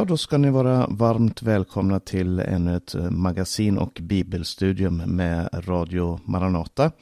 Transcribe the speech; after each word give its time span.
Ja, 0.00 0.04
då 0.04 0.16
ska 0.16 0.38
ni 0.38 0.50
vara 0.50 0.86
varmt 0.86 1.42
välkomna 1.42 2.00
till 2.00 2.40
ännu 2.40 2.76
ett 2.76 2.94
eh, 2.94 3.10
magasin 3.10 3.78
och 3.78 3.98
bibelstudium 4.02 4.96
med 4.96 5.48
Radio 5.52 6.20
Maranata. 6.24 6.92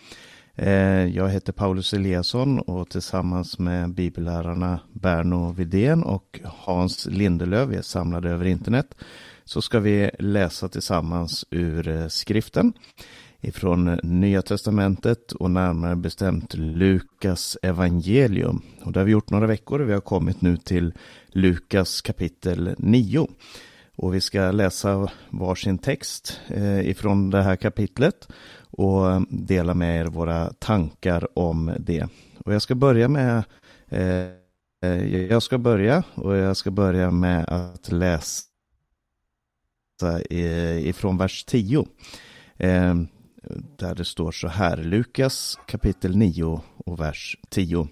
Eh, 0.54 1.04
jag 1.04 1.28
heter 1.28 1.52
Paulus 1.52 1.92
Eliasson 1.92 2.58
och 2.58 2.88
tillsammans 2.88 3.58
med 3.58 3.94
bibellärarna 3.94 4.80
Berno 4.92 5.52
Vidén 5.52 6.02
och 6.02 6.40
Hans 6.44 7.06
Lindelöf, 7.06 7.68
vi 7.68 7.76
är 7.76 7.82
samlade 7.82 8.30
över 8.30 8.46
internet, 8.46 8.94
så 9.44 9.62
ska 9.62 9.80
vi 9.80 10.10
läsa 10.18 10.68
tillsammans 10.68 11.44
ur 11.50 11.88
eh, 11.88 12.06
skriften 12.06 12.72
ifrån 13.40 14.00
Nya 14.02 14.42
Testamentet 14.42 15.32
och 15.32 15.50
närmare 15.50 15.96
bestämt 15.96 16.54
Lukas 16.54 17.58
evangelium. 17.62 18.62
Och 18.82 18.92
det 18.92 19.00
har 19.00 19.04
vi 19.04 19.12
gjort 19.12 19.30
några 19.30 19.46
veckor 19.46 19.80
och 19.80 19.88
vi 19.88 19.92
har 19.92 20.00
kommit 20.00 20.40
nu 20.40 20.56
till 20.56 20.92
Lukas 21.28 22.00
kapitel 22.00 22.74
9. 22.78 23.28
Och 23.96 24.14
vi 24.14 24.20
ska 24.20 24.50
läsa 24.50 25.10
varsin 25.30 25.78
text 25.78 26.40
eh, 26.48 26.88
ifrån 26.88 27.30
det 27.30 27.42
här 27.42 27.56
kapitlet 27.56 28.28
och 28.70 29.22
dela 29.28 29.74
med 29.74 30.00
er 30.00 30.04
våra 30.04 30.52
tankar 30.52 31.38
om 31.38 31.74
det. 31.78 32.08
Och 32.44 32.54
jag 32.54 32.62
ska 32.62 32.74
börja 32.74 33.08
med 33.08 33.44
eh, 33.88 34.26
eh, 34.84 35.26
jag 35.26 35.42
ska 35.42 35.58
börja 35.58 36.02
och 36.14 36.36
jag 36.36 36.56
ska 36.56 36.70
börja 36.70 37.10
med 37.10 37.44
att 37.48 37.92
läsa 37.92 38.44
ifrån 40.30 41.18
vers 41.18 41.44
10 41.44 41.86
där 43.76 43.94
det 43.94 44.04
står 44.04 44.32
så 44.32 44.48
här, 44.48 44.76
Lukas 44.76 45.58
kapitel 45.66 46.16
9 46.16 46.60
och 46.86 47.00
vers 47.00 47.36
10. 47.48 47.88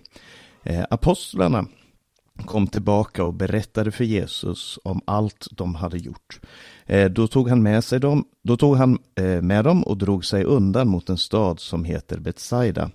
Eh, 0.65 0.84
apostlarna 0.91 1.66
kom 2.45 2.66
tillbaka 2.66 3.24
och 3.24 3.35
berättade 3.35 3.90
för 3.90 4.04
Jesus 4.04 4.79
om 4.84 5.01
allt 5.04 5.46
de 5.51 5.74
hade 5.74 5.99
gjort. 5.99 6.40
Eh, 6.87 7.10
då 7.10 7.27
tog 7.27 7.49
han 7.49 7.62
med 7.62 7.84
sig 7.84 8.01
dem, 8.01 8.24
då 8.43 8.57
tog 8.57 8.77
han 8.77 8.99
eh, 9.15 9.43
med 9.43 9.65
dem 9.65 9.82
och 9.82 9.99
drog 9.99 10.24
sig 10.24 10.45
undan 10.45 10.88
mot 10.88 11.09
en 11.09 11.18
stad 11.18 11.60
som 11.60 11.84
heter 11.84 12.18
Betsaida. 12.18 12.90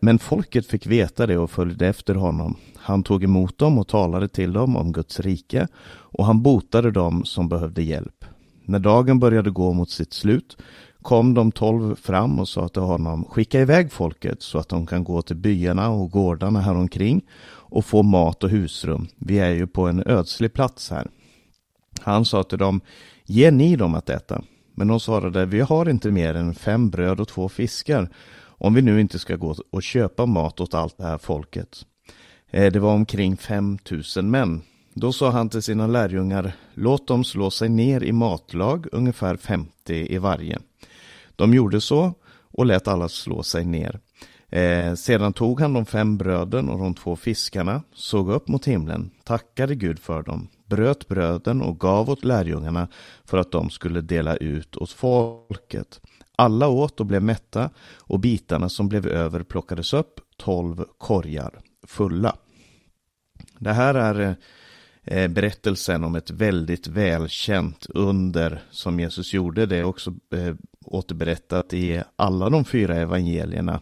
Men 0.00 0.18
folket 0.18 0.66
fick 0.66 0.86
veta 0.86 1.26
det 1.26 1.38
och 1.38 1.50
följde 1.50 1.86
efter 1.86 2.14
honom. 2.14 2.56
Han 2.76 3.02
tog 3.02 3.24
emot 3.24 3.58
dem 3.58 3.78
och 3.78 3.88
talade 3.88 4.28
till 4.28 4.52
dem 4.52 4.76
om 4.76 4.92
Guds 4.92 5.20
rike 5.20 5.68
och 5.86 6.24
han 6.24 6.42
botade 6.42 6.90
dem 6.90 7.24
som 7.24 7.48
behövde 7.48 7.82
hjälp. 7.82 8.24
När 8.64 8.78
dagen 8.78 9.18
började 9.18 9.50
gå 9.50 9.72
mot 9.72 9.90
sitt 9.90 10.12
slut 10.12 10.56
kom 11.04 11.34
de 11.34 11.52
tolv 11.52 11.96
fram 11.96 12.38
och 12.38 12.48
sa 12.48 12.68
till 12.68 12.82
honom, 12.82 13.24
skicka 13.24 13.60
iväg 13.60 13.92
folket 13.92 14.42
så 14.42 14.58
att 14.58 14.68
de 14.68 14.86
kan 14.86 15.04
gå 15.04 15.22
till 15.22 15.36
byarna 15.36 15.90
och 15.90 16.10
gårdarna 16.10 16.60
häromkring 16.60 17.22
och 17.46 17.84
få 17.84 18.02
mat 18.02 18.44
och 18.44 18.50
husrum. 18.50 19.06
Vi 19.18 19.38
är 19.38 19.50
ju 19.50 19.66
på 19.66 19.86
en 19.86 20.02
ödslig 20.06 20.52
plats 20.52 20.90
här. 20.90 21.06
Han 22.00 22.24
sa 22.24 22.42
till 22.42 22.58
dem, 22.58 22.80
ge 23.24 23.50
ni 23.50 23.76
dem 23.76 23.94
att 23.94 24.10
äta. 24.10 24.42
Men 24.74 24.88
de 24.88 25.00
svarade, 25.00 25.46
vi 25.46 25.60
har 25.60 25.88
inte 25.88 26.10
mer 26.10 26.34
än 26.34 26.54
fem 26.54 26.90
bröd 26.90 27.20
och 27.20 27.28
två 27.28 27.48
fiskar 27.48 28.08
om 28.42 28.74
vi 28.74 28.82
nu 28.82 29.00
inte 29.00 29.18
ska 29.18 29.36
gå 29.36 29.54
och 29.70 29.82
köpa 29.82 30.26
mat 30.26 30.60
åt 30.60 30.74
allt 30.74 30.98
det 30.98 31.04
här 31.04 31.18
folket. 31.18 31.86
Eh, 32.50 32.72
det 32.72 32.78
var 32.78 32.94
omkring 32.94 33.36
fem 33.36 33.78
tusen 33.78 34.30
män. 34.30 34.62
Då 34.94 35.12
sa 35.12 35.30
han 35.30 35.48
till 35.48 35.62
sina 35.62 35.86
lärjungar, 35.86 36.52
låt 36.74 37.06
dem 37.06 37.24
slå 37.24 37.50
sig 37.50 37.68
ner 37.68 38.02
i 38.02 38.12
matlag, 38.12 38.86
ungefär 38.92 39.36
50 39.36 40.14
i 40.14 40.18
varje. 40.18 40.58
De 41.36 41.54
gjorde 41.54 41.80
så 41.80 42.14
och 42.50 42.66
lät 42.66 42.88
alla 42.88 43.08
slå 43.08 43.42
sig 43.42 43.64
ner. 43.64 44.00
Eh, 44.48 44.94
sedan 44.94 45.32
tog 45.32 45.60
han 45.60 45.72
de 45.72 45.86
fem 45.86 46.18
bröden 46.18 46.68
och 46.68 46.78
de 46.78 46.94
två 46.94 47.16
fiskarna, 47.16 47.82
såg 47.94 48.30
upp 48.30 48.48
mot 48.48 48.64
himlen, 48.64 49.10
tackade 49.24 49.74
Gud 49.74 49.98
för 49.98 50.22
dem, 50.22 50.48
bröt 50.66 51.08
bröden 51.08 51.62
och 51.62 51.80
gav 51.80 52.10
åt 52.10 52.24
lärjungarna 52.24 52.88
för 53.24 53.38
att 53.38 53.52
de 53.52 53.70
skulle 53.70 54.00
dela 54.00 54.36
ut 54.36 54.76
åt 54.76 54.90
folket. 54.90 56.00
Alla 56.36 56.68
åt 56.68 57.00
och 57.00 57.06
blev 57.06 57.22
mätta 57.22 57.70
och 57.96 58.20
bitarna 58.20 58.68
som 58.68 58.88
blev 58.88 59.06
över 59.06 59.42
plockades 59.42 59.92
upp, 59.92 60.20
tolv 60.36 60.84
korgar 60.98 61.60
fulla. 61.86 62.36
Det 63.58 63.72
här 63.72 63.94
är 63.94 64.20
eh, 64.20 64.34
Eh, 65.06 65.28
berättelsen 65.28 66.04
om 66.04 66.14
ett 66.14 66.30
väldigt 66.30 66.86
välkänt 66.86 67.86
under 67.88 68.62
som 68.70 69.00
Jesus 69.00 69.34
gjorde. 69.34 69.66
Det 69.66 69.76
är 69.76 69.84
också 69.84 70.14
eh, 70.34 70.54
återberättat 70.84 71.74
i 71.74 72.02
alla 72.16 72.50
de 72.50 72.64
fyra 72.64 72.96
evangelierna, 72.96 73.80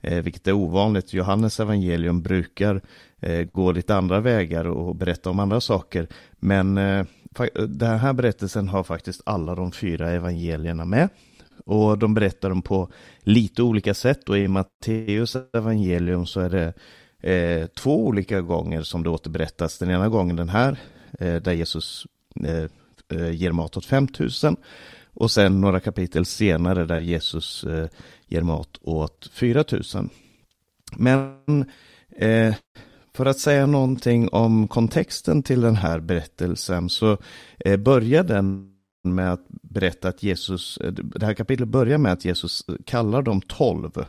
eh, 0.00 0.22
vilket 0.22 0.46
är 0.46 0.52
ovanligt. 0.52 1.12
Johannes 1.12 1.60
evangelium 1.60 2.22
brukar 2.22 2.80
gå 3.52 3.72
lite 3.72 3.96
andra 3.96 4.20
vägar 4.20 4.64
och 4.64 4.96
berätta 4.96 5.30
om 5.30 5.38
andra 5.38 5.60
saker. 5.60 6.08
Men 6.38 6.74
den 7.68 7.98
här 7.98 8.12
berättelsen 8.12 8.68
har 8.68 8.84
faktiskt 8.84 9.22
alla 9.26 9.54
de 9.54 9.72
fyra 9.72 10.10
evangelierna 10.10 10.84
med. 10.84 11.08
Och 11.66 11.98
de 11.98 12.14
berättar 12.14 12.48
dem 12.48 12.62
på 12.62 12.92
lite 13.20 13.62
olika 13.62 13.94
sätt 13.94 14.28
och 14.28 14.38
i 14.38 14.48
Matteus 14.48 15.36
evangelium 15.52 16.26
så 16.26 16.40
är 16.40 16.50
det 16.50 16.74
eh, 17.22 17.66
två 17.66 18.06
olika 18.06 18.40
gånger 18.40 18.82
som 18.82 19.02
det 19.02 19.10
återberättas. 19.10 19.78
Den 19.78 19.90
ena 19.90 20.08
gången 20.08 20.36
den 20.36 20.48
här, 20.48 20.78
eh, 21.18 21.36
där 21.36 21.52
Jesus 21.52 22.06
eh, 22.44 22.64
eh 23.18 23.30
ger 23.30 23.52
mat 23.52 23.76
åt 23.76 23.84
5000 23.84 24.56
och 25.14 25.30
sen 25.30 25.60
några 25.60 25.80
kapitel 25.80 26.24
senare 26.24 26.84
där 26.84 27.00
Jesus 27.00 27.64
eh, 27.64 27.88
ger 28.26 28.42
mat 28.42 28.78
åt 28.82 29.30
4000. 29.32 30.10
Men 30.96 31.64
eh, 32.16 32.54
för 33.14 33.26
att 33.26 33.38
säga 33.38 33.66
någonting 33.66 34.28
om 34.28 34.68
kontexten 34.68 35.42
till 35.42 35.60
den 35.60 35.76
här 35.76 36.00
berättelsen 36.00 36.88
så 36.88 37.18
eh, 37.58 37.76
börjar 37.76 38.24
den 38.24 38.74
med 39.04 39.32
att 39.32 39.46
berätta 39.48 40.08
att 40.08 40.22
Jesus, 40.22 40.76
eh, 40.76 40.92
det 40.92 41.26
här 41.26 41.34
kapitlet 41.34 41.68
börjar 41.68 41.98
med 41.98 42.12
att 42.12 42.24
Jesus 42.24 42.64
kallar 42.86 43.22
dem 43.22 43.40
tolv 43.40 44.04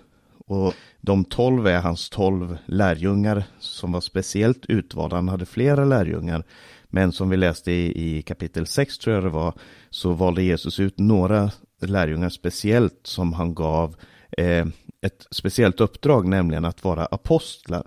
och 0.49 0.73
de 1.01 1.25
tolv 1.25 1.67
är 1.67 1.81
hans 1.81 2.09
tolv 2.09 2.57
lärjungar 2.65 3.43
som 3.59 3.91
var 3.91 4.01
speciellt 4.01 4.65
utvalda. 4.65 5.15
Han 5.15 5.29
hade 5.29 5.45
flera 5.45 5.85
lärjungar. 5.85 6.43
Men 6.83 7.11
som 7.11 7.29
vi 7.29 7.37
läste 7.37 7.71
i, 7.71 8.17
i 8.17 8.21
kapitel 8.21 8.67
6 8.67 8.97
tror 8.97 9.15
jag 9.15 9.23
det 9.23 9.29
var, 9.29 9.53
så 9.89 10.13
valde 10.13 10.43
Jesus 10.43 10.79
ut 10.79 10.99
några 10.99 11.51
lärjungar 11.81 12.29
speciellt 12.29 12.99
som 13.03 13.33
han 13.33 13.55
gav 13.55 13.95
eh, 14.37 14.65
ett 15.01 15.27
speciellt 15.31 15.81
uppdrag, 15.81 16.27
nämligen 16.27 16.65
att 16.65 16.83
vara 16.83 17.05
apostlar. 17.05 17.83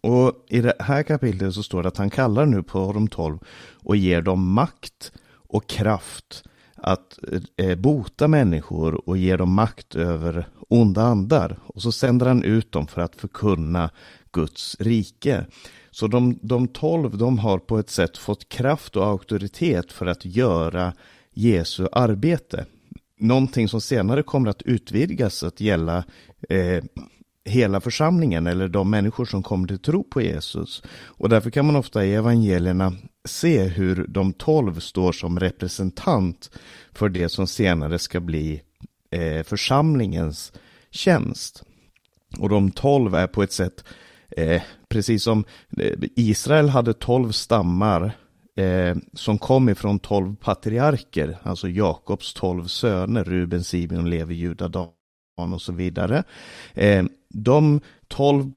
Och 0.00 0.46
i 0.48 0.60
det 0.60 0.74
här 0.78 1.02
kapitlet 1.02 1.54
så 1.54 1.62
står 1.62 1.82
det 1.82 1.88
att 1.88 1.96
han 1.96 2.10
kallar 2.10 2.46
nu 2.46 2.62
på 2.62 2.92
de 2.92 3.08
tolv 3.08 3.38
och 3.82 3.96
ger 3.96 4.22
dem 4.22 4.52
makt 4.52 5.12
och 5.30 5.68
kraft 5.68 6.44
att 6.76 7.18
eh, 7.56 7.78
bota 7.78 8.28
människor 8.28 9.08
och 9.08 9.16
ge 9.16 9.36
dem 9.36 9.54
makt 9.54 9.94
över 9.94 10.48
onda 10.68 11.02
andar. 11.02 11.58
Och 11.66 11.82
så 11.82 11.92
sänder 11.92 12.26
han 12.26 12.42
ut 12.42 12.72
dem 12.72 12.86
för 12.86 13.00
att 13.00 13.16
förkunna 13.16 13.90
Guds 14.32 14.76
rike. 14.80 15.46
Så 15.90 16.06
de, 16.06 16.38
de 16.42 16.68
tolv, 16.68 17.18
de 17.18 17.38
har 17.38 17.58
på 17.58 17.78
ett 17.78 17.90
sätt 17.90 18.18
fått 18.18 18.48
kraft 18.48 18.96
och 18.96 19.06
auktoritet 19.06 19.92
för 19.92 20.06
att 20.06 20.24
göra 20.24 20.92
Jesu 21.32 21.86
arbete. 21.92 22.66
Någonting 23.20 23.68
som 23.68 23.80
senare 23.80 24.22
kommer 24.22 24.50
att 24.50 24.62
utvidgas 24.62 25.42
att 25.42 25.60
gälla 25.60 26.04
eh, 26.48 26.84
hela 27.44 27.80
församlingen 27.80 28.46
eller 28.46 28.68
de 28.68 28.90
människor 28.90 29.24
som 29.24 29.42
kommer 29.42 29.68
till 29.68 29.78
tro 29.78 30.04
på 30.04 30.22
Jesus. 30.22 30.82
Och 30.90 31.28
därför 31.28 31.50
kan 31.50 31.66
man 31.66 31.76
ofta 31.76 32.04
i 32.04 32.14
evangelierna 32.14 32.92
se 33.24 33.62
hur 33.62 34.06
de 34.08 34.32
tolv 34.32 34.80
står 34.80 35.12
som 35.12 35.40
representant 35.40 36.50
för 36.92 37.08
det 37.08 37.28
som 37.28 37.46
senare 37.46 37.98
ska 37.98 38.20
bli 38.20 38.62
eh, 39.10 39.42
församlingens 39.42 40.52
tjänst. 40.90 41.62
Och 42.38 42.48
de 42.48 42.70
tolv 42.70 43.14
är 43.14 43.26
på 43.26 43.42
ett 43.42 43.52
sätt, 43.52 43.84
eh, 44.36 44.62
precis 44.88 45.22
som 45.22 45.44
eh, 45.78 45.98
Israel 46.16 46.68
hade 46.68 46.94
tolv 46.94 47.32
stammar 47.32 48.12
eh, 48.56 48.96
som 49.12 49.38
kom 49.38 49.68
ifrån 49.68 49.98
tolv 49.98 50.36
patriarker, 50.36 51.38
alltså 51.42 51.68
Jakobs 51.68 52.34
tolv 52.34 52.66
söner, 52.66 53.24
Ruben, 53.24 53.64
Simeon, 53.64 54.10
Levi, 54.10 54.34
Juda, 54.34 54.68
Dan 54.68 55.52
och 55.52 55.62
så 55.62 55.72
vidare. 55.72 56.24
Eh, 56.74 57.04
de 57.28 57.80
tolv 58.08 58.52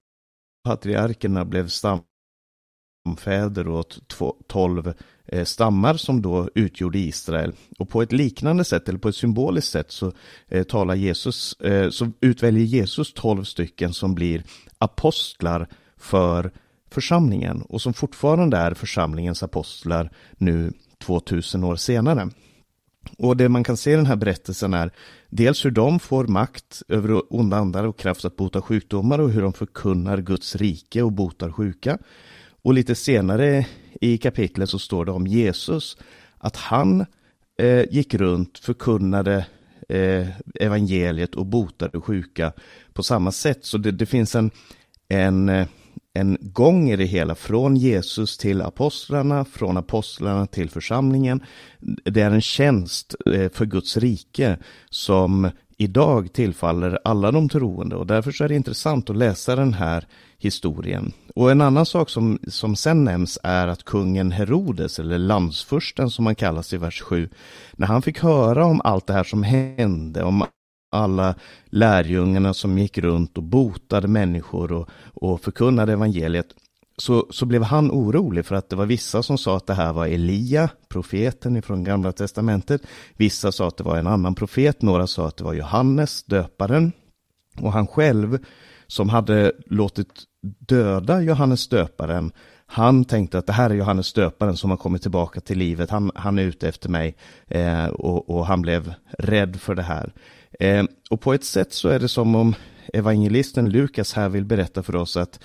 patriarkerna 0.63 1.45
blev 1.45 1.67
stamfäder 1.67 3.67
åt 3.67 3.99
tolv 4.47 4.93
Eh, 5.33 5.45
stammar 5.45 5.93
som 5.93 6.21
då 6.21 6.49
utgjorde 6.55 6.99
Israel. 6.99 7.53
Och 7.79 7.89
på 7.89 8.01
ett 8.01 8.11
liknande 8.11 8.63
sätt, 8.63 8.89
eller 8.89 8.99
på 8.99 9.09
ett 9.09 9.15
symboliskt 9.15 9.71
sätt, 9.71 9.91
så 9.91 10.11
eh, 10.47 10.63
talar 10.63 10.95
Jesus, 10.95 11.53
eh, 11.53 11.89
så 11.89 12.11
utväljer 12.21 12.63
Jesus 12.63 13.13
tolv 13.13 13.43
stycken 13.43 13.93
som 13.93 14.15
blir 14.15 14.43
apostlar 14.77 15.67
för 15.97 16.51
församlingen 16.89 17.61
och 17.61 17.81
som 17.81 17.93
fortfarande 17.93 18.57
är 18.57 18.73
församlingens 18.73 19.43
apostlar 19.43 20.11
nu 20.37 20.73
2000 21.03 21.63
år 21.63 21.75
senare. 21.75 22.29
Och 23.17 23.37
det 23.37 23.49
man 23.49 23.63
kan 23.63 23.77
se 23.77 23.91
i 23.91 23.95
den 23.95 24.05
här 24.05 24.15
berättelsen 24.15 24.73
är 24.73 24.91
dels 25.29 25.65
hur 25.65 25.71
de 25.71 25.99
får 25.99 26.27
makt 26.27 26.81
över 26.87 27.33
onda 27.33 27.57
andar 27.57 27.83
och 27.83 27.99
kraft 27.99 28.25
att 28.25 28.35
bota 28.35 28.61
sjukdomar 28.61 29.19
och 29.19 29.31
hur 29.31 29.41
de 29.41 29.53
förkunnar 29.53 30.17
Guds 30.17 30.55
rike 30.55 31.01
och 31.01 31.11
botar 31.11 31.51
sjuka. 31.51 31.97
Och 32.61 32.73
lite 32.73 32.95
senare 32.95 33.65
i 34.01 34.17
kapitlet 34.17 34.69
så 34.69 34.79
står 34.79 35.05
det 35.05 35.11
om 35.11 35.27
Jesus, 35.27 35.97
att 36.37 36.55
han 36.55 37.05
eh, 37.57 37.83
gick 37.91 38.13
runt, 38.13 38.57
förkunnade 38.57 39.45
eh, 39.89 40.27
evangeliet 40.59 41.35
och 41.35 41.45
botade 41.45 42.01
sjuka 42.01 42.51
på 42.93 43.03
samma 43.03 43.31
sätt. 43.31 43.65
Så 43.65 43.77
det, 43.77 43.91
det 43.91 44.05
finns 44.05 44.35
en, 44.35 44.51
en, 45.09 45.65
en 46.13 46.37
gång 46.41 46.89
i 46.89 46.95
det 46.95 47.05
hela, 47.05 47.35
från 47.35 47.75
Jesus 47.75 48.37
till 48.37 48.61
apostlarna, 48.61 49.45
från 49.45 49.77
apostlarna 49.77 50.47
till 50.47 50.69
församlingen. 50.69 51.43
Det 52.05 52.21
är 52.21 52.31
en 52.31 52.41
tjänst 52.41 53.15
eh, 53.25 53.51
för 53.51 53.65
Guds 53.65 53.97
rike 53.97 54.57
som 54.89 55.49
idag 55.77 56.33
tillfaller 56.33 56.99
alla 57.03 57.31
de 57.31 57.49
troende 57.49 57.95
och 57.95 58.07
därför 58.07 58.31
så 58.31 58.43
är 58.43 58.49
det 58.49 58.55
intressant 58.55 59.09
att 59.09 59.17
läsa 59.17 59.55
den 59.55 59.73
här 59.73 60.07
historien. 60.41 61.13
Och 61.35 61.51
en 61.51 61.61
annan 61.61 61.85
sak 61.85 62.09
som, 62.09 62.39
som 62.47 62.75
sen 62.75 63.03
nämns 63.03 63.39
är 63.43 63.67
att 63.67 63.83
kungen 63.83 64.31
Herodes, 64.31 64.99
eller 64.99 65.17
landsfursten 65.17 66.09
som 66.09 66.25
han 66.25 66.35
kallas 66.35 66.73
i 66.73 66.77
vers 66.77 67.01
7, 67.01 67.29
när 67.73 67.87
han 67.87 68.01
fick 68.01 68.19
höra 68.19 68.65
om 68.65 68.81
allt 68.83 69.07
det 69.07 69.13
här 69.13 69.23
som 69.23 69.43
hände, 69.43 70.23
om 70.23 70.45
alla 70.91 71.35
lärjungarna 71.65 72.53
som 72.53 72.77
gick 72.77 72.97
runt 72.97 73.37
och 73.37 73.43
botade 73.43 74.07
människor 74.07 74.71
och, 74.71 74.89
och 75.13 75.41
förkunnade 75.41 75.93
evangeliet, 75.93 76.47
så, 76.97 77.27
så 77.29 77.45
blev 77.45 77.63
han 77.63 77.91
orolig 77.91 78.45
för 78.45 78.55
att 78.55 78.69
det 78.69 78.75
var 78.75 78.85
vissa 78.85 79.23
som 79.23 79.37
sa 79.37 79.57
att 79.57 79.67
det 79.67 79.73
här 79.73 79.93
var 79.93 80.07
Elia, 80.07 80.69
profeten 80.89 81.57
ifrån 81.57 81.83
gamla 81.83 82.11
testamentet. 82.11 82.81
Vissa 83.17 83.51
sa 83.51 83.67
att 83.67 83.77
det 83.77 83.83
var 83.83 83.97
en 83.97 84.07
annan 84.07 84.35
profet, 84.35 84.81
några 84.81 85.07
sa 85.07 85.27
att 85.27 85.37
det 85.37 85.43
var 85.43 85.53
Johannes, 85.53 86.23
döparen. 86.23 86.91
Och 87.61 87.71
han 87.71 87.87
själv, 87.87 88.37
som 88.91 89.09
hade 89.09 89.51
låtit 89.65 90.23
döda 90.67 91.21
Johannes 91.21 91.67
döparen, 91.67 92.31
han 92.65 93.05
tänkte 93.05 93.37
att 93.37 93.47
det 93.47 93.53
här 93.53 93.69
är 93.69 93.73
Johannes 93.73 94.13
döparen 94.13 94.57
som 94.57 94.69
har 94.69 94.77
kommit 94.77 95.01
tillbaka 95.01 95.41
till 95.41 95.57
livet, 95.57 95.89
han, 95.89 96.11
han 96.15 96.39
är 96.39 96.43
ute 96.43 96.67
efter 96.67 96.89
mig 96.89 97.15
eh, 97.47 97.85
och, 97.85 98.29
och, 98.29 98.45
han 98.45 98.61
blev 98.61 98.93
rädd 99.17 99.59
för 99.59 99.75
det 99.75 99.81
här. 99.81 100.13
Eh, 100.59 100.83
och 101.09 101.21
på 101.21 101.33
ett 101.33 101.43
sätt 101.43 101.73
så 101.73 101.89
är 101.89 101.99
det 101.99 102.07
som 102.07 102.35
om 102.35 102.55
evangelisten 102.93 103.69
Lukas 103.69 104.13
här 104.13 104.29
vill 104.29 104.45
berätta 104.45 104.83
för 104.83 104.95
oss 104.95 105.17
att 105.17 105.39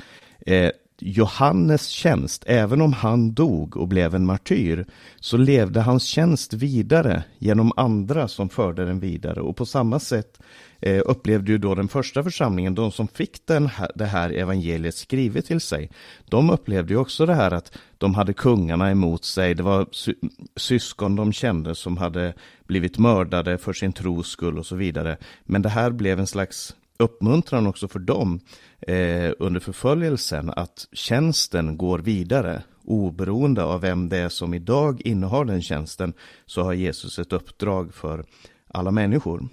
eh, 0.47 0.71
Johannes 0.99 1.87
tjänst, 1.87 2.45
även 2.47 2.81
om 2.81 2.93
han 2.93 3.35
dog 3.35 3.77
och 3.77 3.89
blev 3.89 4.15
en 4.15 4.27
martyr, 4.27 4.87
så 5.21 5.37
levde 5.37 5.81
hans 5.81 6.05
tjänst 6.05 6.53
vidare 6.53 7.25
genom 7.39 7.73
andra 7.77 8.29
som 8.29 8.49
förde 8.49 8.85
den 8.85 9.01
vidare. 9.01 9.41
Och 9.41 9.57
på 9.57 9.67
samma 9.67 10.01
sätt 10.01 10.41
eh, 10.81 11.03
upplevde 11.07 11.53
ju 11.53 11.59
då 11.59 11.75
den 11.75 11.89
första 11.89 12.23
församlingen, 12.23 12.75
de 12.75 12.93
som 12.93 13.09
fick 13.09 13.47
den 13.47 13.67
här, 13.67 13.91
det 13.95 14.05
här 14.05 14.31
evangeliet 14.31 14.95
skrivet 14.95 15.47
till 15.47 15.61
sig, 15.61 15.91
de 16.25 16.51
upplevde 16.51 16.93
ju 16.93 16.99
också 16.99 17.27
det 17.27 17.35
här 17.35 17.51
att 17.51 17.79
de 17.99 18.15
hade 18.15 18.33
kungarna 18.33 18.91
emot 18.91 19.25
sig, 19.25 19.55
det 19.55 19.63
var 19.63 19.87
sy 19.93 20.15
syskon 20.57 21.17
de 21.17 21.33
kände 21.33 21.75
som 21.75 21.97
hade 21.97 22.35
blivit 22.67 22.99
mördade 22.99 23.59
för 23.59 23.73
sin 23.73 23.93
tros 23.93 24.29
skull 24.29 24.59
och 24.59 24.67
så 24.67 24.77
vidare. 24.77 25.17
Men 25.45 25.63
det 25.63 25.69
här 25.69 25.91
blev 25.91 26.21
en 26.21 26.27
slags 26.27 26.75
uppmuntran 26.99 27.67
också 27.67 27.89
för 27.89 27.99
dem 27.99 28.41
eh, 28.81 29.33
under 29.39 29.61
förföljelsen 29.61 30.51
att 30.51 30.89
tjänsten 30.93 31.77
går 31.77 31.99
vidare. 31.99 32.63
Oberoende 32.85 33.65
av 33.65 33.81
vem 33.81 34.09
det 34.09 34.17
är 34.17 34.29
som 34.29 34.55
idag 34.55 35.01
innehar 35.01 35.45
den 35.45 35.63
tjänsten 35.63 36.13
så 36.47 36.63
har 36.63 36.73
Jesus 36.73 37.19
ett 37.19 37.33
uppdrag 37.33 37.95
för 37.95 38.25
alla 38.69 38.91
människor. 38.91 39.49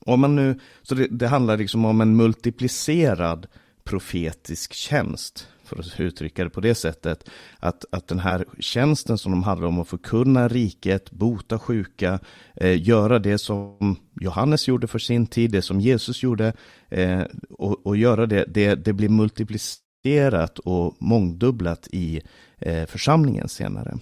Om 0.00 0.20
man 0.20 0.36
nu, 0.36 0.58
så 0.82 0.94
det, 0.94 1.06
det 1.10 1.28
handlar 1.28 1.56
liksom 1.56 1.84
om 1.84 2.00
en 2.00 2.16
multiplicerad 2.16 3.46
profetisk 3.90 4.72
tjänst 4.72 5.48
för 5.64 5.78
att 5.78 6.00
uttrycka 6.00 6.44
det 6.44 6.50
på 6.50 6.60
det 6.60 6.74
sättet, 6.74 7.30
att, 7.58 7.84
att 7.92 8.08
den 8.08 8.18
här 8.18 8.44
tjänsten 8.58 9.18
som 9.18 9.32
de 9.32 9.42
hade 9.42 9.66
om 9.66 9.78
att 9.78 9.88
förkunna 9.88 10.48
riket, 10.48 11.10
bota 11.10 11.58
sjuka, 11.58 12.18
eh, 12.56 12.82
göra 12.82 13.18
det 13.18 13.38
som 13.38 13.96
Johannes 14.20 14.68
gjorde 14.68 14.86
för 14.86 14.98
sin 14.98 15.26
tid, 15.26 15.50
det 15.50 15.62
som 15.62 15.80
Jesus 15.80 16.22
gjorde, 16.22 16.52
eh, 16.88 17.22
och, 17.50 17.86
och, 17.86 17.96
göra 17.96 18.26
det, 18.26 18.44
det, 18.48 18.74
det 18.74 18.92
blir 18.92 19.08
multiplicerat 19.08 20.58
och 20.58 20.96
mångdubblat 20.98 21.88
i 21.92 22.20
eh, 22.58 22.86
församlingen 22.86 23.48
senare. 23.48 23.98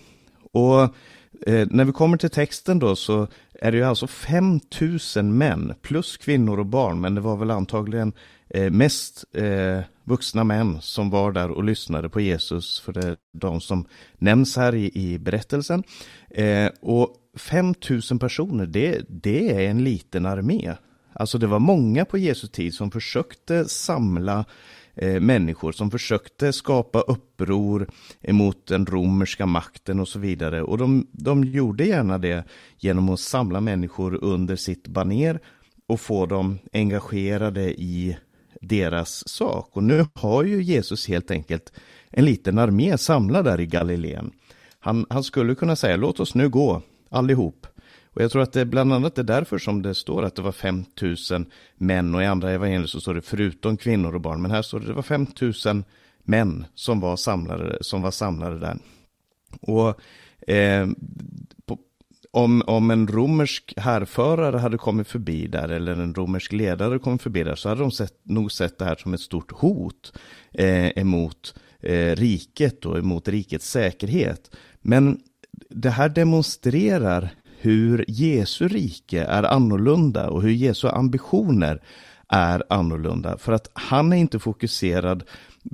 Och 0.53 0.83
eh, 1.47 1.69
när 1.71 1.85
vi 1.85 1.93
kommer 1.93 2.17
till 2.17 2.31
texten 2.31 2.79
då 2.79 2.97
så 2.97 3.29
är 3.55 3.73
det 3.73 3.79
ju 3.79 3.85
alltså 3.85 4.07
5000 4.07 5.39
män 5.39 5.75
plus 5.83 6.17
kvinnor 6.17 6.59
och 6.59 6.67
barn, 6.67 7.01
men 7.01 7.15
det 7.15 7.21
var 7.21 7.37
väl 7.37 7.51
antagligen 7.51 8.13
Eh, 8.51 8.71
mest 8.71 9.25
eh, 9.33 9.81
vuxna 10.05 10.45
män 10.45 10.81
som 10.81 11.11
var 11.11 11.33
där 11.33 11.51
och 11.51 11.65
lyssnade 11.65 12.09
på 12.09 12.21
Jesus, 12.21 12.81
för 12.81 12.93
det 12.93 13.07
är 13.07 13.17
de 13.33 13.61
som 13.61 13.87
nämns 14.19 14.57
här 14.57 14.75
i, 14.75 14.91
i 14.95 15.19
berättelsen. 15.19 15.83
Eh, 16.31 16.71
och 16.81 17.15
5000 17.37 18.19
personer, 18.19 18.67
det, 18.67 19.03
det 19.09 19.53
är 19.53 19.71
en 19.71 19.85
liten 19.85 20.27
armé. 20.27 20.75
Alltså 21.13 21.39
det 21.39 21.47
var 21.47 21.59
många 21.59 22.05
på 22.05 22.19
Jesu 22.19 22.47
tid 22.47 22.75
som 22.75 22.91
försökte 22.91 23.69
samla 23.69 24.45
eh, 24.95 25.21
människor, 25.21 25.73
som 25.73 25.91
försökte 25.91 26.53
skapa 26.53 27.01
uppror 27.01 27.91
emot 28.21 28.67
den 28.67 28.87
romerska 28.87 29.47
makten 29.47 30.01
och 30.01 30.09
så 30.09 30.19
vidare. 30.19 30.63
Och 30.63 30.79
de, 30.79 31.07
de 31.13 31.45
gjorde 31.45 31.85
gärna 31.85 32.19
det 32.19 32.45
genom 32.79 33.09
att 33.09 33.21
samla 33.21 33.61
människor 33.61 34.25
under 34.25 34.57
sitt 34.57 34.89
baner 34.89 35.41
och 35.87 36.01
få 36.01 36.27
dem 36.27 36.59
engagerade 36.73 37.81
i 37.81 38.17
deras 38.61 39.29
sak. 39.29 39.77
Och 39.77 39.83
nu 39.83 40.07
har 40.15 40.45
ju 40.45 40.63
Jesus 40.63 41.09
helt 41.09 41.31
enkelt 41.31 41.73
en 42.11 42.25
liten 42.25 42.59
armé 42.59 42.99
samlad 42.99 43.45
där 43.45 43.61
i 43.61 43.67
Galileen. 43.67 44.31
Han, 44.79 45.07
han 45.11 45.25
skulle 45.25 45.55
kunna 45.55 45.77
säga 45.77 45.97
låt 45.97 46.21
oss 46.21 46.35
nu 46.35 46.49
gå 46.49 46.83
allihop. 47.09 47.67
Och 48.05 48.23
jag 48.23 48.31
tror 48.31 48.43
att 48.43 48.53
det 48.53 48.61
är 48.61 48.65
bland 48.65 48.93
annat 48.93 49.19
är 49.19 49.23
därför 49.23 49.59
som 49.59 49.83
det 49.83 49.95
står 49.95 50.23
att 50.23 50.35
det 50.35 50.43
var 50.43 50.53
5000 50.53 51.47
män 51.77 52.15
och 52.15 52.23
i 52.23 52.27
andra 52.27 52.51
evangelier 52.51 52.87
så 52.87 53.01
står 53.01 53.15
det 53.15 53.23
förutom 53.23 53.77
kvinnor 53.77 54.15
och 54.15 54.21
barn. 54.21 54.43
Men 54.43 54.51
här 54.51 54.63
står 54.63 54.79
det 54.79 54.83
att 54.83 54.89
det 54.89 54.95
var 54.95 55.03
5000 55.03 55.85
män 56.23 56.67
som 56.75 57.01
var 57.01 57.17
samlade, 57.17 57.79
som 57.81 58.03
var 58.03 58.11
samlade 58.11 58.59
där. 58.59 58.79
Och 59.61 60.01
eh, 60.51 60.89
om, 62.31 62.63
om 62.67 62.91
en 62.91 63.09
romersk 63.09 63.75
härförare 63.77 64.59
hade 64.59 64.79
kommit 64.79 65.09
förbi 65.09 65.47
där 65.47 65.69
eller 65.69 65.93
en 65.93 66.15
romersk 66.15 66.53
ledare 66.53 66.99
kommit 66.99 67.23
förbi 67.23 67.43
där 67.43 67.55
så 67.55 67.69
hade 67.69 67.81
de 67.81 67.91
sett, 67.91 68.15
nog 68.23 68.53
sett 68.53 68.79
det 68.79 68.85
här 68.85 68.97
som 68.97 69.15
ett 69.15 69.21
stort 69.21 69.53
hot 69.53 70.13
eh, 70.53 70.99
emot 70.99 71.55
eh, 71.81 72.17
riket 72.17 72.87
och 72.87 72.99
emot 72.99 73.29
rikets 73.29 73.71
säkerhet. 73.71 74.51
Men 74.81 75.21
det 75.71 75.91
här 75.91 76.09
demonstrerar 76.09 77.31
hur 77.61 78.05
Jesu 78.09 78.69
rike 78.69 79.25
är 79.25 79.43
annorlunda 79.43 80.31
och 80.31 80.43
hur 80.43 80.51
Jesu 80.51 80.89
ambitioner 80.89 81.83
är 82.29 82.63
annorlunda. 82.71 83.39
För 83.39 83.53
att 83.53 83.71
han 83.73 84.13
är 84.13 84.17
inte 84.17 84.39
fokuserad 84.39 85.25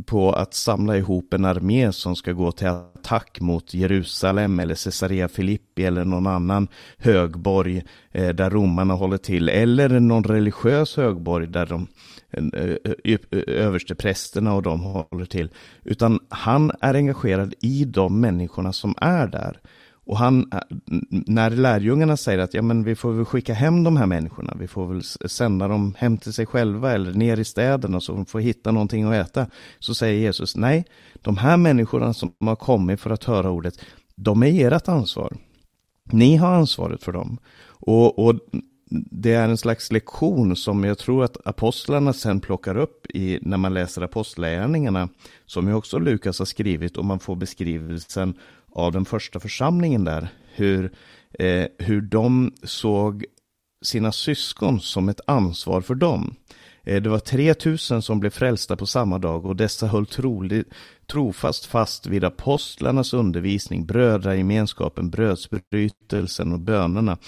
på 0.06 0.32
att 0.32 0.54
samla 0.54 0.96
ihop 0.96 1.34
en 1.34 1.44
armé 1.44 1.92
som 1.92 2.16
ska 2.16 2.32
gå 2.32 2.52
till 2.52 2.66
attack 2.66 3.40
mot 3.40 3.74
Jerusalem 3.74 4.60
eller 4.60 4.74
Caesarea 4.84 5.28
Filippi 5.28 5.84
eller 5.84 6.04
någon 6.04 6.26
annan 6.26 6.68
högborg 6.98 7.82
eh, 8.12 8.28
där 8.28 8.50
romarna 8.50 8.94
håller 8.94 9.16
till 9.16 9.48
eller 9.48 10.00
någon 10.00 10.24
religiös 10.24 10.96
högborg 10.96 11.46
där 11.46 11.66
de 11.66 11.86
eh, 12.30 12.76
eh, 13.04 13.18
översteprästerna 13.46 14.54
och 14.54 14.62
de 14.62 14.80
håller 14.80 15.24
till. 15.24 15.50
Utan 15.82 16.20
han 16.28 16.72
är 16.80 16.94
engagerad 16.94 17.54
i 17.60 17.84
de 17.84 18.20
människorna 18.20 18.72
som 18.72 18.94
är 18.98 19.26
där. 19.26 19.60
Och 20.06 20.18
han, 20.18 20.52
äh, 20.52 20.58
när 21.11 21.50
lärjungarna 21.50 22.16
säger 22.16 22.38
att 22.38 22.54
ja, 22.54 22.62
men 22.62 22.84
vi 22.84 22.94
får 22.94 23.12
väl 23.12 23.25
skicka 23.25 23.54
hem 23.54 23.84
de 23.84 23.96
här 23.96 24.06
människorna, 24.06 24.56
vi 24.58 24.68
får 24.68 24.87
väl 24.87 25.02
sända 25.30 25.68
dem 25.68 25.94
hem 25.99 26.18
till 26.18 26.32
sig 26.32 26.46
själva 26.46 26.92
eller 26.92 27.12
ner 27.12 27.40
i 27.40 27.44
städerna 27.44 28.00
så 28.00 28.12
de 28.12 28.26
får 28.26 28.40
hitta 28.40 28.70
någonting 28.70 29.04
att 29.04 29.14
äta. 29.14 29.46
Så 29.78 29.94
säger 29.94 30.20
Jesus, 30.20 30.56
nej, 30.56 30.84
de 31.23 31.37
här 31.37 31.56
människorna 31.56 32.14
som 32.14 32.32
har 32.40 32.56
kommit 32.56 33.00
för 33.00 33.11
att 33.11 33.25
höra 33.25 33.50
ordet, 33.50 33.80
de 34.16 34.42
är 34.42 34.73
ert 34.73 34.88
ansvar. 34.88 35.37
Ni 36.04 36.37
har 36.37 36.54
ansvaret 36.54 37.02
för 37.02 37.12
dem. 37.12 37.38
Och, 37.66 38.18
och 38.18 38.34
det 39.11 39.32
är 39.32 39.49
en 39.49 39.56
slags 39.56 39.92
lektion 39.92 40.56
som 40.56 40.84
jag 40.84 40.99
tror 40.99 41.25
att 41.25 41.37
apostlarna 41.44 42.12
sen 42.12 42.40
plockar 42.40 42.76
upp 42.76 43.06
i, 43.11 43.38
när 43.42 43.56
man 43.56 43.75
läser 43.75 44.02
apostlärningarna, 44.02 45.08
som 45.46 45.68
ju 45.68 45.75
också 45.75 45.99
Lukas 45.99 46.38
har 46.38 46.46
skrivit 46.46 46.96
och 46.96 47.04
man 47.04 47.18
får 47.18 47.37
beskrivelsen 47.37 48.34
av 48.75 48.93
den 48.93 49.04
första 49.04 49.40
församlingen 49.40 50.04
där, 50.04 50.28
hur, 50.54 50.93
eh, 51.38 51.66
hur 51.78 52.00
de 52.00 52.52
såg 52.62 53.25
sina 53.85 54.12
syskon 54.12 54.81
som 54.81 55.09
ett 55.09 55.21
ansvar 55.26 55.81
för 55.81 55.95
dem. 55.95 56.35
Eh, 56.85 57.02
det 57.02 57.09
var 57.09 57.19
3000 57.19 58.02
som 58.02 58.21
blev 58.21 58.31
frälsta 58.31 58.76
på 58.76 58.87
samma 58.87 59.19
dag 59.19 59.47
och 59.47 59.57
dessa 59.57 59.87
höll 59.87 60.07
troligt, 60.07 60.69
trofast 61.07 61.66
fast 61.66 62.07
vid 62.07 62.25
apostlarnas 62.25 63.14
undervisning, 63.14 63.87
brödragemenskapen, 63.87 65.11
brödsbrytelsen 65.11 66.52
och 66.52 66.61
bönerna. 66.61 67.19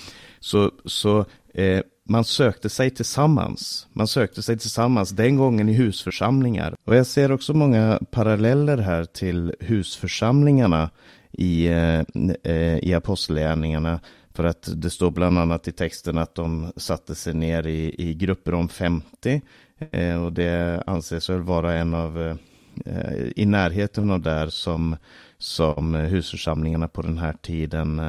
Så, 0.40 0.70
så 0.84 1.24
eh, 1.54 1.80
man 2.08 2.24
sökte 2.24 2.68
sig 2.68 2.90
tillsammans. 2.90 3.86
Man 3.92 4.08
sökte 4.08 4.42
sig 4.42 4.58
tillsammans, 4.58 5.10
den 5.10 5.36
gången 5.36 5.68
i 5.68 5.72
husförsamlingar. 5.72 6.74
Och 6.86 6.96
jag 6.96 7.06
ser 7.06 7.32
också 7.32 7.54
många 7.54 8.00
paralleller 8.10 8.78
här 8.78 9.04
till 9.04 9.54
husförsamlingarna 9.60 10.90
i, 11.36 11.66
eh, 11.66 12.00
eh, 12.42 12.78
i 12.78 12.94
apostlagärningarna. 12.94 14.00
För 14.34 14.44
att 14.44 14.68
det 14.74 14.90
står 14.90 15.10
bland 15.10 15.38
annat 15.38 15.68
i 15.68 15.72
texten 15.72 16.18
att 16.18 16.34
de 16.34 16.72
satte 16.76 17.14
sig 17.14 17.34
ner 17.34 17.66
i, 17.66 17.94
i 17.98 18.14
grupper 18.14 18.54
om 18.54 18.68
50. 18.68 19.42
Eh, 19.90 20.24
och 20.24 20.32
det 20.32 20.82
anses 20.86 21.30
väl 21.30 21.40
vara 21.40 21.74
en 21.74 21.94
av 21.94 22.38
eh, 22.86 23.14
i 23.36 23.46
närheten 23.46 24.10
av 24.10 24.20
där 24.20 24.48
som, 24.48 24.96
som 25.38 25.94
husförsamlingarna 25.94 26.88
på 26.88 27.02
den 27.02 27.18
här 27.18 27.32
tiden, 27.42 28.00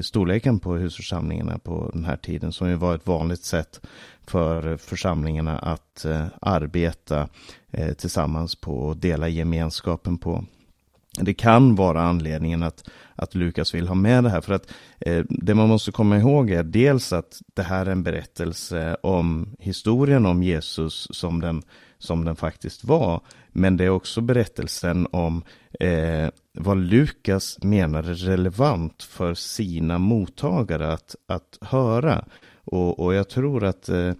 storleken 0.00 0.58
på 0.58 0.74
husförsamlingarna 0.74 1.58
på 1.58 1.90
den 1.92 2.04
här 2.04 2.16
tiden, 2.16 2.52
som 2.52 2.68
ju 2.68 2.74
var 2.74 2.94
ett 2.94 3.06
vanligt 3.06 3.44
sätt 3.44 3.80
för 4.26 4.76
församlingarna 4.76 5.58
att 5.58 6.06
arbeta 6.40 7.28
tillsammans 7.96 8.54
på 8.54 8.78
och 8.78 8.96
dela 8.96 9.28
gemenskapen 9.28 10.18
på. 10.18 10.44
Det 11.18 11.34
kan 11.34 11.74
vara 11.74 12.02
anledningen 12.02 12.62
att, 12.62 12.90
att 13.14 13.34
Lukas 13.34 13.74
vill 13.74 13.88
ha 13.88 13.94
med 13.94 14.24
det 14.24 14.30
här. 14.30 14.40
För 14.40 14.54
att 14.54 14.72
eh, 15.00 15.24
det 15.28 15.54
man 15.54 15.68
måste 15.68 15.92
komma 15.92 16.18
ihåg 16.18 16.50
är 16.50 16.62
dels 16.62 17.12
att 17.12 17.42
det 17.54 17.62
här 17.62 17.86
är 17.86 17.90
en 17.90 18.02
berättelse 18.02 18.96
om 19.02 19.56
historien 19.58 20.26
om 20.26 20.42
Jesus 20.42 21.08
som 21.10 21.40
den, 21.40 21.62
som 21.98 22.24
den 22.24 22.36
faktiskt 22.36 22.84
var. 22.84 23.20
Men 23.52 23.76
det 23.76 23.84
är 23.84 23.90
också 23.90 24.20
berättelsen 24.20 25.06
om 25.10 25.44
eh, 25.80 26.28
vad 26.52 26.78
Lukas 26.78 27.58
menar 27.62 28.02
är 28.02 28.14
relevant 28.14 29.02
för 29.02 29.34
sina 29.34 29.98
mottagare 29.98 30.92
att, 30.92 31.16
att 31.28 31.58
höra. 31.60 32.24
Och, 32.64 33.00
och 33.00 33.14
jag 33.14 33.28
tror 33.28 33.64
att 33.64 33.88
eh, 33.88 34.12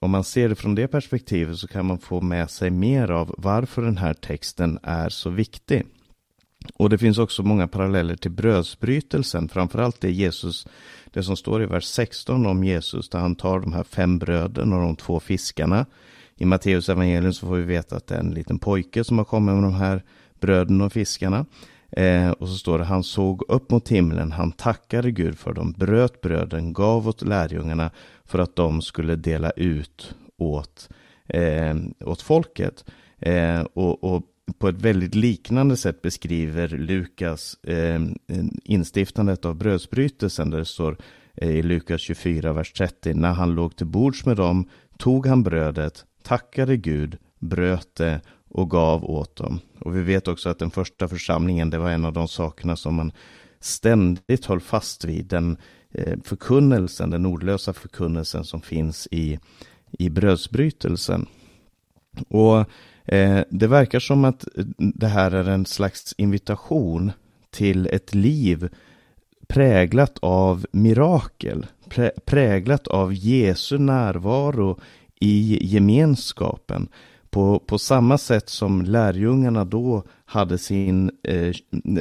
om 0.00 0.10
man 0.10 0.24
ser 0.24 0.48
det 0.48 0.54
från 0.54 0.74
det 0.74 0.88
perspektivet 0.88 1.58
så 1.58 1.68
kan 1.68 1.86
man 1.86 1.98
få 1.98 2.20
med 2.20 2.50
sig 2.50 2.70
mer 2.70 3.10
av 3.10 3.34
varför 3.38 3.82
den 3.82 3.96
här 3.96 4.14
texten 4.14 4.78
är 4.82 5.08
så 5.08 5.30
viktig. 5.30 5.86
Och 6.74 6.90
det 6.90 6.98
finns 6.98 7.18
också 7.18 7.42
många 7.42 7.68
paralleller 7.68 8.16
till 8.16 8.30
brödsbrytelsen, 8.30 9.48
framförallt 9.48 10.00
det 10.00 10.10
Jesus, 10.10 10.66
det 11.12 11.22
som 11.22 11.36
står 11.36 11.62
i 11.62 11.66
vers 11.66 11.84
16 11.84 12.46
om 12.46 12.64
Jesus, 12.64 13.08
där 13.08 13.18
han 13.18 13.34
tar 13.34 13.60
de 13.60 13.72
här 13.72 13.84
fem 13.84 14.18
bröden 14.18 14.72
och 14.72 14.80
de 14.80 14.96
två 14.96 15.20
fiskarna. 15.20 15.86
I 16.36 16.44
Matteus 16.44 16.88
evangelium 16.88 17.32
så 17.32 17.46
får 17.46 17.56
vi 17.56 17.64
veta 17.64 17.96
att 17.96 18.06
det 18.06 18.14
är 18.14 18.20
en 18.20 18.30
liten 18.30 18.58
pojke 18.58 19.04
som 19.04 19.18
har 19.18 19.24
kommit 19.24 19.54
med 19.54 19.64
de 19.64 19.74
här 19.74 20.02
bröden 20.40 20.80
och 20.80 20.92
fiskarna. 20.92 21.46
Eh, 21.90 22.30
och 22.30 22.48
så 22.48 22.54
står 22.54 22.78
det, 22.78 22.84
han 22.84 23.02
såg 23.02 23.42
upp 23.48 23.70
mot 23.70 23.88
himlen, 23.88 24.32
han 24.32 24.52
tackade 24.52 25.10
Gud 25.10 25.38
för 25.38 25.52
dem, 25.52 25.72
bröt 25.72 26.20
bröden, 26.20 26.72
gav 26.72 27.08
åt 27.08 27.22
lärjungarna 27.22 27.90
för 28.24 28.38
att 28.38 28.56
de 28.56 28.82
skulle 28.82 29.16
dela 29.16 29.50
ut 29.50 30.14
åt, 30.36 30.88
eh, 31.26 31.76
åt 32.04 32.22
folket. 32.22 32.84
Eh, 33.18 33.60
och, 33.60 34.04
och 34.04 34.22
på 34.58 34.68
ett 34.68 34.82
väldigt 34.82 35.14
liknande 35.14 35.76
sätt 35.76 36.02
beskriver 36.02 36.68
Lukas 36.68 37.56
eh, 37.64 38.00
instiftandet 38.64 39.44
av 39.44 39.54
brödsbrytelsen 39.54 40.50
där 40.50 40.58
det 40.58 40.64
står 40.64 40.96
eh, 41.34 41.50
i 41.50 41.62
Lukas 41.62 42.00
24, 42.00 42.52
vers 42.52 42.72
30. 42.72 43.14
När 43.14 43.32
han 43.32 43.54
låg 43.54 43.76
till 43.76 43.86
bords 43.86 44.26
med 44.26 44.36
dem 44.36 44.68
tog 44.98 45.26
han 45.26 45.42
brödet, 45.42 46.04
tackade 46.22 46.76
Gud, 46.76 47.16
bröt 47.38 47.94
det 47.94 48.20
och 48.48 48.70
gav 48.70 49.04
åt 49.04 49.36
dem. 49.36 49.60
Och 49.80 49.96
vi 49.96 50.02
vet 50.02 50.28
också 50.28 50.48
att 50.48 50.58
den 50.58 50.70
första 50.70 51.08
församlingen, 51.08 51.70
det 51.70 51.78
var 51.78 51.90
en 51.90 52.04
av 52.04 52.12
de 52.12 52.28
sakerna 52.28 52.76
som 52.76 52.94
man 52.94 53.12
ständigt 53.60 54.44
höll 54.44 54.60
fast 54.60 55.04
vid. 55.04 55.26
Den 55.26 55.56
eh, 55.90 56.18
förkunnelsen, 56.24 57.10
den 57.10 57.26
ordlösa 57.26 57.72
förkunnelsen 57.72 58.44
som 58.44 58.60
finns 58.60 59.08
i, 59.10 59.38
i 59.90 60.10
brödsbrytelsen. 60.10 61.26
Och 62.28 62.64
Eh, 63.08 63.40
det 63.50 63.66
verkar 63.66 64.00
som 64.00 64.24
att 64.24 64.44
det 64.78 65.06
här 65.06 65.30
är 65.30 65.48
en 65.48 65.66
slags 65.66 66.14
invitation 66.18 67.12
till 67.50 67.86
ett 67.86 68.14
liv 68.14 68.68
präglat 69.48 70.18
av 70.22 70.66
mirakel, 70.72 71.66
präglat 72.24 72.88
av 72.88 73.14
Jesu 73.14 73.78
närvaro 73.78 74.80
i 75.20 75.58
gemenskapen. 75.66 76.88
På, 77.30 77.58
på 77.58 77.78
samma 77.78 78.18
sätt 78.18 78.48
som 78.48 78.82
lärjungarna 78.82 79.64
då 79.64 80.02
hade 80.24 80.58
sin, 80.58 81.10
eh, 81.22 81.54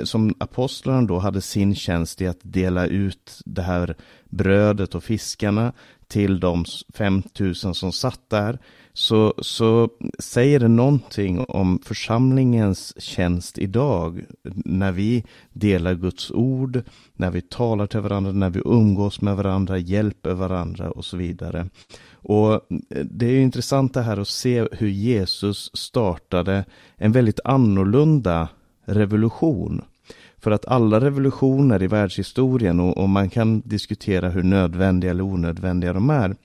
som 0.03 0.33
apostlarna 0.39 1.01
då 1.01 1.19
hade 1.19 1.41
sin 1.41 1.75
tjänst 1.75 2.21
i 2.21 2.27
att 2.27 2.39
dela 2.41 2.85
ut 2.85 3.41
det 3.45 3.61
här 3.61 3.95
brödet 4.29 4.95
och 4.95 5.03
fiskarna 5.03 5.73
till 6.07 6.39
de 6.39 6.65
5000 6.93 7.73
som 7.73 7.91
satt 7.91 8.29
där 8.29 8.59
så, 8.97 9.33
så 9.37 9.89
säger 10.19 10.59
det 10.59 10.67
någonting 10.67 11.39
om 11.39 11.79
församlingens 11.83 13.01
tjänst 13.01 13.57
idag 13.57 14.25
när 14.65 14.91
vi 14.91 15.23
delar 15.53 15.93
Guds 15.93 16.31
ord, 16.31 16.81
när 17.13 17.31
vi 17.31 17.41
talar 17.41 17.87
till 17.87 17.99
varandra, 17.99 18.31
när 18.31 18.49
vi 18.49 18.61
umgås 18.65 19.21
med 19.21 19.35
varandra, 19.35 19.77
hjälper 19.77 20.33
varandra 20.33 20.91
och 20.91 21.05
så 21.05 21.17
vidare. 21.17 21.69
Och 22.11 22.61
det 23.03 23.25
är 23.25 23.41
intressant 23.41 23.93
det 23.93 24.01
här 24.01 24.17
att 24.17 24.27
se 24.27 24.67
hur 24.71 24.89
Jesus 24.89 25.71
startade 25.73 26.65
en 26.95 27.11
väldigt 27.11 27.39
annorlunda 27.43 28.49
revolution. 28.85 29.81
För 30.37 30.51
att 30.51 30.65
alla 30.65 30.99
revolutioner 30.99 31.83
i 31.83 31.87
världshistorien, 31.87 32.79
och, 32.79 32.97
och 32.97 33.09
man 33.09 33.29
kan 33.29 33.61
diskutera 33.65 34.29
hur 34.29 34.43
nödvändiga 34.43 35.11
eller 35.11 35.23
onödvändiga 35.23 35.93
de 35.93 36.09
är, 36.09 36.35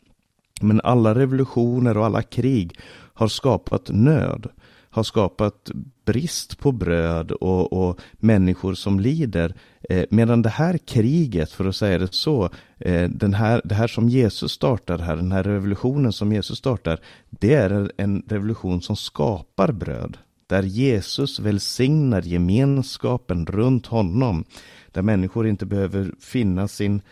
men 0.61 0.81
alla 0.85 1.15
revolutioner 1.15 1.97
och 1.97 2.07
alla 2.07 2.23
krig 2.23 2.79
har 3.15 3.29
skapat 3.29 3.91
nöd, 3.91 4.47
har 4.91 5.03
skapat 5.03 5.71
brist 6.05 6.59
på 6.59 6.73
bröd 6.73 7.31
och, 7.31 7.73
och 7.73 8.01
människor 8.13 8.75
som 8.75 9.01
lider. 9.01 9.55
Eh, 9.91 10.05
medan 10.11 10.43
det 10.43 10.49
här 10.49 10.79
kriget, 10.79 11.53
för 11.53 11.65
att 11.65 11.77
säga 11.77 11.99
det 11.99 12.15
så, 12.15 12.51
eh, 12.79 13.09
den 13.09 13.35
här, 13.35 13.61
det 13.65 13.75
här 13.75 13.87
som 13.87 14.09
Jesus 14.09 14.53
startar 14.53 14.99
här, 14.99 15.17
den 15.17 15.33
här 15.33 15.43
revolutionen 15.43 16.13
som 16.13 16.33
Jesus 16.33 16.59
startar, 16.59 17.01
det 17.31 17.55
är 17.55 17.91
en 17.97 18.23
revolution 18.27 18.83
som 18.83 18.97
skapar 18.97 19.73
bröd. 19.73 20.19
Där 20.47 20.63
Jesus 20.63 21.41
välsignar 21.41 22.23
gemenskapen 22.23 23.47
runt 23.47 23.87
honom. 23.87 24.45
Där 24.93 25.03
människor 25.03 25.47
inte 25.47 25.67
behöver 25.67 26.13
finna 26.21 26.69
sin 26.69 27.03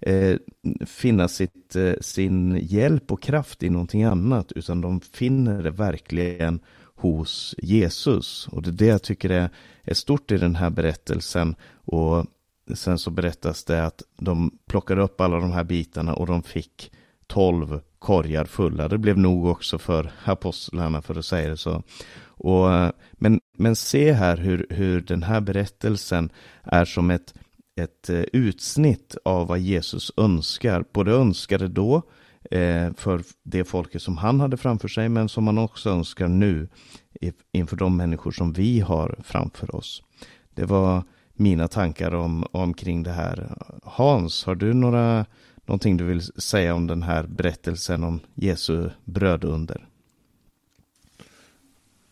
eh, 0.00 0.36
finna 0.86 1.28
sitt, 1.28 1.76
eh, 1.76 1.92
sin 2.00 2.58
hjälp 2.62 3.12
och 3.12 3.22
kraft 3.22 3.62
i 3.62 3.70
någonting 3.70 4.02
annat, 4.02 4.52
utan 4.52 4.80
de 4.80 5.00
finner 5.00 5.62
det 5.62 5.70
verkligen 5.70 6.60
hos 6.94 7.54
Jesus. 7.58 8.48
Och 8.48 8.62
det 8.62 8.70
är 8.70 8.72
det 8.72 8.86
jag 8.86 9.02
tycker 9.02 9.30
är, 9.30 9.50
är 9.82 9.94
stort 9.94 10.32
i 10.32 10.38
den 10.38 10.54
här 10.54 10.70
berättelsen. 10.70 11.54
Och 11.84 12.26
sen 12.74 12.98
så 12.98 13.10
berättas 13.10 13.64
det 13.64 13.86
att 13.86 14.02
de 14.16 14.58
plockade 14.66 15.02
upp 15.02 15.20
alla 15.20 15.36
de 15.36 15.52
här 15.52 15.64
bitarna 15.64 16.14
och 16.14 16.26
de 16.26 16.42
fick 16.42 16.92
tolv 17.26 17.80
korgar 17.98 18.44
fulla. 18.44 18.88
Det 18.88 18.98
blev 18.98 19.18
nog 19.18 19.46
också 19.46 19.78
för 19.78 20.10
apostlarna 20.24 21.02
för 21.02 21.18
att 21.18 21.24
säga 21.24 21.48
det 21.48 21.56
så. 21.56 21.82
Och, 22.24 22.72
eh, 22.72 22.90
men, 23.12 23.40
men 23.56 23.76
se 23.76 24.12
här 24.12 24.36
hur, 24.36 24.66
hur 24.70 25.00
den 25.00 25.22
här 25.22 25.40
berättelsen 25.40 26.30
är 26.62 26.84
som 26.84 27.10
ett 27.10 27.34
ett 27.78 28.10
eh, 28.10 28.20
utsnitt 28.20 29.16
av 29.24 29.46
vad 29.46 29.58
Jesus 29.58 30.12
önskar. 30.16 30.84
Både 30.92 31.12
önskade 31.12 31.68
då 31.68 32.02
eh, 32.50 32.92
för 32.96 33.22
det 33.42 33.64
folket 33.64 34.02
som 34.02 34.16
han 34.16 34.40
hade 34.40 34.56
framför 34.56 34.88
sig, 34.88 35.08
men 35.08 35.28
som 35.28 35.46
han 35.46 35.58
också 35.58 35.90
önskar 35.90 36.28
nu 36.28 36.68
inför 37.52 37.76
de 37.76 37.96
människor 37.96 38.30
som 38.30 38.52
vi 38.52 38.80
har 38.80 39.18
framför 39.24 39.76
oss. 39.76 40.02
Det 40.54 40.64
var 40.64 41.02
mina 41.32 41.68
tankar 41.68 42.14
om, 42.14 42.44
omkring 42.52 43.02
det 43.02 43.12
här. 43.12 43.56
Hans, 43.82 44.44
har 44.44 44.54
du 44.54 44.74
några, 44.74 45.26
någonting 45.66 45.96
du 45.96 46.04
vill 46.04 46.22
säga 46.22 46.74
om 46.74 46.86
den 46.86 47.02
här 47.02 47.26
berättelsen 47.26 48.04
om 48.04 48.20
Jesu 48.34 48.90
brödunder? 49.04 49.88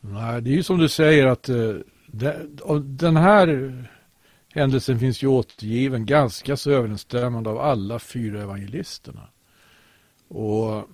Nej, 0.01 0.43
det 0.43 0.51
är 0.51 0.55
ju 0.55 0.63
som 0.63 0.79
du 0.79 0.89
säger 0.89 1.27
att 1.27 1.49
eh, 1.49 1.75
det, 2.07 2.47
den 2.85 3.17
här 3.17 3.73
Händelsen 4.57 4.99
finns 4.99 5.23
ju 5.23 5.27
återgiven 5.27 6.07
ganska 6.07 6.57
så 6.57 6.71
överensstämmande 6.71 7.51
av 7.51 7.59
alla 7.59 7.99
fyra 7.99 8.43
evangelisterna. 8.43 9.29
Och 10.29 10.89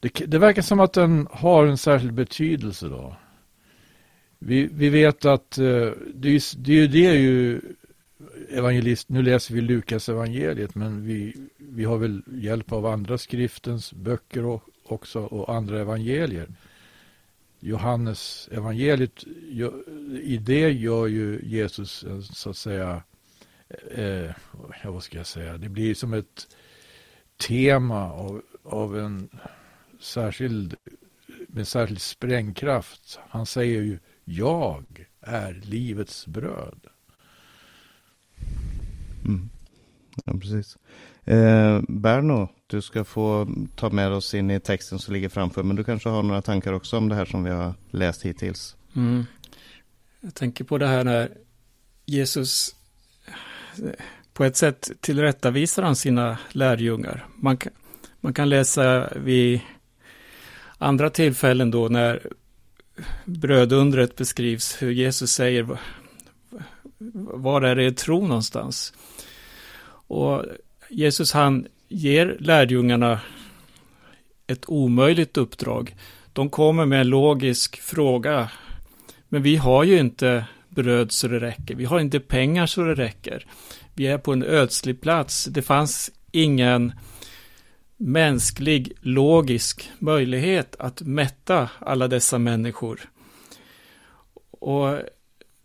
det, 0.00 0.08
det, 0.26 0.38
verkar 0.38 0.62
som 0.62 0.80
att 0.80 0.92
den 0.92 1.28
har 1.30 1.66
en 1.66 1.78
särskild 1.78 2.14
betydelse 2.14 2.88
då. 2.88 3.16
Vi, 4.38 4.68
vi 4.72 4.88
vet 4.88 5.24
att 5.24 5.58
eh, 5.58 5.90
det, 6.14 6.28
är, 6.28 6.56
det 6.56 6.72
är 6.72 6.76
ju 6.76 6.88
det 6.88 6.98
ju 6.98 7.60
evangelist, 8.48 9.08
nu 9.08 9.22
läser 9.22 9.54
vi 9.54 9.60
Lukas 9.60 10.08
evangeliet 10.08 10.74
men 10.74 11.06
vi, 11.06 11.34
vi 11.56 11.84
har 11.84 11.98
väl 11.98 12.22
hjälp 12.26 12.72
av 12.72 12.86
andra 12.86 13.18
skriftens 13.18 13.92
böcker 13.92 14.44
och, 14.44 14.62
också 14.84 15.20
och 15.20 15.54
andra 15.54 15.80
evangelier. 15.80 16.48
Johannes 17.60 18.48
evangeliet, 18.52 19.24
i 20.22 20.38
det 20.42 20.70
gör 20.70 21.06
ju 21.06 21.40
Jesus 21.42 22.04
så 22.32 22.50
att 22.50 22.56
säga, 22.56 23.02
eh, 23.90 24.30
vad 24.84 25.02
ska 25.02 25.16
jag 25.16 25.26
säga, 25.26 25.58
det 25.58 25.68
blir 25.68 25.94
som 25.94 26.12
ett 26.12 26.56
tema 27.48 28.12
av, 28.12 28.42
av 28.62 28.98
en 28.98 29.28
särskild, 30.00 30.74
med 31.48 31.68
särskild 31.68 32.00
sprängkraft. 32.00 33.18
Han 33.28 33.46
säger 33.46 33.82
ju 33.82 33.98
jag 34.24 35.06
är 35.20 35.52
livets 35.52 36.26
bröd. 36.26 36.86
Mm. 39.24 39.50
Ja, 40.24 40.32
precis. 40.32 40.78
Eh, 41.24 41.82
Berno, 41.88 42.48
du 42.70 42.82
ska 42.82 43.04
få 43.04 43.48
ta 43.74 43.90
med 43.90 44.12
oss 44.12 44.34
in 44.34 44.50
i 44.50 44.60
texten 44.60 44.98
som 44.98 45.14
ligger 45.14 45.28
framför, 45.28 45.62
men 45.62 45.76
du 45.76 45.84
kanske 45.84 46.08
har 46.08 46.22
några 46.22 46.42
tankar 46.42 46.72
också 46.72 46.96
om 46.96 47.08
det 47.08 47.14
här 47.14 47.24
som 47.24 47.44
vi 47.44 47.50
har 47.50 47.74
läst 47.90 48.22
hittills. 48.22 48.76
Mm. 48.96 49.26
Jag 50.20 50.34
tänker 50.34 50.64
på 50.64 50.78
det 50.78 50.86
här 50.86 51.04
när 51.04 51.30
Jesus 52.06 52.74
på 54.32 54.44
ett 54.44 54.56
sätt 54.56 54.90
tillrättavisar 55.00 55.82
han 55.82 55.96
sina 55.96 56.38
lärjungar. 56.52 57.26
Man 57.36 57.56
kan, 57.56 57.72
man 58.20 58.34
kan 58.34 58.48
läsa 58.48 59.08
vid 59.16 59.60
andra 60.78 61.10
tillfällen 61.10 61.70
då 61.70 61.88
när 61.88 62.26
brödundret 63.24 64.16
beskrivs, 64.16 64.82
hur 64.82 64.90
Jesus 64.90 65.32
säger 65.32 65.78
var 67.34 67.62
är 67.62 67.78
er 67.78 67.90
tro 67.90 68.26
någonstans? 68.26 68.92
Och 70.06 70.44
Jesus 70.88 71.32
han 71.32 71.66
ger 71.90 72.36
lärjungarna 72.40 73.20
ett 74.46 74.64
omöjligt 74.68 75.36
uppdrag. 75.36 75.96
De 76.32 76.50
kommer 76.50 76.86
med 76.86 77.00
en 77.00 77.08
logisk 77.08 77.80
fråga. 77.80 78.50
Men 79.28 79.42
vi 79.42 79.56
har 79.56 79.84
ju 79.84 79.98
inte 79.98 80.44
bröd 80.68 81.12
så 81.12 81.28
det 81.28 81.40
räcker. 81.40 81.74
Vi 81.74 81.84
har 81.84 82.00
inte 82.00 82.20
pengar 82.20 82.66
så 82.66 82.82
det 82.82 82.94
räcker. 82.94 83.46
Vi 83.94 84.06
är 84.06 84.18
på 84.18 84.32
en 84.32 84.42
ödslig 84.42 85.00
plats. 85.00 85.44
Det 85.44 85.62
fanns 85.62 86.10
ingen 86.30 86.92
mänsklig, 87.96 88.92
logisk 89.00 89.90
möjlighet 89.98 90.76
att 90.78 91.02
mätta 91.02 91.70
alla 91.78 92.08
dessa 92.08 92.38
människor. 92.38 93.00
Och 94.50 94.98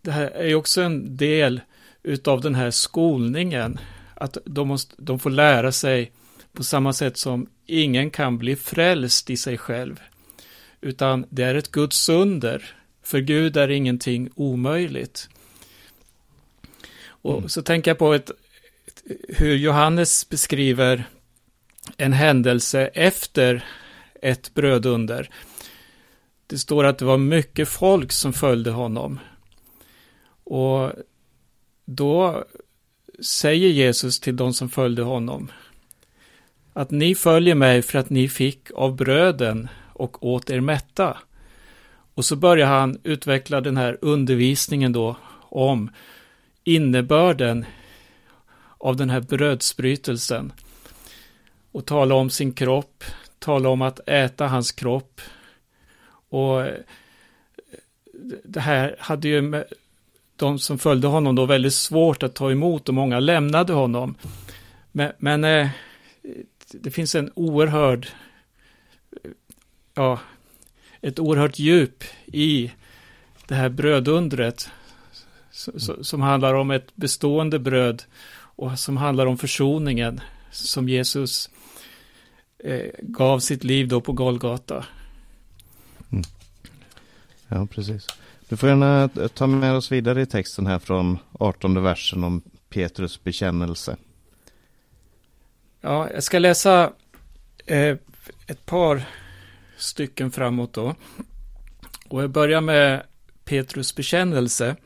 det 0.02 0.10
här 0.10 0.30
är 0.30 0.54
också 0.54 0.82
en 0.82 1.16
del 1.16 1.60
utav 2.02 2.40
den 2.40 2.54
här 2.54 2.70
skolningen. 2.70 3.78
Att 4.16 4.38
de, 4.44 4.68
måste, 4.68 4.94
de 4.98 5.18
får 5.18 5.30
lära 5.30 5.72
sig 5.72 6.12
på 6.52 6.64
samma 6.64 6.92
sätt 6.92 7.16
som 7.16 7.46
ingen 7.66 8.10
kan 8.10 8.38
bli 8.38 8.56
frälst 8.56 9.30
i 9.30 9.36
sig 9.36 9.58
själv. 9.58 10.00
Utan 10.80 11.26
det 11.30 11.42
är 11.42 11.54
ett 11.54 11.70
Guds 11.70 12.08
under. 12.08 12.74
För 13.02 13.18
Gud 13.18 13.56
är 13.56 13.68
ingenting 13.68 14.30
omöjligt. 14.34 15.28
Och 17.06 17.38
mm. 17.38 17.48
så 17.48 17.62
tänker 17.62 17.90
jag 17.90 17.98
på 17.98 18.14
ett, 18.14 18.30
hur 19.28 19.56
Johannes 19.56 20.28
beskriver 20.28 21.04
en 21.96 22.12
händelse 22.12 22.86
efter 22.86 23.64
ett 24.22 24.54
brödunder. 24.54 25.30
Det 26.46 26.58
står 26.58 26.84
att 26.84 26.98
det 26.98 27.04
var 27.04 27.18
mycket 27.18 27.68
folk 27.68 28.12
som 28.12 28.32
följde 28.32 28.70
honom. 28.70 29.20
Och 30.44 30.92
då 31.84 32.44
säger 33.22 33.68
Jesus 33.68 34.20
till 34.20 34.36
de 34.36 34.54
som 34.54 34.68
följde 34.68 35.02
honom 35.02 35.50
att 36.76 36.90
ni 36.90 37.14
följer 37.14 37.54
mig 37.54 37.82
för 37.82 37.98
att 37.98 38.10
ni 38.10 38.28
fick 38.28 38.70
av 38.74 38.96
bröden 38.96 39.68
och 39.92 40.26
åt 40.26 40.50
er 40.50 40.60
mätta. 40.60 41.18
Och 42.14 42.24
så 42.24 42.36
börjar 42.36 42.66
han 42.66 42.98
utveckla 43.02 43.60
den 43.60 43.76
här 43.76 43.98
undervisningen 44.00 44.92
då 44.92 45.16
om 45.48 45.90
innebörden 46.64 47.64
av 48.78 48.96
den 48.96 49.10
här 49.10 49.20
brödsbrytelsen. 49.20 50.52
Och 51.72 51.86
tala 51.86 52.14
om 52.14 52.30
sin 52.30 52.52
kropp, 52.52 53.04
tala 53.38 53.68
om 53.68 53.82
att 53.82 54.00
äta 54.08 54.46
hans 54.46 54.72
kropp. 54.72 55.20
Och 56.28 56.66
det 58.44 58.60
här 58.60 58.96
hade 58.98 59.28
ju 59.28 59.64
de 60.36 60.58
som 60.58 60.78
följde 60.78 61.06
honom 61.06 61.34
då 61.34 61.46
väldigt 61.46 61.74
svårt 61.74 62.22
att 62.22 62.34
ta 62.34 62.50
emot 62.50 62.88
och 62.88 62.94
många 62.94 63.20
lämnade 63.20 63.72
honom. 63.72 64.14
Men, 64.92 65.12
men 65.18 65.44
eh, 65.44 65.68
det 66.72 66.90
finns 66.90 67.14
en 67.14 67.30
oerhörd, 67.34 68.08
ja, 69.94 70.20
ett 71.00 71.18
oerhört 71.18 71.58
djup 71.58 72.04
i 72.26 72.72
det 73.46 73.54
här 73.54 73.68
brödundret 73.68 74.70
som 76.00 76.22
handlar 76.22 76.54
om 76.54 76.70
ett 76.70 76.96
bestående 76.96 77.58
bröd 77.58 78.02
och 78.38 78.78
som 78.78 78.96
handlar 78.96 79.26
om 79.26 79.38
försoningen 79.38 80.20
som 80.50 80.88
Jesus 80.88 81.50
eh, 82.58 82.90
gav 83.02 83.38
sitt 83.38 83.64
liv 83.64 83.88
då 83.88 84.00
på 84.00 84.12
Golgata. 84.12 84.86
Mm. 86.12 86.24
Ja, 87.48 87.66
precis. 87.66 88.06
Du 88.48 88.56
får 88.56 88.68
gärna 88.68 89.08
ta 89.34 89.46
med 89.46 89.74
oss 89.74 89.92
vidare 89.92 90.22
i 90.22 90.26
texten 90.26 90.66
här 90.66 90.78
från 90.78 91.18
18 91.32 91.82
versen 91.82 92.24
om 92.24 92.42
Petrus 92.68 93.24
bekännelse. 93.24 93.96
Ja, 95.80 96.10
jag 96.10 96.22
ska 96.22 96.38
läsa 96.38 96.92
eh, 97.66 97.96
ett 98.46 98.66
par 98.66 99.02
stycken 99.76 100.30
framåt 100.30 100.72
då. 100.72 100.94
Och 102.08 102.22
jag 102.22 102.30
börjar 102.30 102.60
med 102.60 103.02
Petrus 103.44 103.94
bekännelse. 103.94 104.76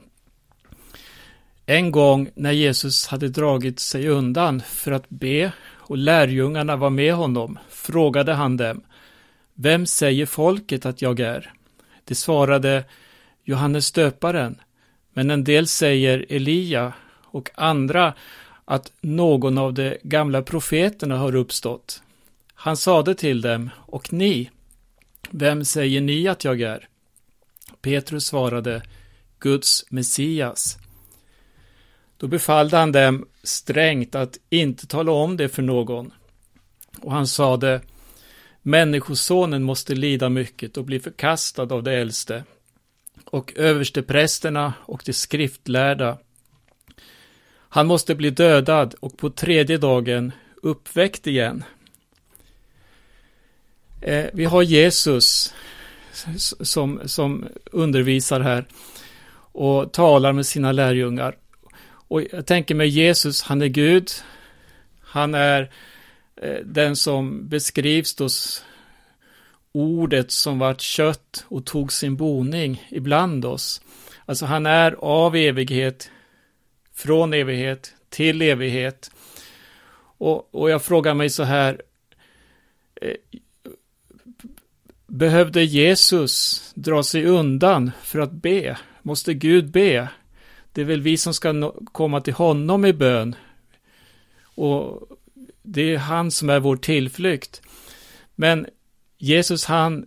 En 1.67 1.91
gång 1.91 2.31
när 2.35 2.53
Jesus 2.53 3.07
hade 3.07 3.29
dragit 3.29 3.81
sig 3.81 4.09
undan 4.09 4.61
för 4.61 4.93
att 4.93 5.09
be 5.09 5.53
och 5.63 5.97
lärjungarna 5.97 6.77
var 6.77 6.91
med 6.91 7.15
honom 7.15 7.59
frågade 7.71 8.33
han 8.33 8.57
dem 8.57 8.83
Vem 9.55 9.87
säger 9.87 10.27
folket 10.27 10.87
att 10.87 11.03
jag 11.03 11.21
är? 11.21 11.53
De 12.05 12.15
svarade 12.15 12.85
Johannes 13.51 13.93
döparen, 13.93 14.61
men 15.13 15.31
en 15.31 15.45
del 15.45 15.67
säger 15.67 16.27
Elia 16.29 16.93
och 17.25 17.51
andra 17.55 18.15
att 18.65 18.93
någon 19.01 19.59
av 19.59 19.75
de 19.75 19.99
gamla 20.03 20.43
profeterna 20.43 21.17
har 21.17 21.35
uppstått. 21.35 22.03
Han 22.55 22.77
sade 22.77 23.15
till 23.15 23.41
dem, 23.41 23.71
och 23.77 24.13
ni, 24.13 24.51
vem 25.31 25.65
säger 25.65 26.01
ni 26.01 26.29
att 26.29 26.45
jag 26.45 26.61
är? 26.61 26.89
Petrus 27.83 28.27
svarade, 28.27 28.83
Guds 29.39 29.85
Messias. 29.89 30.79
Då 32.17 32.27
befallde 32.27 32.77
han 32.77 32.93
dem 32.93 33.27
strängt 33.43 34.15
att 34.15 34.39
inte 34.51 34.87
tala 34.87 35.13
om 35.13 35.37
det 35.37 35.49
för 35.49 35.63
någon. 35.63 36.13
Och 37.01 37.13
han 37.13 37.27
sade, 37.27 37.81
Människosonen 38.63 39.63
måste 39.63 39.95
lida 39.95 40.29
mycket 40.29 40.77
och 40.77 40.85
bli 40.85 41.01
förkastad 41.01 41.63
av 41.75 41.83
de 41.83 41.91
äldste 41.91 42.45
och 43.31 43.53
översteprästerna 43.57 44.75
och 44.81 45.03
de 45.05 45.13
skriftlärda. 45.13 46.19
Han 47.69 47.87
måste 47.87 48.15
bli 48.15 48.31
dödad 48.31 48.95
och 49.01 49.19
på 49.19 49.31
tredje 49.31 49.79
dagen 49.79 50.33
uppväckt 50.63 51.27
igen. 51.27 51.65
Eh, 54.01 54.27
vi 54.33 54.45
har 54.45 54.63
Jesus 54.63 55.55
som, 56.61 57.01
som 57.05 57.49
undervisar 57.73 58.41
här 58.41 58.65
och 59.53 59.93
talar 59.93 60.33
med 60.33 60.47
sina 60.47 60.73
lärjungar. 60.73 61.37
Och 61.83 62.23
jag 62.33 62.47
tänker 62.47 62.75
mig 62.75 62.89
Jesus, 62.89 63.43
han 63.43 63.63
är 63.63 63.67
Gud. 63.67 64.11
Han 65.01 65.35
är 65.35 65.71
eh, 66.37 66.59
den 66.65 66.97
som 66.97 67.49
beskrivs 67.49 68.15
då 68.15 68.29
ordet 69.73 70.31
som 70.31 70.59
vart 70.59 70.81
kött 70.81 71.45
och 71.49 71.67
tog 71.67 71.93
sin 71.93 72.17
boning 72.17 72.89
ibland 72.91 73.45
oss. 73.45 73.83
Alltså 74.27 74.47
han 74.47 74.67
är 74.67 74.93
av 74.93 75.37
evighet, 75.37 76.11
från 76.95 77.35
evighet 77.35 77.95
till 78.09 78.43
evighet. 78.43 79.11
Och, 80.19 80.55
och 80.55 80.71
jag 80.71 80.83
frågar 80.83 81.15
mig 81.15 81.31
så 81.31 81.43
här, 81.43 81.83
eh, 83.01 83.17
behövde 85.07 85.65
Jesus 85.65 86.63
dra 86.75 87.03
sig 87.03 87.25
undan 87.25 87.91
för 88.03 88.19
att 88.19 88.33
be? 88.33 88.79
Måste 89.03 89.35
Gud 89.35 89.71
be? 89.71 90.09
Det 90.73 90.81
är 90.81 90.85
väl 90.85 91.03
vi 91.03 91.17
som 91.17 91.35
ska 91.35 91.73
komma 91.85 92.21
till 92.21 92.35
honom 92.35 92.85
i 92.85 92.93
bön. 92.93 93.35
Och 94.43 95.09
det 95.63 95.95
är 95.95 95.99
han 95.99 96.31
som 96.31 96.51
är 96.51 96.61
vår 96.61 96.77
tillflykt. 96.77 97.63
Men 98.35 98.67
Jesus 99.23 99.65
han 99.65 100.07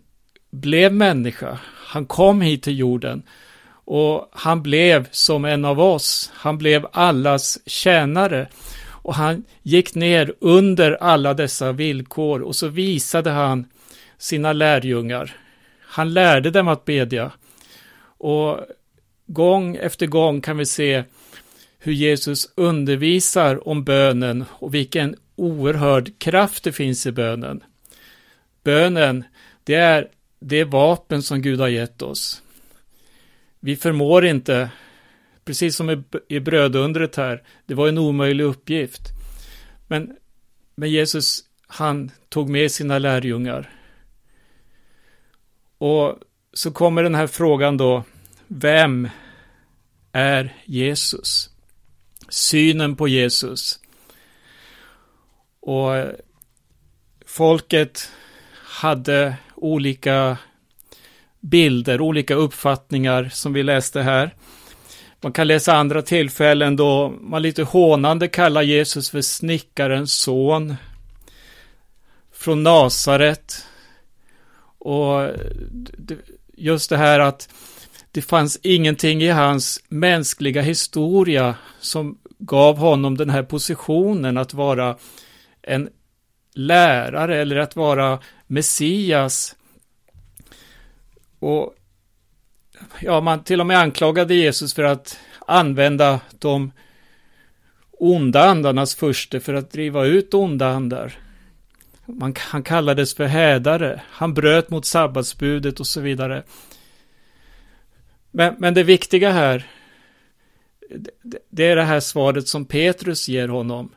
blev 0.52 0.94
människa. 0.94 1.60
Han 1.88 2.06
kom 2.06 2.42
hit 2.42 2.64
till 2.64 2.80
jorden. 2.80 3.24
Och 3.86 4.30
han 4.32 4.64
blev 4.64 5.08
som 5.12 5.46
en 5.46 5.66
av 5.66 5.80
oss. 5.80 6.32
Han 6.34 6.58
blev 6.58 6.88
allas 6.92 7.60
tjänare. 7.66 8.48
Och 8.86 9.16
han 9.16 9.44
gick 9.62 9.96
ner 9.96 10.34
under 10.40 10.92
alla 10.92 11.34
dessa 11.34 11.72
villkor 11.72 12.42
och 12.42 12.56
så 12.56 12.68
visade 12.68 13.30
han 13.30 13.66
sina 14.18 14.54
lärjungar. 14.54 15.36
Han 15.82 16.14
lärde 16.14 16.52
dem 16.52 16.68
att 16.68 16.86
bedja. 16.86 17.32
Och 18.18 18.60
gång 19.28 19.76
efter 19.76 20.08
gång 20.08 20.42
kan 20.42 20.58
vi 20.58 20.66
se 20.66 21.04
hur 21.80 21.94
Jesus 21.94 22.54
undervisar 22.56 23.68
om 23.68 23.84
bönen 23.84 24.46
och 24.52 24.74
vilken 24.74 25.16
oerhörd 25.36 26.20
kraft 26.20 26.64
det 26.64 26.72
finns 26.72 27.06
i 27.06 27.12
bönen. 27.12 27.64
Bönen, 28.64 29.24
det 29.64 29.76
är 29.76 30.10
det 30.40 30.64
vapen 30.64 31.24
som 31.24 31.42
Gud 31.42 31.60
har 31.60 31.68
gett 31.68 32.02
oss. 32.02 32.44
Vi 33.60 33.76
förmår 33.76 34.26
inte, 34.26 34.70
precis 35.46 35.76
som 35.76 36.04
i 36.28 36.40
brödundret 36.40 37.16
här, 37.16 37.44
det 37.66 37.74
var 37.74 37.88
en 37.88 37.98
omöjlig 37.98 38.44
uppgift. 38.44 39.02
Men, 39.88 40.18
men 40.76 40.90
Jesus, 40.90 41.40
han 41.68 42.12
tog 42.30 42.50
med 42.50 42.72
sina 42.72 43.00
lärjungar. 43.00 43.70
Och 45.78 46.20
så 46.54 46.72
kommer 46.72 47.04
den 47.04 47.16
här 47.16 47.28
frågan 47.28 47.78
då, 47.78 48.04
vem 48.48 49.10
är 50.12 50.58
Jesus? 50.66 51.50
Synen 52.30 52.96
på 52.96 53.08
Jesus. 53.08 53.80
Och 55.60 55.92
folket 57.26 58.10
hade 58.74 59.36
olika 59.56 60.38
bilder, 61.40 62.02
olika 62.02 62.36
uppfattningar 62.36 63.30
som 63.34 63.54
vi 63.54 63.64
läste 63.64 64.02
här. 64.02 64.36
Man 65.22 65.32
kan 65.32 65.48
läsa 65.48 65.74
andra 65.74 66.02
tillfällen 66.02 66.76
då 66.76 67.14
man 67.22 67.42
lite 67.42 67.64
hånande 67.64 68.28
kallar 68.28 68.62
Jesus 68.62 69.10
för 69.10 69.22
snickarens 69.22 70.14
son 70.14 70.76
från 72.34 72.64
Nasaret. 72.64 73.66
Och 74.78 75.30
just 76.58 76.90
det 76.90 76.98
här 76.98 77.20
att 77.20 77.50
det 78.12 78.22
fanns 78.22 78.60
ingenting 78.64 79.22
i 79.22 79.30
hans 79.30 79.84
mänskliga 79.90 80.62
historia 80.62 81.56
som 81.80 82.18
gav 82.40 82.78
honom 82.78 83.18
den 83.18 83.30
här 83.30 83.44
positionen 83.44 84.38
att 84.38 84.54
vara 84.54 84.98
en 85.62 85.90
lärare 86.56 87.42
eller 87.42 87.56
att 87.56 87.76
vara 87.76 88.20
Messias. 88.54 89.56
Och 91.40 91.76
ja, 93.02 93.22
man 93.22 93.44
till 93.44 93.60
och 93.60 93.68
med 93.68 93.78
anklagade 93.78 94.36
Jesus 94.36 94.74
för 94.74 94.84
att 94.84 95.20
använda 95.48 96.20
de 96.40 96.72
onda 97.92 98.44
andarnas 98.44 98.96
furste 98.96 99.40
för 99.40 99.54
att 99.54 99.72
driva 99.72 100.06
ut 100.06 100.34
onda 100.34 100.68
andar. 100.68 101.18
Man, 102.06 102.34
han 102.38 102.64
kallades 102.64 103.16
för 103.16 103.26
hädare, 103.26 104.02
han 104.10 104.34
bröt 104.34 104.70
mot 104.70 104.86
sabbatsbudet 104.86 105.80
och 105.80 105.88
så 105.88 106.02
vidare. 106.02 106.44
Men, 108.32 108.56
men 108.60 108.74
det 108.74 108.84
viktiga 108.84 109.32
här, 109.32 109.68
det, 111.22 111.40
det 111.50 111.66
är 111.66 111.76
det 111.76 111.84
här 111.84 112.00
svaret 112.00 112.48
som 112.48 112.66
Petrus 112.66 113.28
ger 113.28 113.48
honom. 113.48 113.96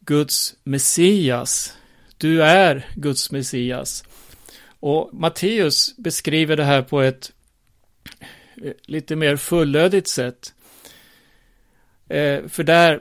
Guds 0.00 0.54
Messias. 0.64 1.76
Du 2.20 2.42
är 2.42 2.86
Guds 2.94 3.30
Messias. 3.30 4.04
Och 4.80 5.10
Matteus 5.12 5.96
beskriver 5.96 6.56
det 6.56 6.64
här 6.64 6.82
på 6.82 7.00
ett 7.00 7.32
eh, 8.64 8.72
lite 8.86 9.16
mer 9.16 9.36
fullödigt 9.36 10.08
sätt. 10.08 10.54
Eh, 12.08 12.46
för 12.48 12.62
där 12.62 13.00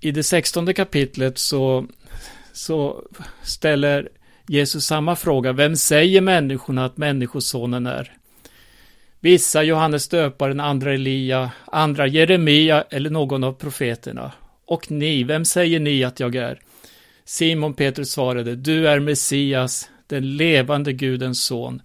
i 0.00 0.10
det 0.10 0.22
sextonde 0.22 0.72
kapitlet 0.74 1.38
så, 1.38 1.86
så 2.52 3.04
ställer 3.42 4.08
Jesus 4.46 4.86
samma 4.86 5.16
fråga. 5.16 5.52
Vem 5.52 5.76
säger 5.76 6.20
människorna 6.20 6.84
att 6.84 6.96
Människosonen 6.96 7.86
är? 7.86 8.16
Vissa 9.20 9.62
Johannes 9.62 10.08
döparen, 10.08 10.60
andra 10.60 10.94
Elia, 10.94 11.50
andra 11.66 12.06
Jeremia 12.06 12.82
eller 12.82 13.10
någon 13.10 13.44
av 13.44 13.52
profeterna. 13.52 14.32
Och 14.66 14.90
ni, 14.90 15.24
vem 15.24 15.44
säger 15.44 15.80
ni 15.80 16.04
att 16.04 16.20
jag 16.20 16.34
är? 16.34 16.63
Simon 17.24 17.74
Petrus 17.74 18.10
svarade, 18.10 18.56
du 18.56 18.88
är 18.88 19.00
Messias, 19.00 19.90
den 20.06 20.36
levande 20.36 20.92
Gudens 20.92 21.44
son. 21.44 21.82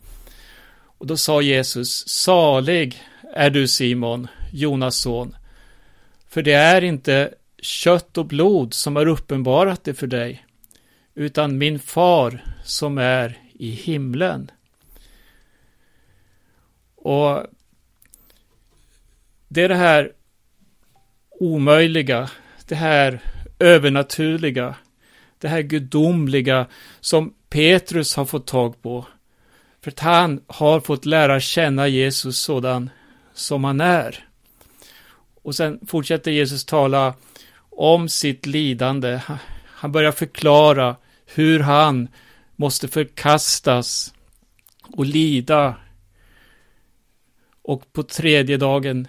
Och 0.97 1.07
då 1.07 1.17
sa 1.17 1.41
Jesus, 1.41 2.07
salig 2.07 3.03
är 3.33 3.49
du 3.49 3.67
Simon, 3.67 4.27
Jonas 4.53 4.95
son, 4.95 5.35
för 6.27 6.41
det 6.41 6.53
är 6.53 6.83
inte 6.83 7.33
kött 7.61 8.17
och 8.17 8.25
blod 8.25 8.73
som 8.73 8.95
har 8.95 9.05
uppenbarat 9.05 9.83
det 9.83 9.93
för 9.93 10.07
dig, 10.07 10.45
utan 11.15 11.57
min 11.57 11.79
far 11.79 12.43
som 12.63 12.97
är 12.97 13.37
i 13.53 13.69
himlen. 13.69 14.51
Och 16.95 17.45
det 19.47 19.61
är 19.61 19.69
det 19.69 19.75
här 19.75 20.11
omöjliga, 21.29 22.29
det 22.67 22.75
här 22.75 23.19
övernaturliga, 23.59 24.75
det 25.39 25.47
här 25.47 25.61
gudomliga 25.61 26.67
som 26.99 27.33
Petrus 27.49 28.15
har 28.15 28.25
fått 28.25 28.47
tag 28.47 28.81
på. 28.81 29.05
För 29.81 29.91
att 29.91 29.99
han 29.99 30.41
har 30.47 30.79
fått 30.79 31.05
lära 31.05 31.39
känna 31.39 31.87
Jesus 31.87 32.39
sådan 32.39 32.89
som 33.33 33.63
han 33.63 33.81
är. 33.81 34.27
Och 35.43 35.55
sen 35.55 35.79
fortsätter 35.87 36.31
Jesus 36.31 36.65
tala 36.65 37.13
om 37.69 38.09
sitt 38.09 38.45
lidande. 38.45 39.21
Han 39.65 39.91
börjar 39.91 40.11
förklara 40.11 40.95
hur 41.25 41.59
han 41.59 42.07
måste 42.55 42.87
förkastas 42.87 44.13
och 44.81 45.05
lida. 45.05 45.75
Och 47.61 47.93
på 47.93 48.03
tredje 48.03 48.57
dagen 48.57 49.07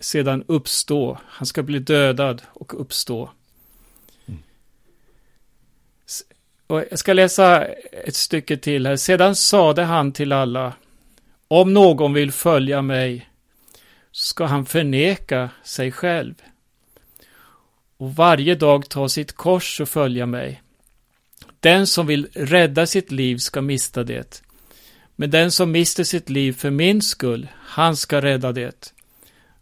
sedan 0.00 0.44
uppstå. 0.48 1.18
Han 1.24 1.46
ska 1.46 1.62
bli 1.62 1.78
dödad 1.78 2.42
och 2.52 2.80
uppstå. 2.80 3.30
Och 6.66 6.84
jag 6.90 6.98
ska 6.98 7.12
läsa 7.12 7.64
ett 8.06 8.14
stycke 8.14 8.56
till 8.56 8.86
här. 8.86 8.96
Sedan 8.96 9.36
sade 9.36 9.82
han 9.82 10.12
till 10.12 10.32
alla, 10.32 10.72
om 11.48 11.74
någon 11.74 12.12
vill 12.12 12.32
följa 12.32 12.82
mig 12.82 13.28
ska 14.12 14.44
han 14.44 14.66
förneka 14.66 15.50
sig 15.62 15.92
själv 15.92 16.34
och 17.96 18.14
varje 18.14 18.54
dag 18.54 18.88
ta 18.88 19.08
sitt 19.08 19.32
kors 19.32 19.80
och 19.80 19.88
följa 19.88 20.26
mig. 20.26 20.62
Den 21.60 21.86
som 21.86 22.06
vill 22.06 22.28
rädda 22.32 22.86
sitt 22.86 23.12
liv 23.12 23.36
ska 23.36 23.60
mista 23.60 24.04
det. 24.04 24.42
Men 25.16 25.30
den 25.30 25.50
som 25.50 25.72
mister 25.72 26.04
sitt 26.04 26.30
liv 26.30 26.52
för 26.52 26.70
min 26.70 27.02
skull, 27.02 27.48
han 27.60 27.96
ska 27.96 28.22
rädda 28.22 28.52
det. 28.52 28.92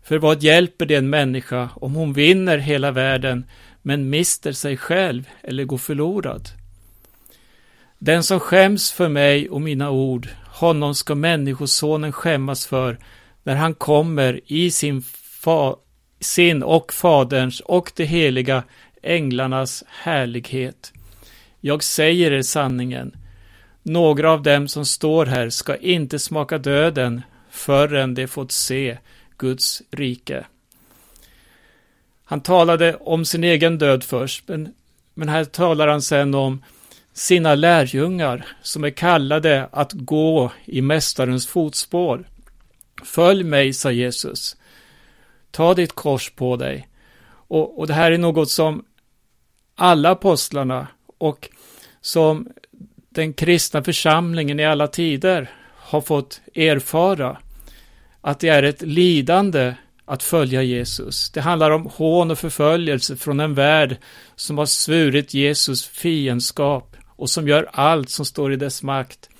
För 0.03 0.19
vad 0.19 0.43
hjälper 0.43 0.87
det 0.87 0.95
en 0.95 1.11
människa 1.11 1.71
om 1.75 1.95
hon 1.95 2.13
vinner 2.13 2.59
hela 2.59 2.91
världen 2.91 3.45
men 3.83 4.11
mister 4.11 4.53
sig 4.53 4.77
själv 4.77 5.29
eller 5.43 5.65
går 5.65 5.79
förlorad? 5.79 6.49
Den 8.05 8.23
som 8.23 8.41
skäms 8.41 8.93
för 8.93 9.09
mig 9.09 9.49
och 9.49 9.61
mina 9.61 9.91
ord, 9.91 10.29
honom 10.47 10.95
ska 10.95 11.15
Människosonen 11.15 12.13
skämmas 12.13 12.67
för 12.67 12.99
när 13.43 13.57
han 13.57 13.75
kommer 13.75 14.41
i 14.47 14.71
sin, 14.71 15.03
fa, 15.43 15.77
sin 16.21 16.63
och 16.63 16.93
Faderns 16.93 17.61
och 17.61 17.93
de 17.97 18.05
heliga 18.05 18.63
änglarnas 19.03 19.85
härlighet. 19.89 20.93
Jag 21.61 21.83
säger 21.83 22.33
er 22.33 22.43
sanningen. 22.43 23.17
Några 23.83 24.33
av 24.33 24.43
dem 24.43 24.69
som 24.69 24.85
står 24.85 25.27
här 25.27 25.51
ska 25.51 25.77
inte 25.77 26.19
smaka 26.19 26.59
döden 26.59 27.23
förrän 27.51 28.15
de 28.15 28.27
fått 28.27 28.53
se 28.53 28.99
Guds 29.39 29.83
rike. 29.91 30.47
Han 32.25 32.41
talade 32.41 32.95
om 32.95 33.25
sin 33.25 33.45
egen 33.45 33.79
död 33.79 34.05
först, 34.05 34.49
men, 34.49 34.75
men 35.15 35.29
här 35.29 35.45
talar 35.45 35.89
han 35.89 36.03
sen 36.03 36.35
om 36.35 36.63
sina 37.13 37.55
lärjungar 37.55 38.47
som 38.63 38.85
är 38.85 38.91
kallade 38.91 39.69
att 39.73 39.93
gå 39.93 40.53
i 40.65 40.83
Mästarens 40.83 41.47
fotspår. 41.47 42.29
Följ 43.05 43.45
mig, 43.45 43.73
sa 43.73 43.91
Jesus. 43.91 44.57
Ta 45.51 45.75
ditt 45.75 45.93
kors 45.93 46.31
på 46.31 46.57
dig. 46.57 46.89
Och, 47.29 47.79
och 47.79 47.87
det 47.87 47.95
här 47.95 48.13
är 48.13 48.19
något 48.19 48.51
som 48.51 48.85
alla 49.75 50.11
apostlarna 50.11 50.87
och 51.19 51.49
som 52.01 52.49
den 53.09 53.33
kristna 53.33 53.85
församlingen 53.85 54.61
i 54.61 54.65
alla 54.65 54.87
tider 54.87 55.51
har 55.77 56.01
fått 56.01 56.41
erfara. 56.55 57.39
Att 58.21 58.41
det 58.41 58.49
är 58.49 58.63
ett 58.63 58.83
lidande 58.83 59.75
att 60.05 60.23
följa 60.23 60.63
Jesus. 60.63 61.31
Det 61.31 61.41
handlar 61.41 61.71
om 61.71 61.87
hån 61.95 62.31
och 62.31 62.39
förföljelse 62.39 63.17
från 63.17 63.41
en 63.41 63.55
värld 63.55 63.97
som 64.37 64.59
har 64.59 64.67
svurit 64.67 65.35
Jesus 65.35 65.87
fiendskap 65.87 66.92
och 67.23 67.31
som 67.31 67.49
gör 67.49 67.69
allt 67.73 68.11
som 68.11 68.25
står 68.25 68.53
i 68.53 68.57
dess 68.57 68.83
makt 68.83 69.31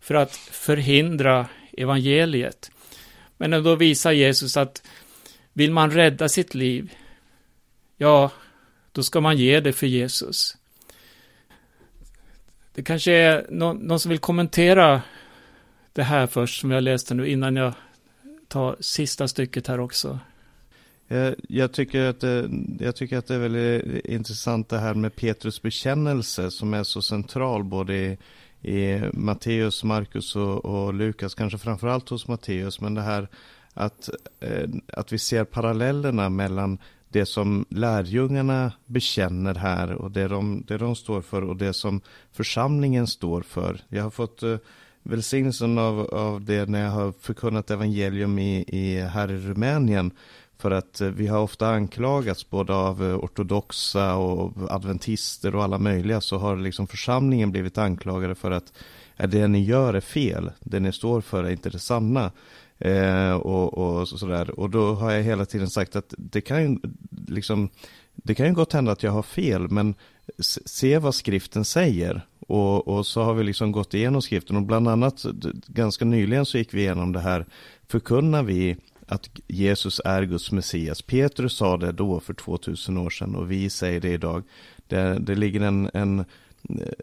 för 0.00 0.14
att 0.14 0.36
förhindra 0.36 1.46
evangeliet. 1.72 2.70
Men 3.36 3.50
då 3.50 3.74
visar 3.74 4.12
Jesus 4.12 4.56
att 4.56 4.82
vill 5.52 5.72
man 5.72 5.90
rädda 5.90 6.28
sitt 6.28 6.54
liv, 6.54 6.92
ja, 7.96 8.30
då 8.92 9.02
ska 9.02 9.20
man 9.20 9.36
ge 9.36 9.60
det 9.60 9.72
för 9.72 9.86
Jesus. 9.86 10.56
Det 12.74 12.82
kanske 12.82 13.12
är 13.12 13.46
någon, 13.50 13.76
någon 13.76 14.00
som 14.00 14.08
vill 14.08 14.18
kommentera 14.18 15.02
det 15.92 16.02
här 16.02 16.26
först, 16.26 16.60
som 16.60 16.70
jag 16.70 16.82
läste 16.82 17.14
nu, 17.14 17.28
innan 17.28 17.56
jag 17.56 17.72
tar 18.48 18.76
sista 18.80 19.28
stycket 19.28 19.66
här 19.66 19.80
också. 19.80 20.18
Eh, 21.10 21.32
jag, 21.48 21.72
tycker 21.72 22.04
att 22.04 22.20
det, 22.20 22.50
jag 22.80 22.96
tycker 22.96 23.18
att 23.18 23.26
det 23.26 23.34
är 23.34 23.38
väldigt 23.38 24.04
intressant 24.04 24.68
det 24.68 24.78
här 24.78 24.94
med 24.94 25.16
Petrus 25.16 25.62
bekännelse 25.62 26.50
som 26.50 26.74
är 26.74 26.82
så 26.82 27.02
central 27.02 27.64
både 27.64 27.94
i, 27.96 28.18
i 28.62 29.02
Matteus, 29.12 29.84
Markus 29.84 30.36
och, 30.36 30.64
och 30.64 30.94
Lukas, 30.94 31.34
kanske 31.34 31.58
framförallt 31.58 32.08
hos 32.08 32.28
Matteus, 32.28 32.80
men 32.80 32.94
det 32.94 33.02
här 33.02 33.28
att, 33.74 34.10
eh, 34.40 34.68
att 34.92 35.12
vi 35.12 35.18
ser 35.18 35.44
parallellerna 35.44 36.28
mellan 36.28 36.78
det 37.08 37.26
som 37.26 37.64
lärjungarna 37.68 38.72
bekänner 38.86 39.54
här 39.54 39.92
och 39.92 40.10
det 40.10 40.28
de, 40.28 40.64
det 40.68 40.78
de 40.78 40.96
står 40.96 41.20
för 41.20 41.42
och 41.42 41.56
det 41.56 41.72
som 41.72 42.00
församlingen 42.32 43.06
står 43.06 43.42
för. 43.42 43.80
Jag 43.88 44.02
har 44.02 44.10
fått 44.10 44.42
eh, 44.42 44.56
välsignelsen 45.02 45.78
av, 45.78 46.00
av 46.00 46.44
det 46.44 46.68
när 46.68 46.82
jag 46.82 46.90
har 46.90 47.12
förkunnat 47.20 47.70
evangelium 47.70 48.38
i, 48.38 48.64
i, 48.68 49.00
här 49.00 49.30
i 49.30 49.36
Rumänien. 49.36 50.10
För 50.60 50.70
att 50.70 51.00
eh, 51.00 51.08
vi 51.08 51.26
har 51.26 51.38
ofta 51.38 51.68
anklagats 51.68 52.50
både 52.50 52.74
av 52.74 53.04
eh, 53.04 53.16
ortodoxa 53.16 54.16
och 54.16 54.52
adventister 54.70 55.54
och 55.54 55.64
alla 55.64 55.78
möjliga 55.78 56.20
så 56.20 56.38
har 56.38 56.56
liksom 56.56 56.86
församlingen 56.86 57.50
blivit 57.50 57.78
anklagade 57.78 58.34
för 58.34 58.50
att 58.50 58.72
det 59.16 59.48
ni 59.48 59.64
gör 59.64 59.94
är 59.94 60.00
fel. 60.00 60.50
Det 60.60 60.80
ni 60.80 60.92
står 60.92 61.20
för 61.20 61.44
är 61.44 61.50
inte 61.50 61.70
det 61.70 61.78
sanna. 61.78 62.32
Eh, 62.78 63.32
och, 63.32 63.78
och 63.78 64.08
sådär. 64.08 64.60
Och 64.60 64.70
då 64.70 64.94
har 64.94 65.10
jag 65.10 65.22
hela 65.22 65.44
tiden 65.44 65.70
sagt 65.70 65.96
att 65.96 66.14
det 66.18 66.40
kan 66.40 66.62
ju 66.62 66.78
liksom 67.28 67.68
det 68.14 68.34
kan 68.34 68.46
ju 68.46 68.52
gott 68.52 68.72
hända 68.72 68.92
att 68.92 69.02
jag 69.02 69.12
har 69.12 69.22
fel, 69.22 69.68
men 69.68 69.94
se 70.66 70.98
vad 70.98 71.14
skriften 71.14 71.64
säger. 71.64 72.26
Och, 72.48 72.88
och, 72.88 73.06
så 73.06 73.22
har 73.22 73.34
vi 73.34 73.44
liksom 73.44 73.72
gått 73.72 73.94
igenom 73.94 74.22
skriften 74.22 74.56
och 74.56 74.62
bland 74.62 74.88
annat 74.88 75.24
ganska 75.66 76.04
nyligen 76.04 76.46
så 76.46 76.58
gick 76.58 76.74
vi 76.74 76.80
igenom 76.80 77.12
det 77.12 77.20
här. 77.20 77.46
Förkunnar 77.88 78.42
vi 78.42 78.76
att 79.10 79.30
Jesus 79.46 80.00
är 80.04 80.22
Guds 80.22 80.52
Messias? 80.52 81.02
Petrus 81.02 81.56
sa 81.56 81.76
det 81.76 81.92
då 81.92 82.20
för 82.20 82.34
2000 82.34 82.98
år 82.98 83.10
sedan 83.10 83.34
och 83.34 83.50
vi 83.50 83.70
säger 83.70 84.00
det 84.00 84.12
idag. 84.12 84.42
Det, 84.86 85.18
det 85.18 85.34
ligger 85.34 85.60
en, 85.60 85.90
en 85.94 86.24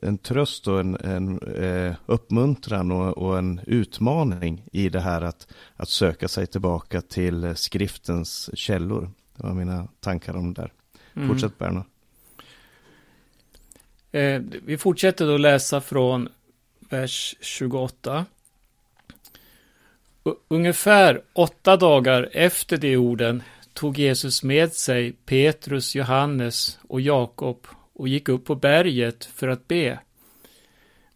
en 0.01 0.17
tröst 0.17 0.67
och 0.67 0.79
en, 0.79 0.95
en 0.95 1.39
eh, 1.39 1.95
uppmuntran 2.05 2.91
och, 2.91 3.17
och, 3.17 3.37
en 3.37 3.61
utmaning 3.67 4.63
i 4.71 4.89
det 4.89 4.99
här 4.99 5.21
att, 5.21 5.47
att 5.75 5.89
söka 5.89 6.27
sig 6.27 6.47
tillbaka 6.47 7.01
till 7.01 7.55
skriftens 7.55 8.49
källor. 8.53 9.11
Det 9.35 9.43
var 9.43 9.53
mina 9.53 9.87
tankar 9.99 10.35
om 10.35 10.53
det 10.53 10.61
där. 10.61 10.73
Mm. 11.15 11.27
Fortsätt 11.27 11.57
Berno. 11.57 11.83
Eh, 14.11 14.41
vi 14.65 14.77
fortsätter 14.77 15.27
då 15.27 15.37
läsa 15.37 15.81
från 15.81 16.29
vers 16.89 17.35
28. 17.41 18.25
Ungefär 20.47 21.21
åtta 21.33 21.77
dagar 21.77 22.29
efter 22.33 22.77
de 22.77 22.97
orden 22.97 23.43
tog 23.73 23.97
Jesus 23.97 24.43
med 24.43 24.73
sig 24.73 25.11
Petrus, 25.11 25.95
Johannes 25.95 26.79
och 26.87 27.01
Jakob 27.01 27.67
och 27.93 28.07
gick 28.07 28.29
upp 28.29 28.45
på 28.45 28.55
berget 28.55 29.25
för 29.25 29.47
att 29.47 29.67
be. 29.67 29.99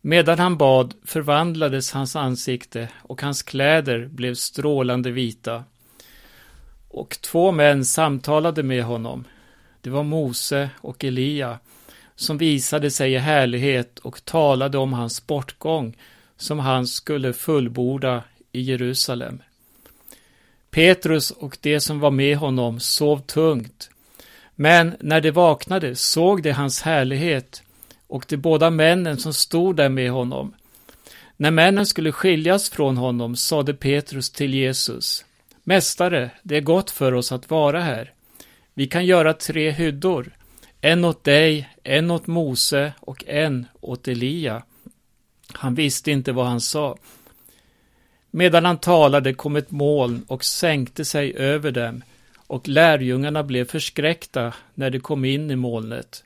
Medan 0.01 0.39
han 0.39 0.57
bad 0.57 0.93
förvandlades 1.05 1.91
hans 1.91 2.15
ansikte 2.15 2.87
och 3.03 3.21
hans 3.21 3.43
kläder 3.43 4.05
blev 4.05 4.33
strålande 4.35 5.11
vita. 5.11 5.63
Och 6.87 7.17
två 7.21 7.51
män 7.51 7.85
samtalade 7.85 8.63
med 8.63 8.83
honom. 8.83 9.23
Det 9.81 9.89
var 9.89 10.03
Mose 10.03 10.69
och 10.81 11.03
Elia 11.03 11.59
som 12.15 12.37
visade 12.37 12.91
sig 12.91 13.13
i 13.13 13.17
härlighet 13.17 13.99
och 13.99 14.25
talade 14.25 14.77
om 14.77 14.93
hans 14.93 15.27
bortgång 15.27 15.97
som 16.37 16.59
han 16.59 16.87
skulle 16.87 17.33
fullborda 17.33 18.23
i 18.51 18.61
Jerusalem. 18.61 19.41
Petrus 20.69 21.31
och 21.31 21.57
de 21.61 21.79
som 21.79 21.99
var 21.99 22.11
med 22.11 22.37
honom 22.37 22.79
sov 22.79 23.17
tungt 23.17 23.89
men 24.61 24.95
när 24.99 25.21
de 25.21 25.31
vaknade 25.31 25.95
såg 25.95 26.43
de 26.43 26.51
hans 26.51 26.81
härlighet 26.81 27.63
och 28.07 28.25
de 28.27 28.37
båda 28.37 28.69
männen 28.69 29.17
som 29.17 29.33
stod 29.33 29.75
där 29.75 29.89
med 29.89 30.11
honom. 30.11 30.53
När 31.37 31.51
männen 31.51 31.85
skulle 31.85 32.11
skiljas 32.11 32.69
från 32.69 32.97
honom 32.97 33.35
sade 33.35 33.73
Petrus 33.73 34.29
till 34.29 34.53
Jesus, 34.53 35.25
Mästare, 35.63 36.31
det 36.43 36.57
är 36.57 36.61
gott 36.61 36.91
för 36.91 37.13
oss 37.13 37.31
att 37.31 37.49
vara 37.49 37.81
här. 37.81 38.13
Vi 38.73 38.87
kan 38.87 39.05
göra 39.05 39.33
tre 39.33 39.71
hyddor, 39.71 40.35
en 40.81 41.05
åt 41.05 41.23
dig, 41.23 41.69
en 41.83 42.11
åt 42.11 42.27
Mose 42.27 42.93
och 42.99 43.23
en 43.27 43.65
åt 43.79 44.07
Elia. 44.07 44.63
Han 45.53 45.75
visste 45.75 46.11
inte 46.11 46.31
vad 46.31 46.45
han 46.45 46.61
sa. 46.61 46.97
Medan 48.31 48.65
han 48.65 48.77
talade 48.77 49.33
kom 49.33 49.55
ett 49.55 49.71
moln 49.71 50.25
och 50.27 50.45
sänkte 50.45 51.05
sig 51.05 51.33
över 51.37 51.71
dem 51.71 52.03
och 52.51 52.67
lärjungarna 52.67 53.43
blev 53.43 53.65
förskräckta 53.65 54.53
när 54.73 54.89
de 54.89 54.99
kom 54.99 55.25
in 55.25 55.51
i 55.51 55.55
molnet. 55.55 56.23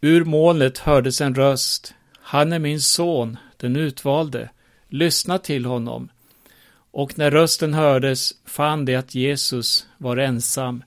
Ur 0.00 0.24
molnet 0.24 0.78
hördes 0.78 1.20
en 1.20 1.34
röst. 1.34 1.94
Han 2.20 2.52
är 2.52 2.58
min 2.58 2.80
son, 2.80 3.36
den 3.56 3.76
utvalde. 3.76 4.50
Lyssna 4.88 5.38
till 5.38 5.64
honom. 5.64 6.08
Och 6.90 7.18
när 7.18 7.30
rösten 7.30 7.74
hördes 7.74 8.32
fann 8.44 8.84
de 8.84 8.96
att 8.96 9.14
Jesus 9.14 9.86
var 9.98 10.16
ensam. 10.16 10.82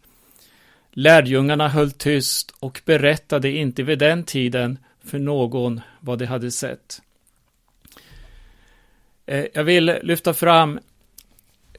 Lärjungarna 0.92 1.68
höll 1.68 1.92
tyst 1.92 2.54
och 2.60 2.82
berättade 2.86 3.52
inte 3.52 3.84
vid 3.84 4.00
den 4.00 4.24
tiden 4.24 4.78
för 5.04 5.20
någon 5.20 5.82
vad 6.00 6.20
de 6.20 6.26
hade 6.26 6.52
sett. 6.52 7.02
Eh, 9.26 9.46
jag 9.54 9.64
vill 9.64 9.86
lyfta 9.86 10.34
fram 10.34 10.80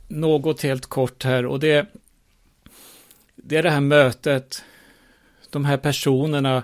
något 0.08 0.62
helt 0.62 0.86
kort 0.86 1.24
här 1.24 1.46
och 1.46 1.60
det 1.60 1.86
det 3.46 3.56
är 3.56 3.62
det 3.62 3.70
här 3.70 3.80
mötet, 3.80 4.64
de 5.50 5.64
här 5.64 5.76
personerna 5.76 6.62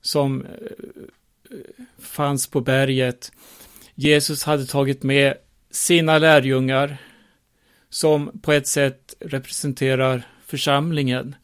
som 0.00 0.44
eh, 0.44 1.56
fanns 1.98 2.46
på 2.46 2.60
berget. 2.60 3.32
Jesus 3.94 4.44
hade 4.44 4.66
tagit 4.66 5.02
med 5.02 5.34
sina 5.70 6.18
lärjungar 6.18 6.96
som 7.90 8.40
på 8.42 8.52
ett 8.52 8.66
sätt 8.66 9.14
representerar 9.20 10.22
församlingen. 10.46 11.34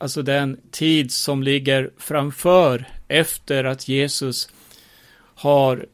Alltså 0.00 0.22
den 0.22 0.60
tid 0.70 1.12
som 1.12 1.42
ligger 1.42 1.90
framför 1.98 2.88
efter 3.08 3.64
att 3.64 3.88
Jesus 3.88 4.48
har 5.34 5.86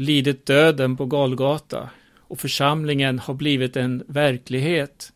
lidit 0.00 0.46
döden 0.46 0.96
på 0.96 1.06
Golgata 1.06 1.90
och 2.18 2.40
församlingen 2.40 3.18
har 3.18 3.34
blivit 3.34 3.76
en 3.76 4.04
verklighet. 4.06 5.12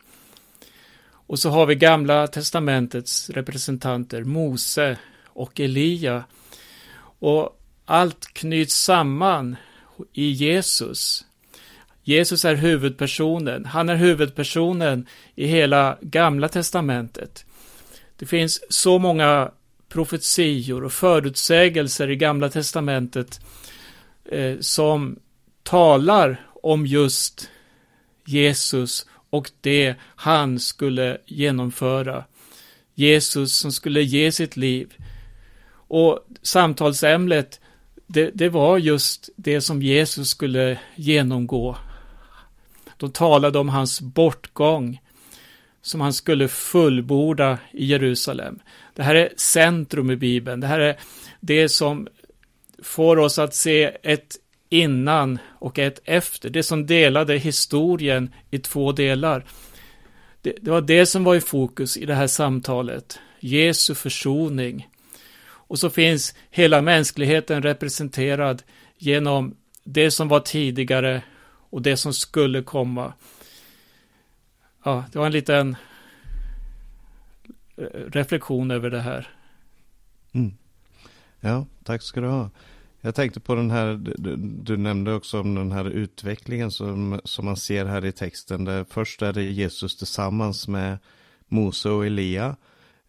Och 1.07 1.39
så 1.39 1.49
har 1.49 1.65
vi 1.65 1.75
Gamla 1.75 2.27
testamentets 2.27 3.29
representanter, 3.29 4.23
Mose 4.23 4.97
och 5.25 5.59
Elia. 5.59 6.23
Och 7.19 7.59
allt 7.85 8.33
knyts 8.33 8.75
samman 8.75 9.55
i 10.13 10.31
Jesus. 10.31 11.25
Jesus 12.03 12.45
är 12.45 12.55
huvudpersonen. 12.55 13.65
Han 13.65 13.89
är 13.89 13.95
huvudpersonen 13.95 15.07
i 15.35 15.47
hela 15.47 15.97
Gamla 16.01 16.49
testamentet. 16.49 17.45
Det 18.15 18.25
finns 18.25 18.63
så 18.69 18.99
många 18.99 19.51
profetior 19.89 20.83
och 20.83 20.93
förutsägelser 20.93 22.09
i 22.09 22.15
Gamla 22.15 22.49
testamentet 22.49 23.39
eh, 24.31 24.59
som 24.59 25.19
talar 25.63 26.47
om 26.63 26.85
just 26.85 27.49
Jesus 28.25 29.05
och 29.29 29.51
det 29.61 29.95
han 30.01 30.59
skulle 30.59 31.17
genomföra. 31.25 32.23
Jesus 32.93 33.57
som 33.57 33.71
skulle 33.71 34.01
ge 34.01 34.31
sitt 34.31 34.57
liv. 34.57 34.93
Och 35.87 36.19
samtalsämnet, 36.41 37.59
det, 38.07 38.31
det 38.33 38.49
var 38.49 38.77
just 38.77 39.29
det 39.35 39.61
som 39.61 39.81
Jesus 39.81 40.29
skulle 40.29 40.79
genomgå. 40.95 41.77
De 42.97 43.11
talade 43.11 43.59
om 43.59 43.69
hans 43.69 44.01
bortgång 44.01 45.01
som 45.81 46.01
han 46.01 46.13
skulle 46.13 46.47
fullborda 46.47 47.57
i 47.71 47.85
Jerusalem. 47.85 48.59
Det 48.93 49.03
här 49.03 49.15
är 49.15 49.33
centrum 49.37 50.11
i 50.11 50.15
Bibeln. 50.15 50.59
Det 50.59 50.67
här 50.67 50.79
är 50.79 50.97
det 51.39 51.69
som 51.69 52.07
får 52.85 53.17
oss 53.19 53.39
att 53.39 53.55
se 53.55 53.97
ett 54.03 54.35
innan 54.69 55.39
och 55.45 55.79
ett 55.79 55.99
efter. 56.03 56.49
Det 56.49 56.63
som 56.63 56.85
delade 56.85 57.37
historien 57.37 58.33
i 58.51 58.59
två 58.59 58.91
delar. 58.91 59.45
Det, 60.41 60.55
det, 60.61 60.71
var 60.71 60.81
det 60.81 61.05
som 61.05 61.23
var 61.23 61.35
i 61.35 61.41
fokus 61.41 61.97
i 61.97 62.05
det 62.05 62.15
här 62.15 62.27
samtalet. 62.27 63.19
Jesu 63.39 63.95
försoning. 63.95 64.89
Och 65.45 65.79
så 65.79 65.89
finns 65.89 66.35
hela 66.49 66.81
mänskligheten 66.81 67.61
representerad 67.61 68.63
genom 68.97 69.55
det 69.83 70.11
som 70.11 70.27
var 70.27 70.39
tidigare 70.39 71.21
och 71.69 71.81
det 71.81 71.97
som 71.97 72.13
skulle 72.13 72.61
komma. 72.61 73.13
Ja, 74.83 75.05
det 75.11 75.19
var 75.19 75.25
en 75.25 75.31
liten 75.31 75.75
eh, 77.77 77.83
reflektion 78.07 78.71
över 78.71 78.89
det 78.89 79.01
här. 79.01 79.29
Mm. 80.31 80.57
Ja, 81.39 81.65
tack 81.83 82.01
ska 82.01 82.21
du 82.21 82.27
ha. 82.27 82.49
Jag 83.05 83.15
tänkte 83.15 83.39
på 83.39 83.55
den 83.55 83.71
här, 83.71 83.93
du, 84.17 84.35
du, 84.37 84.77
nämnde 84.77 85.13
också 85.13 85.39
om 85.39 85.55
den 85.55 85.71
här 85.71 85.89
utvecklingen 85.89 86.71
som, 86.71 87.21
som 87.23 87.45
man 87.45 87.57
ser 87.57 87.85
här 87.85 88.05
i 88.05 88.11
texten. 88.11 88.65
Där 88.65 88.85
först 88.89 89.21
är 89.21 89.33
det 89.33 89.43
Jesus 89.43 89.97
tillsammans 89.97 90.67
med 90.67 90.97
Mose 91.47 91.89
och 91.89 92.05
Elia. 92.05 92.55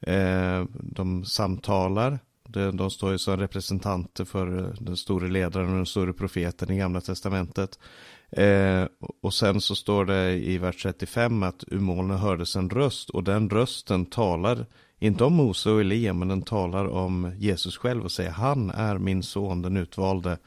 Eh, 0.01 0.65
de 0.73 1.25
samtalar. 1.25 2.19
De, 2.49 2.77
de 2.77 2.91
står 2.91 3.13
ju 3.13 3.19
som 3.19 3.37
representanter 3.37 4.25
för 4.25 4.59
eh, 4.59 4.75
den 4.81 4.97
store 4.97 5.29
ledaren 5.29 5.69
och 5.69 5.77
den 5.77 5.87
store 5.87 6.13
profeten 6.13 6.71
i 6.71 6.79
Gamla 6.79 7.01
Testamentet. 7.01 7.79
Eh, 8.31 8.85
och 9.23 9.35
sen 9.35 9.61
så 9.61 9.75
står 9.75 10.05
det 10.05 10.33
i 10.33 10.59
vers 10.59 10.83
35 10.83 11.43
att 11.43 11.65
ur 11.67 11.81
molnen 11.81 12.19
hördes 12.19 12.57
en 12.57 12.71
röst 12.71 13.11
och 13.11 13.25
den 13.25 13.51
rösten 13.51 14.07
talar 14.07 14.67
inte 14.99 15.25
om 15.25 15.35
Mose 15.35 15.71
och 15.71 15.81
Elia 15.81 16.13
men 16.13 16.29
den 16.29 16.43
talar 16.43 16.89
om 16.89 17.33
Jesus 17.39 17.77
själv 17.77 18.05
och 18.05 18.13
säger 18.13 18.31
han 18.31 18.71
är 18.71 18.99
min 18.99 19.23
son 19.23 19.63
den 19.63 19.77
utvalde. 19.77 20.39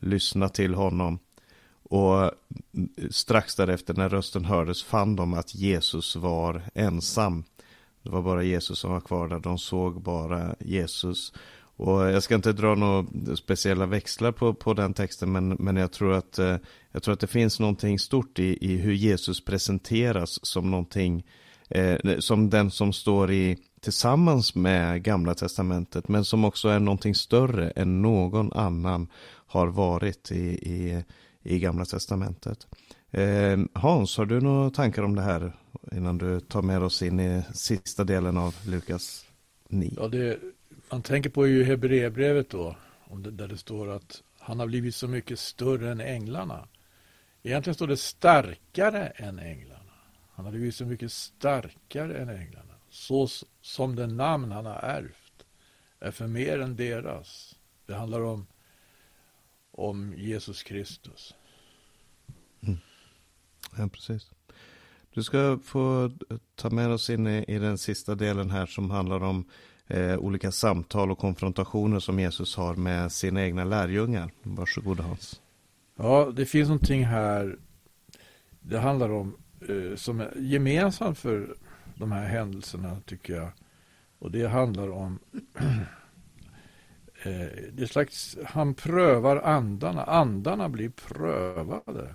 Lyssna 0.00 0.48
till 0.48 0.74
honom. 0.74 1.18
Och 1.82 2.30
strax 3.10 3.54
därefter 3.54 3.94
när 3.94 4.08
rösten 4.08 4.44
hördes 4.44 4.84
fann 4.84 5.16
de 5.16 5.34
att 5.34 5.54
Jesus 5.54 6.16
var 6.16 6.62
ensam. 6.74 7.44
Det 8.02 8.10
var 8.10 8.22
bara 8.22 8.42
Jesus 8.42 8.78
som 8.78 8.90
var 8.92 9.00
kvar 9.00 9.28
där. 9.28 9.38
De 9.38 9.58
såg 9.58 10.02
bara 10.02 10.54
Jesus. 10.60 11.32
Och 11.76 12.00
jag 12.00 12.22
ska 12.22 12.34
inte 12.34 12.52
dra 12.52 12.74
några 12.74 13.36
speciella 13.36 13.86
växlar 13.86 14.32
på, 14.32 14.54
på 14.54 14.74
den 14.74 14.94
texten, 14.94 15.32
men, 15.32 15.48
men 15.48 15.76
jag, 15.76 15.92
tror 15.92 16.12
att, 16.12 16.38
eh, 16.38 16.56
jag 16.92 17.02
tror 17.02 17.12
att 17.12 17.20
det 17.20 17.26
finns 17.26 17.60
någonting 17.60 17.98
stort 17.98 18.38
i, 18.38 18.58
i 18.60 18.76
hur 18.76 18.92
Jesus 18.92 19.44
presenteras 19.44 20.46
som 20.46 20.70
någonting, 20.70 21.26
eh, 21.68 22.18
som 22.18 22.50
den 22.50 22.70
som 22.70 22.92
står 22.92 23.32
i 23.32 23.58
tillsammans 23.80 24.54
med 24.54 25.02
Gamla 25.02 25.34
Testamentet, 25.34 26.08
men 26.08 26.24
som 26.24 26.44
också 26.44 26.68
är 26.68 26.80
någonting 26.80 27.14
större 27.14 27.70
än 27.70 28.02
någon 28.02 28.52
annan 28.52 29.08
har 29.46 29.66
varit 29.66 30.30
i, 30.30 30.46
i, 30.46 31.04
i 31.42 31.58
Gamla 31.58 31.84
Testamentet. 31.84 32.66
Eh, 33.10 33.58
Hans, 33.72 34.16
har 34.16 34.26
du 34.26 34.40
några 34.40 34.70
tankar 34.70 35.02
om 35.02 35.14
det 35.14 35.22
här 35.22 35.52
innan 35.92 36.18
du 36.18 36.40
tar 36.40 36.62
med 36.62 36.82
oss 36.82 37.02
in 37.02 37.20
i 37.20 37.42
sista 37.54 38.04
delen 38.04 38.36
av 38.36 38.54
Lukas 38.66 39.26
9? 39.68 39.92
Ja, 39.96 40.08
det, 40.08 40.38
man 40.90 41.02
tänker 41.02 41.30
på 41.30 41.46
ju 41.46 41.64
Hebreerbrevet 41.64 42.50
då, 42.50 42.76
där 43.14 43.48
det 43.48 43.56
står 43.58 43.90
att 43.90 44.22
han 44.38 44.60
har 44.60 44.66
blivit 44.66 44.94
så 44.94 45.08
mycket 45.08 45.38
större 45.38 45.90
än 45.90 46.00
änglarna. 46.00 46.68
Egentligen 47.42 47.74
står 47.74 47.86
det 47.86 47.96
starkare 47.96 49.06
än 49.06 49.38
änglarna. 49.38 49.92
Han 50.34 50.44
har 50.44 50.52
blivit 50.52 50.74
så 50.74 50.84
mycket 50.84 51.12
starkare 51.12 52.18
än 52.18 52.28
änglarna. 52.28 52.65
Så 52.96 53.28
som 53.60 53.96
det 53.96 54.06
namn 54.06 54.52
han 54.52 54.66
har 54.66 54.78
ärvt 54.78 55.46
är 56.00 56.10
för 56.10 56.26
mer 56.26 56.60
än 56.60 56.76
deras. 56.76 57.58
Det 57.86 57.94
handlar 57.94 58.20
om, 58.20 58.46
om 59.70 60.14
Jesus 60.16 60.62
Kristus. 60.62 61.34
Mm. 62.60 62.78
Ja, 63.76 63.88
precis. 63.88 64.30
Du 65.14 65.22
ska 65.22 65.58
få 65.64 66.10
ta 66.54 66.70
med 66.70 66.90
oss 66.90 67.10
in 67.10 67.26
i, 67.26 67.44
i 67.48 67.58
den 67.58 67.78
sista 67.78 68.14
delen 68.14 68.50
här 68.50 68.66
som 68.66 68.90
handlar 68.90 69.22
om 69.22 69.44
eh, 69.86 70.18
olika 70.18 70.52
samtal 70.52 71.10
och 71.10 71.18
konfrontationer 71.18 72.00
som 72.00 72.20
Jesus 72.20 72.56
har 72.56 72.76
med 72.76 73.12
sina 73.12 73.42
egna 73.42 73.64
lärjungar. 73.64 74.30
Varsågod 74.42 75.00
Hans. 75.00 75.40
Ja, 75.96 76.32
det 76.36 76.46
finns 76.46 76.68
någonting 76.68 77.04
här. 77.04 77.58
Det 78.60 78.78
handlar 78.78 79.10
om 79.10 79.36
eh, 79.68 79.96
som 79.96 80.20
är 80.20 80.32
gemensamt 80.36 81.18
för 81.18 81.56
de 81.98 82.12
här 82.12 82.26
händelserna 82.26 83.00
tycker 83.06 83.34
jag. 83.34 83.50
Och 84.18 84.30
det 84.30 84.46
handlar 84.48 84.90
om 84.90 85.18
eh, 87.22 87.46
det 87.72 87.90
slags, 87.90 88.38
han 88.46 88.74
prövar 88.74 89.36
andarna. 89.36 90.04
Andarna 90.04 90.68
blir 90.68 90.88
prövade 90.88 92.14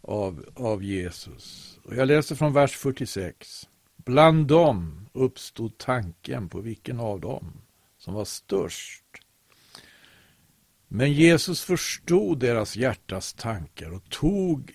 av, 0.00 0.44
av 0.54 0.84
Jesus. 0.84 1.78
Och 1.84 1.96
jag 1.96 2.08
läser 2.08 2.34
från 2.34 2.52
vers 2.52 2.76
46. 2.76 3.68
Bland 3.96 4.46
dem 4.46 5.08
uppstod 5.12 5.78
tanken 5.78 6.48
på 6.48 6.60
vilken 6.60 7.00
av 7.00 7.20
dem 7.20 7.52
som 7.98 8.14
var 8.14 8.24
störst. 8.24 9.02
Men 10.88 11.12
Jesus 11.12 11.62
förstod 11.62 12.38
deras 12.38 12.76
hjärtas 12.76 13.32
tankar 13.32 13.90
och 13.90 14.10
tog 14.10 14.72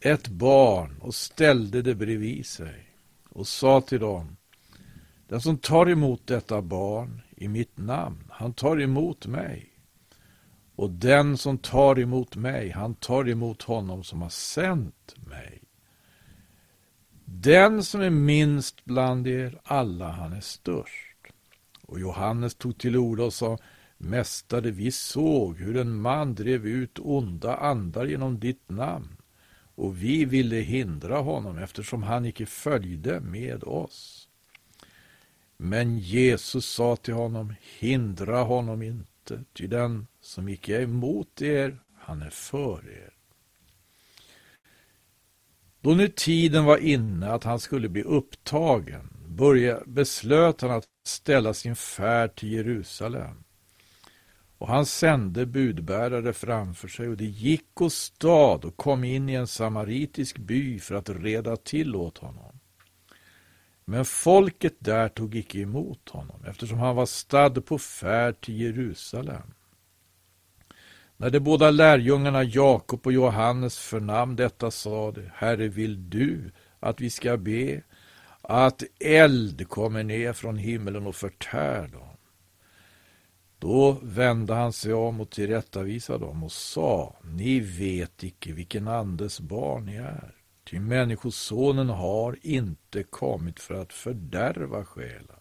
ett 0.00 0.28
barn 0.28 0.98
och 1.00 1.14
ställde 1.14 1.82
det 1.82 1.94
bredvid 1.94 2.46
sig 2.46 2.89
och 3.30 3.46
sa 3.46 3.80
till 3.80 4.00
dem 4.00 4.36
Den 5.28 5.40
som 5.40 5.58
tar 5.58 5.88
emot 5.88 6.26
detta 6.26 6.62
barn 6.62 7.22
i 7.36 7.48
mitt 7.48 7.78
namn, 7.78 8.24
han 8.30 8.52
tar 8.52 8.80
emot 8.80 9.26
mig. 9.26 9.66
Och 10.76 10.90
den 10.90 11.36
som 11.36 11.58
tar 11.58 11.98
emot 11.98 12.36
mig, 12.36 12.70
han 12.70 12.94
tar 12.94 13.28
emot 13.28 13.62
honom 13.62 14.04
som 14.04 14.22
har 14.22 14.28
sänt 14.28 15.14
mig. 15.16 15.62
Den 17.24 17.84
som 17.84 18.00
är 18.00 18.10
minst 18.10 18.84
bland 18.84 19.26
er 19.26 19.60
alla, 19.64 20.08
han 20.08 20.32
är 20.32 20.40
störst. 20.40 21.16
Och 21.82 22.00
Johannes 22.00 22.54
tog 22.54 22.78
till 22.78 22.96
orda 22.96 23.24
och 23.24 23.32
sa, 23.32 23.58
Mästare, 23.98 24.70
vi 24.70 24.92
såg 24.92 25.58
hur 25.58 25.76
en 25.76 26.00
man 26.00 26.34
drev 26.34 26.66
ut 26.66 26.98
onda 26.98 27.56
andar 27.56 28.04
genom 28.04 28.40
ditt 28.40 28.70
namn, 28.70 29.16
och 29.80 30.02
vi 30.02 30.24
ville 30.24 30.56
hindra 30.56 31.18
honom 31.18 31.58
eftersom 31.58 32.02
han 32.02 32.24
icke 32.24 32.46
följde 32.46 33.20
med 33.20 33.64
oss. 33.64 34.28
Men 35.56 35.98
Jesus 35.98 36.66
sa 36.66 36.96
till 36.96 37.14
honom, 37.14 37.54
hindra 37.78 38.42
honom 38.42 38.82
inte, 38.82 39.44
ty 39.52 39.66
den 39.66 40.06
som 40.20 40.48
icke 40.48 40.76
är 40.76 40.82
emot 40.82 41.42
er, 41.42 41.78
han 41.98 42.22
är 42.22 42.30
för 42.30 42.90
er. 42.90 43.14
Då 45.80 45.94
nu 45.94 46.08
tiden 46.08 46.64
var 46.64 46.78
inne 46.78 47.30
att 47.30 47.44
han 47.44 47.60
skulle 47.60 47.88
bli 47.88 48.02
upptagen 48.02 49.16
började, 49.28 49.82
beslöt 49.86 50.60
han 50.60 50.70
att 50.70 50.86
ställa 51.06 51.54
sin 51.54 51.76
färd 51.76 52.34
till 52.34 52.52
Jerusalem. 52.52 53.44
Och 54.60 54.68
han 54.68 54.86
sände 54.86 55.46
budbärare 55.46 56.32
framför 56.32 56.88
sig 56.88 57.08
och 57.08 57.16
de 57.16 57.24
gick 57.24 57.80
och 57.80 57.92
stad 57.92 58.64
och 58.64 58.76
kom 58.76 59.04
in 59.04 59.28
i 59.28 59.34
en 59.34 59.46
samaritisk 59.46 60.38
by 60.38 60.78
för 60.78 60.94
att 60.94 61.08
reda 61.08 61.56
till 61.56 61.96
åt 61.96 62.18
honom. 62.18 62.60
Men 63.84 64.04
folket 64.04 64.74
där 64.78 65.08
tog 65.08 65.34
icke 65.34 65.58
emot 65.58 66.08
honom 66.08 66.44
eftersom 66.44 66.78
han 66.78 66.96
var 66.96 67.06
stadd 67.06 67.66
på 67.66 67.78
färd 67.78 68.40
till 68.40 68.60
Jerusalem. 68.60 69.54
När 71.16 71.30
de 71.30 71.40
båda 71.40 71.70
lärjungarna 71.70 72.44
Jakob 72.44 73.06
och 73.06 73.12
Johannes 73.12 73.78
förnam 73.78 74.36
detta 74.36 74.70
sade, 74.70 75.32
Herre, 75.34 75.68
vill 75.68 76.10
du 76.10 76.52
att 76.80 77.00
vi 77.00 77.10
ska 77.10 77.36
be 77.36 77.82
att 78.42 78.82
eld 79.00 79.68
kommer 79.68 80.02
ner 80.02 80.32
från 80.32 80.56
himlen 80.56 81.06
och 81.06 81.16
förtär 81.16 81.88
dem? 81.88 82.09
Då 83.60 83.98
vände 84.02 84.54
han 84.54 84.72
sig 84.72 84.92
om 84.92 85.20
och 85.20 85.30
tillrättavisade 85.30 86.18
dem 86.18 86.44
och 86.44 86.52
sa, 86.52 87.16
ni 87.24 87.60
vet 87.60 88.22
icke 88.22 88.52
vilken 88.52 88.88
andes 88.88 89.40
barn 89.40 89.86
ni 89.86 89.96
är. 89.96 90.34
Ty 90.64 90.80
Människosonen 90.80 91.88
har 91.88 92.36
inte 92.42 93.02
kommit 93.02 93.60
för 93.60 93.74
att 93.74 93.92
fördärva 93.92 94.84
själar, 94.84 95.38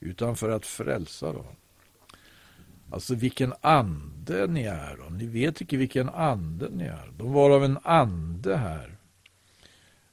utan 0.00 0.36
för 0.36 0.48
att 0.48 0.66
frälsa 0.66 1.32
dem. 1.32 1.56
Alltså 2.90 3.14
vilken 3.14 3.52
ande 3.60 4.46
ni 4.46 4.62
är. 4.62 5.00
om. 5.06 5.18
Ni 5.18 5.26
vet 5.26 5.60
inte 5.60 5.76
vilken 5.76 6.08
ande 6.08 6.68
ni 6.70 6.84
är. 6.84 7.12
De 7.18 7.32
var 7.32 7.50
av 7.50 7.64
en 7.64 7.78
ande 7.82 8.56
här. 8.56 8.96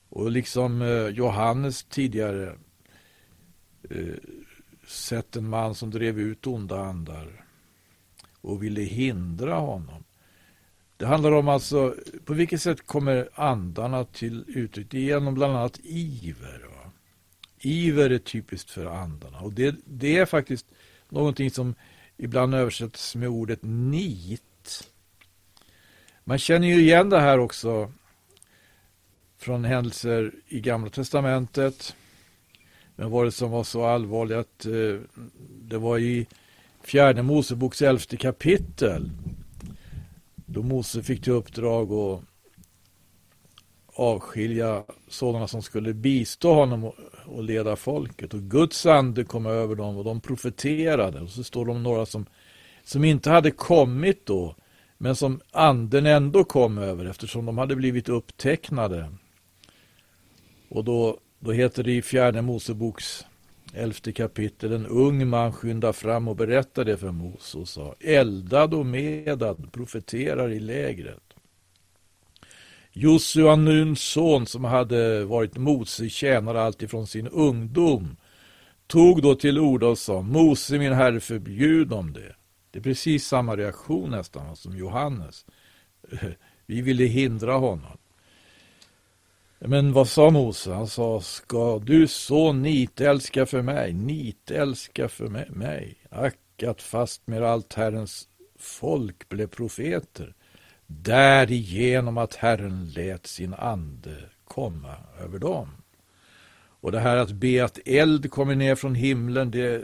Och 0.09 0.31
liksom 0.31 0.81
eh, 0.81 1.07
Johannes 1.07 1.83
tidigare 1.83 2.55
eh, 3.89 4.15
sett 4.89 5.35
en 5.35 5.49
man 5.49 5.75
som 5.75 5.91
drev 5.91 6.19
ut 6.19 6.47
onda 6.47 6.79
andar 6.79 7.45
och 8.41 8.63
ville 8.63 8.81
hindra 8.81 9.55
honom. 9.55 10.03
Det 10.97 11.05
handlar 11.05 11.31
om 11.31 11.47
alltså 11.47 11.95
på 12.25 12.33
vilket 12.33 12.61
sätt 12.61 12.87
kommer 12.87 13.29
andarna 13.33 14.05
till 14.05 14.43
uttryck? 14.47 14.93
Genom 14.93 15.33
bland 15.33 15.57
annat 15.57 15.79
iver. 15.83 16.59
Va? 16.59 16.91
Iver 17.59 18.09
är 18.09 18.17
typiskt 18.17 18.71
för 18.71 18.85
andarna 18.85 19.39
och 19.39 19.53
det, 19.53 19.75
det 19.85 20.17
är 20.17 20.25
faktiskt 20.25 20.65
någonting 21.09 21.51
som 21.51 21.75
ibland 22.17 22.55
översätts 22.55 23.15
med 23.15 23.29
ordet 23.29 23.59
nit. 23.61 24.89
Man 26.23 26.37
känner 26.37 26.67
ju 26.67 26.81
igen 26.81 27.09
det 27.09 27.19
här 27.19 27.39
också 27.39 27.91
från 29.37 29.65
händelser 29.65 30.31
i 30.47 30.59
Gamla 30.59 30.89
Testamentet. 30.89 31.95
Men 32.99 33.11
var 33.11 33.25
det 33.25 33.31
som 33.31 33.51
var 33.51 33.63
så 33.63 33.85
allvarligt 33.85 34.37
att 34.37 34.65
eh, 34.65 35.21
det 35.61 35.77
var 35.77 35.97
i 35.97 36.27
fjärde 36.83 37.23
Moseboks 37.23 37.81
elfte 37.81 38.17
kapitel 38.17 39.11
då 40.35 40.63
Mose 40.63 41.03
fick 41.03 41.23
till 41.23 41.33
uppdrag 41.33 41.93
att 41.93 42.21
avskilja 43.93 44.83
sådana 45.07 45.47
som 45.47 45.61
skulle 45.61 45.93
bistå 45.93 46.53
honom 46.53 46.91
och 47.25 47.43
leda 47.43 47.75
folket. 47.75 48.33
Och 48.33 48.41
Guds 48.41 48.85
ande 48.85 49.23
kom 49.23 49.45
över 49.45 49.75
dem 49.75 49.97
och 49.97 50.03
de 50.03 50.21
profeterade. 50.21 51.21
Och 51.21 51.29
så 51.29 51.43
står 51.43 51.65
det 51.65 51.71
om 51.71 51.83
några 51.83 52.05
som, 52.05 52.25
som 52.83 53.03
inte 53.03 53.29
hade 53.29 53.51
kommit 53.51 54.25
då, 54.25 54.55
men 54.97 55.15
som 55.15 55.41
anden 55.51 56.05
ändå 56.05 56.43
kom 56.43 56.77
över 56.77 57.05
eftersom 57.05 57.45
de 57.45 57.57
hade 57.57 57.75
blivit 57.75 58.09
upptecknade. 58.09 59.09
Och 60.69 60.83
då 60.83 61.19
då 61.39 61.51
heter 61.51 61.83
det 61.83 61.91
i 61.91 62.01
fjärde 62.01 62.41
Moseboks 62.41 63.25
elfte 63.73 64.11
kapitel, 64.11 64.73
en 64.73 64.85
ung 64.85 65.27
man 65.27 65.53
skyndade 65.53 65.93
fram 65.93 66.27
och 66.27 66.35
berättade 66.35 66.91
det 66.91 66.97
för 66.97 67.11
Mose 67.11 67.57
och 67.57 67.67
sa, 67.67 67.95
eldad 67.99 68.73
och 68.73 68.85
medad 68.85 69.71
profeterar 69.71 70.49
i 70.49 70.59
lägret. 70.59 71.23
Josua, 72.91 73.55
Nuns 73.55 74.01
son, 74.01 74.45
som 74.45 74.63
hade 74.63 75.25
varit 75.25 75.57
Mose 75.57 76.09
tjänare 76.09 76.61
alltifrån 76.61 77.07
sin 77.07 77.27
ungdom, 77.27 78.17
tog 78.87 79.21
då 79.21 79.35
till 79.35 79.59
orda 79.59 79.87
och 79.87 79.97
sa, 79.97 80.21
Mose 80.21 80.79
min 80.79 80.93
herre 80.93 81.19
förbjud 81.19 81.87
dem 81.87 82.13
det. 82.13 82.35
Det 82.71 82.79
är 82.79 82.83
precis 82.83 83.27
samma 83.27 83.57
reaktion 83.57 84.11
nästan 84.11 84.55
som 84.55 84.77
Johannes. 84.77 85.45
Vi 86.65 86.81
ville 86.81 87.05
hindra 87.05 87.53
honom. 87.53 87.97
Men 89.59 89.93
vad 89.93 90.07
sa 90.07 90.29
Mose? 90.29 90.73
Han 90.73 90.87
sa, 90.87 91.21
ska 91.21 91.79
du 91.79 92.07
så 92.07 92.53
nitälska 92.53 93.45
för 93.45 93.61
mig, 93.61 93.93
nitälska 93.93 95.09
för 95.09 95.27
mig? 95.49 95.95
Ack, 96.09 96.63
att 96.63 96.81
fast 96.81 97.27
med 97.27 97.43
allt 97.43 97.73
Herrens 97.73 98.27
folk 98.59 99.29
blev 99.29 99.47
profeter, 99.47 100.33
därigenom 100.87 102.17
att 102.17 102.35
Herren 102.35 102.89
lät 102.89 103.27
sin 103.27 103.53
ande 103.53 104.15
komma 104.43 104.95
över 105.19 105.39
dem. 105.39 105.69
Och 106.81 106.91
det 106.91 106.99
här 106.99 107.17
att 107.17 107.31
be 107.31 107.65
att 107.65 107.79
eld 107.85 108.31
kommer 108.31 108.55
ner 108.55 108.75
från 108.75 108.95
himlen, 108.95 109.51
det, 109.51 109.83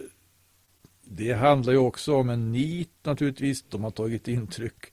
det 1.04 1.34
handlar 1.34 1.74
ju 1.74 1.80
också 1.80 2.16
om 2.16 2.30
en 2.30 2.52
nit 2.52 2.92
naturligtvis. 3.04 3.64
De 3.70 3.84
har 3.84 3.92
tagit 3.92 4.28
intryck 4.28 4.92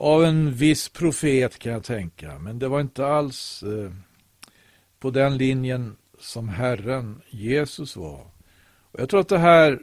av 0.00 0.24
en 0.24 0.52
viss 0.52 0.88
profet 0.88 1.58
kan 1.58 1.72
jag 1.72 1.84
tänka. 1.84 2.38
Men 2.38 2.58
det 2.58 2.68
var 2.68 2.80
inte 2.80 3.06
alls 3.06 3.62
eh, 3.62 3.92
på 4.98 5.10
den 5.10 5.36
linjen 5.36 5.96
som 6.18 6.48
Herren 6.48 7.22
Jesus 7.30 7.96
var. 7.96 8.26
Och 8.92 9.00
jag 9.00 9.08
tror 9.08 9.20
att 9.20 9.28
det 9.28 9.38
här 9.38 9.82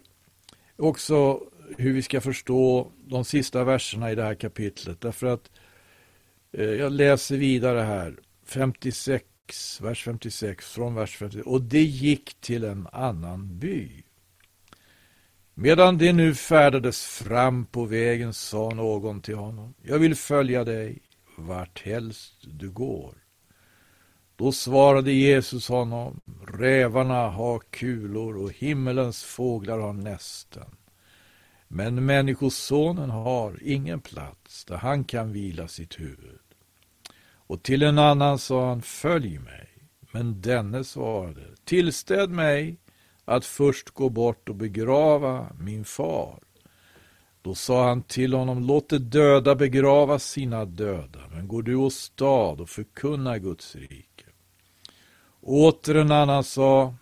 också 0.76 1.40
hur 1.78 1.94
vi 1.94 2.02
ska 2.02 2.22
förstå 2.22 2.92
de 3.06 3.26
sista 3.26 3.64
verserna 3.64 4.12
i 4.12 4.16
det 4.16 4.24
här 4.24 4.36
kapitlet. 4.36 5.02
Därför 5.02 5.28
att 5.28 5.52
eh, 6.52 6.66
jag 6.66 6.92
läser 6.92 7.38
vidare 7.38 7.80
här, 7.80 8.20
56, 8.46 9.26
vers 9.82 10.04
56, 10.04 10.72
från 10.72 10.96
vers 10.96 11.18
56. 11.18 11.48
Och 11.48 11.62
det 11.62 11.84
gick 11.84 12.42
till 12.42 12.64
en 12.64 12.88
annan 12.92 13.60
by. 13.60 14.04
Medan 15.60 15.98
de 15.98 16.14
nu 16.14 16.36
färdades 16.36 17.06
fram 17.06 17.66
på 17.66 17.86
vägen 17.86 18.34
sa 18.34 18.70
någon 18.70 19.22
till 19.22 19.36
honom, 19.36 19.74
jag 19.82 20.00
vill 20.00 20.16
följa 20.16 20.64
dig 20.64 21.00
vart 21.38 21.86
helst 21.86 22.34
du 22.42 22.70
går. 22.70 23.14
Då 24.36 24.52
svarade 24.52 25.12
Jesus 25.12 25.68
honom, 25.68 26.20
rävarna 26.48 27.30
har 27.30 27.60
kulor 27.60 28.38
och 28.38 28.52
himmelens 28.52 29.24
fåglar 29.24 29.80
har 29.80 29.94
nästen. 29.94 30.76
Men 31.68 32.06
Människosonen 32.06 33.10
har 33.10 33.60
ingen 33.62 34.02
plats 34.02 34.66
där 34.66 34.78
han 34.78 35.04
kan 35.04 35.32
vila 35.32 35.68
sitt 35.68 36.00
huvud. 36.00 36.40
Och 37.30 37.64
till 37.64 37.84
en 37.84 37.98
annan 37.98 38.40
sa 38.40 38.70
han, 38.70 38.82
följ 38.82 39.40
mig. 39.40 39.70
Men 40.12 40.42
denne 40.42 40.84
svarade, 40.84 41.46
tillstäd 41.66 42.30
mig 42.30 42.78
att 43.28 43.46
först 43.46 43.90
gå 43.90 44.10
bort 44.10 44.50
och 44.50 44.56
begrava 44.56 45.48
min 45.60 45.86
far. 45.86 46.40
Då 47.42 47.56
sa 47.56 47.88
han 47.88 48.04
till 48.04 48.34
honom, 48.34 48.64
låt 48.64 48.90
de 48.90 48.98
döda 48.98 49.56
begrava 49.56 50.20
sina 50.20 50.66
döda, 50.66 51.20
men 51.32 51.48
går 51.48 51.62
du 51.62 51.76
åstad 51.76 52.62
och 52.62 52.70
förkunna 52.70 53.38
Guds 53.38 53.76
rike. 53.76 54.26
Åter 55.42 55.96
en 55.96 56.12
annan 56.12 56.44
sa, 56.44 56.96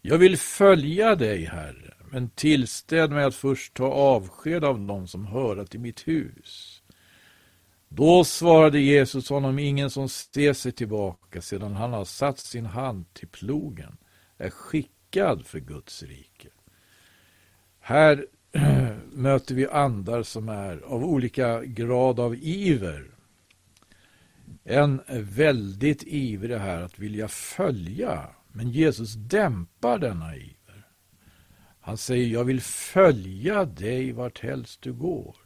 jag 0.00 0.18
vill 0.18 0.36
följa 0.36 1.16
dig, 1.16 1.44
Herre, 1.44 1.94
men 2.10 2.30
tillstäd 2.30 3.10
mig 3.10 3.24
att 3.24 3.34
först 3.34 3.74
ta 3.74 3.86
avsked 3.86 4.64
av 4.64 4.86
dem 4.86 5.08
som 5.08 5.26
höra 5.26 5.66
till 5.66 5.80
mitt 5.80 6.08
hus. 6.08 6.82
Då 7.88 8.24
svarade 8.24 8.80
Jesus 8.80 9.28
honom, 9.28 9.58
ingen 9.58 9.90
som 9.90 10.08
ser 10.08 10.52
sig 10.52 10.72
tillbaka 10.72 11.42
sedan 11.42 11.72
han 11.72 11.92
har 11.92 12.04
satt 12.04 12.38
sin 12.38 12.66
hand 12.66 13.14
till 13.14 13.28
plogen 13.28 13.96
är 14.40 14.50
skickad 14.50 15.46
för 15.46 15.60
Guds 15.60 16.02
rike. 16.02 16.48
Här 17.80 18.26
möter 19.12 19.54
vi 19.54 19.68
andar 19.68 20.22
som 20.22 20.48
är 20.48 20.80
av 20.80 21.04
olika 21.04 21.64
grad 21.64 22.20
av 22.20 22.34
iver. 22.34 23.10
En 24.64 25.00
väldigt 25.18 26.02
ivrig 26.02 26.56
här 26.56 26.82
att 26.82 26.98
vilja 26.98 27.28
följa, 27.28 28.26
men 28.52 28.70
Jesus 28.70 29.14
dämpar 29.14 29.98
denna 29.98 30.36
iver. 30.36 30.86
Han 31.80 31.96
säger, 31.96 32.26
jag 32.26 32.44
vill 32.44 32.60
följa 32.60 33.64
dig 33.64 34.12
vart 34.12 34.40
helst 34.40 34.82
du 34.82 34.92
går. 34.92 35.36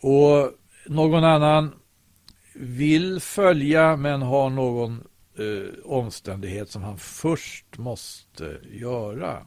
Och 0.00 0.52
någon 0.86 1.24
annan 1.24 1.74
vill 2.54 3.20
följa 3.20 3.96
men 3.96 4.22
har 4.22 4.50
någon 4.50 5.04
eh, 5.38 5.84
omständighet 5.84 6.70
som 6.70 6.82
han 6.82 6.98
först 6.98 7.78
måste 7.78 8.60
göra. 8.70 9.46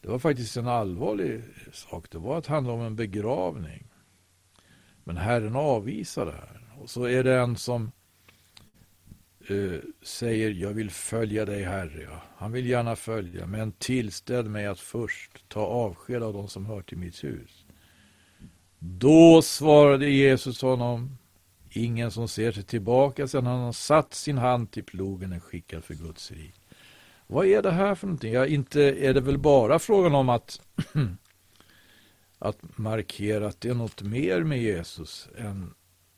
Det 0.00 0.08
var 0.08 0.18
faktiskt 0.18 0.56
en 0.56 0.68
allvarlig 0.68 1.42
sak. 1.72 2.10
Det 2.10 2.18
var 2.18 2.38
att 2.38 2.46
handla 2.46 2.72
om 2.72 2.80
en 2.80 2.96
begravning. 2.96 3.86
Men 5.04 5.16
Herren 5.16 5.56
avvisar 5.56 6.26
det 6.26 6.32
här. 6.32 6.60
Och 6.80 6.90
så 6.90 7.04
är 7.04 7.24
det 7.24 7.34
en 7.34 7.56
som 7.56 7.92
eh, 9.48 9.80
säger 10.02 10.50
jag 10.50 10.70
vill 10.70 10.90
följa 10.90 11.44
dig 11.44 11.62
Herre. 11.62 12.02
Ja. 12.02 12.22
Han 12.36 12.52
vill 12.52 12.66
gärna 12.66 12.96
följa 12.96 13.46
men 13.46 13.72
tillställ 13.72 14.48
mig 14.48 14.66
att 14.66 14.80
först 14.80 15.48
ta 15.48 15.60
avsked 15.60 16.22
av 16.22 16.32
de 16.32 16.48
som 16.48 16.66
hör 16.66 16.82
till 16.82 16.98
mitt 16.98 17.24
hus. 17.24 17.64
Då 18.78 19.42
svarade 19.42 20.10
Jesus 20.10 20.62
honom 20.62 21.18
Ingen 21.70 22.10
som 22.10 22.28
ser 22.28 22.52
sig 22.52 22.62
tillbaka 22.62 23.28
sedan 23.28 23.46
han 23.46 23.60
har 23.60 23.72
satt 23.72 24.14
sin 24.14 24.38
hand 24.38 24.70
till 24.70 24.84
plogen 24.84 25.32
är 25.32 25.40
skickad 25.40 25.84
för 25.84 25.94
Guds 25.94 26.30
rik. 26.30 26.54
Vad 27.26 27.46
är 27.46 27.62
det 27.62 27.70
här 27.70 27.94
för 27.94 28.06
någonting? 28.06 28.32
Ja, 28.32 28.46
inte 28.46 28.82
är 28.82 29.14
det 29.14 29.20
väl 29.20 29.38
bara 29.38 29.78
frågan 29.78 30.14
om 30.14 30.28
att, 30.28 30.60
att 32.38 32.78
markera 32.78 33.46
att 33.46 33.60
det 33.60 33.68
är 33.68 33.74
något 33.74 34.02
mer 34.02 34.42
med 34.42 34.62
Jesus 34.62 35.28
än 35.38 35.74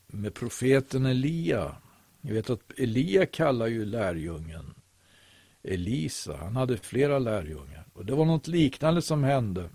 med 0.07 0.33
profeten 0.33 1.05
Elia. 1.05 1.75
Jag 2.21 2.33
vet 2.33 2.49
att 2.49 2.79
Elia 2.79 3.25
kallar 3.25 3.67
ju 3.67 3.85
lärjungen 3.85 4.73
Elisa. 5.63 6.37
Han 6.37 6.55
hade 6.55 6.77
flera 6.77 7.19
lärjungar. 7.19 7.85
Och 7.93 8.05
det 8.05 8.15
var 8.15 8.25
något 8.25 8.47
liknande 8.47 9.01
som 9.01 9.23
hände. 9.23 9.69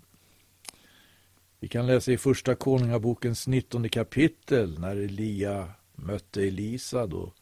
Vi 1.61 1.67
kan 1.67 1.87
läsa 1.87 2.11
i 2.11 2.17
första 2.17 2.55
Konungabokens 2.55 3.47
19 3.47 3.89
kapitel 3.89 4.79
när 4.79 4.95
Elia 4.95 5.67
mötte 5.95 6.41
Elisa 6.41 7.07
då 7.07 7.33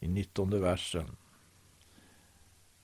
i 0.00 0.08
19 0.08 0.60
versen. 0.60 1.16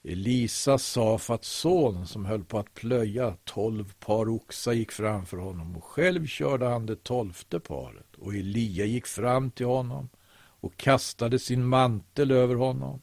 Elisa 0.03 0.79
Safats 0.79 1.49
son 1.49 2.07
som 2.07 2.25
höll 2.25 2.45
på 2.45 2.59
att 2.59 2.75
plöja, 2.75 3.37
tolv 3.45 3.93
par 3.99 4.29
oxar 4.29 4.73
gick 4.73 4.93
framför 4.93 5.37
honom 5.37 5.77
och 5.77 5.85
själv 5.85 6.27
körde 6.27 6.67
han 6.67 6.87
det 6.87 7.05
tolfte 7.05 7.61
paret 7.61 8.17
och 8.17 8.35
Elia 8.35 8.85
gick 8.85 9.07
fram 9.07 9.51
till 9.51 9.67
honom 9.67 10.09
och 10.61 10.77
kastade 10.77 11.39
sin 11.39 11.67
mantel 11.67 12.31
över 12.31 12.55
honom. 12.55 13.01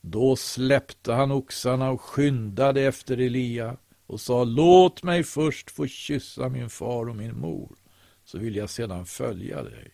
Då 0.00 0.36
släppte 0.36 1.12
han 1.12 1.32
oxarna 1.32 1.90
och 1.90 2.00
skyndade 2.00 2.82
efter 2.82 3.18
Elia 3.18 3.76
och 4.06 4.20
sa 4.20 4.44
låt 4.44 5.02
mig 5.02 5.24
först 5.24 5.70
få 5.70 5.86
kyssa 5.86 6.48
min 6.48 6.70
far 6.70 7.08
och 7.08 7.16
min 7.16 7.38
mor 7.38 7.76
så 8.24 8.38
vill 8.38 8.56
jag 8.56 8.70
sedan 8.70 9.06
följa 9.06 9.62
dig. 9.62 9.90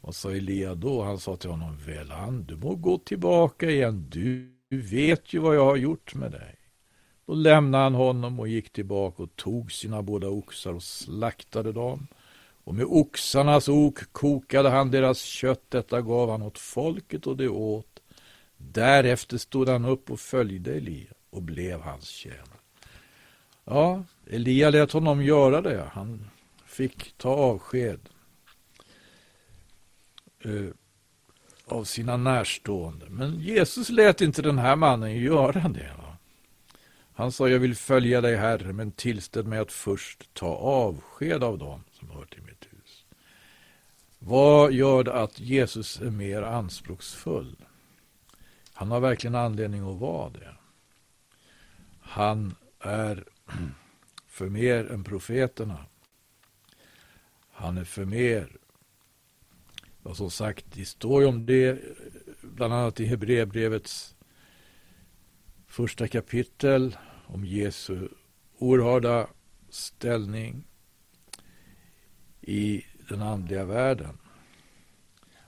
Vad 0.00 0.14
sa 0.14 0.30
Elia 0.30 0.74
då? 0.74 1.02
Han 1.02 1.18
sa 1.18 1.36
till 1.36 1.50
honom, 1.50 1.76
Välan, 1.76 2.44
du 2.44 2.56
må 2.56 2.74
gå 2.74 2.98
tillbaka 2.98 3.70
igen. 3.70 4.06
Du, 4.08 4.52
vet 4.70 5.32
ju 5.32 5.38
vad 5.38 5.56
jag 5.56 5.64
har 5.64 5.76
gjort 5.76 6.14
med 6.14 6.30
dig. 6.30 6.54
Då 7.26 7.34
lämnade 7.34 7.84
han 7.84 7.94
honom 7.94 8.40
och 8.40 8.48
gick 8.48 8.72
tillbaka 8.72 9.22
och 9.22 9.36
tog 9.36 9.72
sina 9.72 10.02
båda 10.02 10.28
oxar 10.28 10.72
och 10.72 10.82
slaktade 10.82 11.72
dem. 11.72 12.06
Och 12.64 12.74
med 12.74 12.86
oxarnas 12.88 13.68
ok 13.68 14.12
kokade 14.12 14.70
han 14.70 14.90
deras 14.90 15.22
kött. 15.22 15.70
Detta 15.70 16.00
gav 16.00 16.30
han 16.30 16.42
åt 16.42 16.58
folket 16.58 17.26
och 17.26 17.36
det 17.36 17.48
åt. 17.48 18.00
Därefter 18.56 19.38
stod 19.38 19.68
han 19.68 19.84
upp 19.84 20.10
och 20.10 20.20
följde 20.20 20.74
Elia 20.74 21.12
och 21.32 21.42
blev 21.42 21.80
hans 21.80 22.08
tjänare. 22.08 22.58
Ja, 23.64 24.04
Elia 24.26 24.70
lät 24.70 24.92
honom 24.92 25.24
göra 25.24 25.60
det. 25.60 25.90
Han 25.92 26.30
fick 26.66 27.18
ta 27.18 27.28
avsked 27.28 28.00
eh, 30.44 30.68
av 31.66 31.84
sina 31.84 32.16
närstående. 32.16 33.06
Men 33.10 33.40
Jesus 33.40 33.88
lät 33.88 34.20
inte 34.20 34.42
den 34.42 34.58
här 34.58 34.76
mannen 34.76 35.16
göra 35.16 35.68
det. 35.68 35.92
Va? 35.98 36.16
Han 37.14 37.32
sa, 37.32 37.48
jag 37.48 37.58
vill 37.58 37.76
följa 37.76 38.20
dig 38.20 38.36
Herre, 38.36 38.72
men 38.72 38.92
tillställ 38.92 39.44
mig 39.44 39.58
att 39.58 39.72
först 39.72 40.34
ta 40.34 40.54
avsked 40.56 41.42
av 41.44 41.58
dem 41.58 41.84
som 41.92 42.10
hör 42.10 42.24
till 42.24 42.42
mitt 42.42 42.66
hus. 42.70 43.04
Vad 44.18 44.72
gör 44.72 45.04
det 45.04 45.12
att 45.12 45.40
Jesus 45.40 46.00
är 46.00 46.10
mer 46.10 46.42
anspråksfull? 46.42 47.56
Han 48.72 48.90
har 48.90 49.00
verkligen 49.00 49.34
anledning 49.34 49.90
att 49.90 50.00
vara 50.00 50.30
det. 50.30 50.54
Han 52.12 52.54
är 52.80 53.24
för 54.26 54.48
mer 54.48 54.92
än 54.92 55.04
profeterna. 55.04 55.86
Han 57.50 57.78
är 57.78 57.84
för 57.84 58.04
mer. 58.04 58.56
Och 60.02 60.16
som 60.16 60.30
sagt, 60.30 60.64
det 60.74 60.84
står 60.84 61.22
ju 61.22 61.28
om 61.28 61.46
det 61.46 61.80
bland 62.42 62.74
annat 62.74 63.00
i 63.00 63.04
Hebreerbrevets 63.04 64.16
första 65.66 66.08
kapitel 66.08 66.96
om 67.26 67.44
Jesu 67.44 68.08
oerhörda 68.58 69.26
ställning 69.68 70.64
i 72.40 72.84
den 73.08 73.22
andliga 73.22 73.64
världen. 73.64 74.18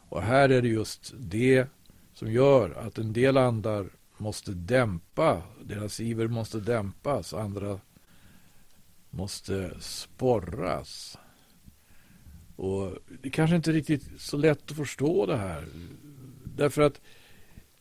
Och 0.09 0.23
här 0.23 0.49
är 0.49 0.63
det 0.63 0.69
just 0.69 1.13
det 1.17 1.67
som 2.15 2.33
gör 2.33 2.71
att 2.71 2.99
en 2.99 3.13
del 3.13 3.37
andar 3.37 3.91
måste 4.17 4.53
dämpa, 4.53 5.43
deras 5.65 6.01
iver 6.01 6.29
måste 6.29 6.61
dämpas, 6.61 7.35
andra 7.35 7.81
måste 9.11 9.81
sporras. 9.81 11.19
Och 12.57 12.99
det 13.23 13.29
är 13.29 13.33
kanske 13.33 13.57
inte 13.57 13.73
riktigt 13.73 14.05
så 14.19 14.37
lätt 14.37 14.71
att 14.71 14.77
förstå 14.77 15.27
det 15.27 15.37
här. 15.37 15.69
Därför 16.45 16.83
att 16.83 17.01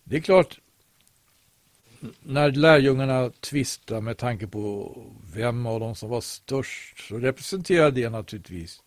det 0.03 0.17
är 0.17 0.21
klart, 0.21 0.59
när 2.21 2.51
lärjungarna 2.51 3.29
tvistar 3.29 4.01
med 4.01 4.17
tanke 4.17 4.47
på 4.47 4.97
vem 5.34 5.65
av 5.65 5.79
dem 5.79 5.95
som 5.95 6.09
var 6.09 6.21
störst 6.21 7.07
så 7.07 7.17
representerar 7.17 7.91
det 7.91 8.09
naturligtvis 8.09 8.84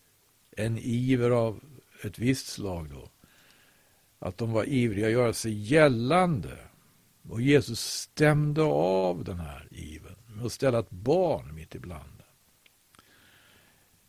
en 0.57 0.79
iver 0.79 1.31
av 1.31 1.61
ett 2.05 2.19
visst 2.19 2.47
slag 2.47 2.91
då. 2.91 3.09
Att 4.19 4.39
de 4.39 4.53
var 4.53 4.65
ivriga 4.65 5.07
att 5.07 5.13
göra 5.13 5.33
sig 5.33 5.53
gällande. 5.53 6.59
Och 7.29 7.41
Jesus 7.41 7.81
stämde 7.81 8.63
av 8.63 9.25
den 9.25 9.39
här 9.39 9.69
ivern 9.71 10.17
med 10.27 10.47
att 10.47 10.53
ställa 10.53 10.79
ett 10.79 10.91
barn 10.91 11.55
mitt 11.55 11.75
ibland. 11.75 12.23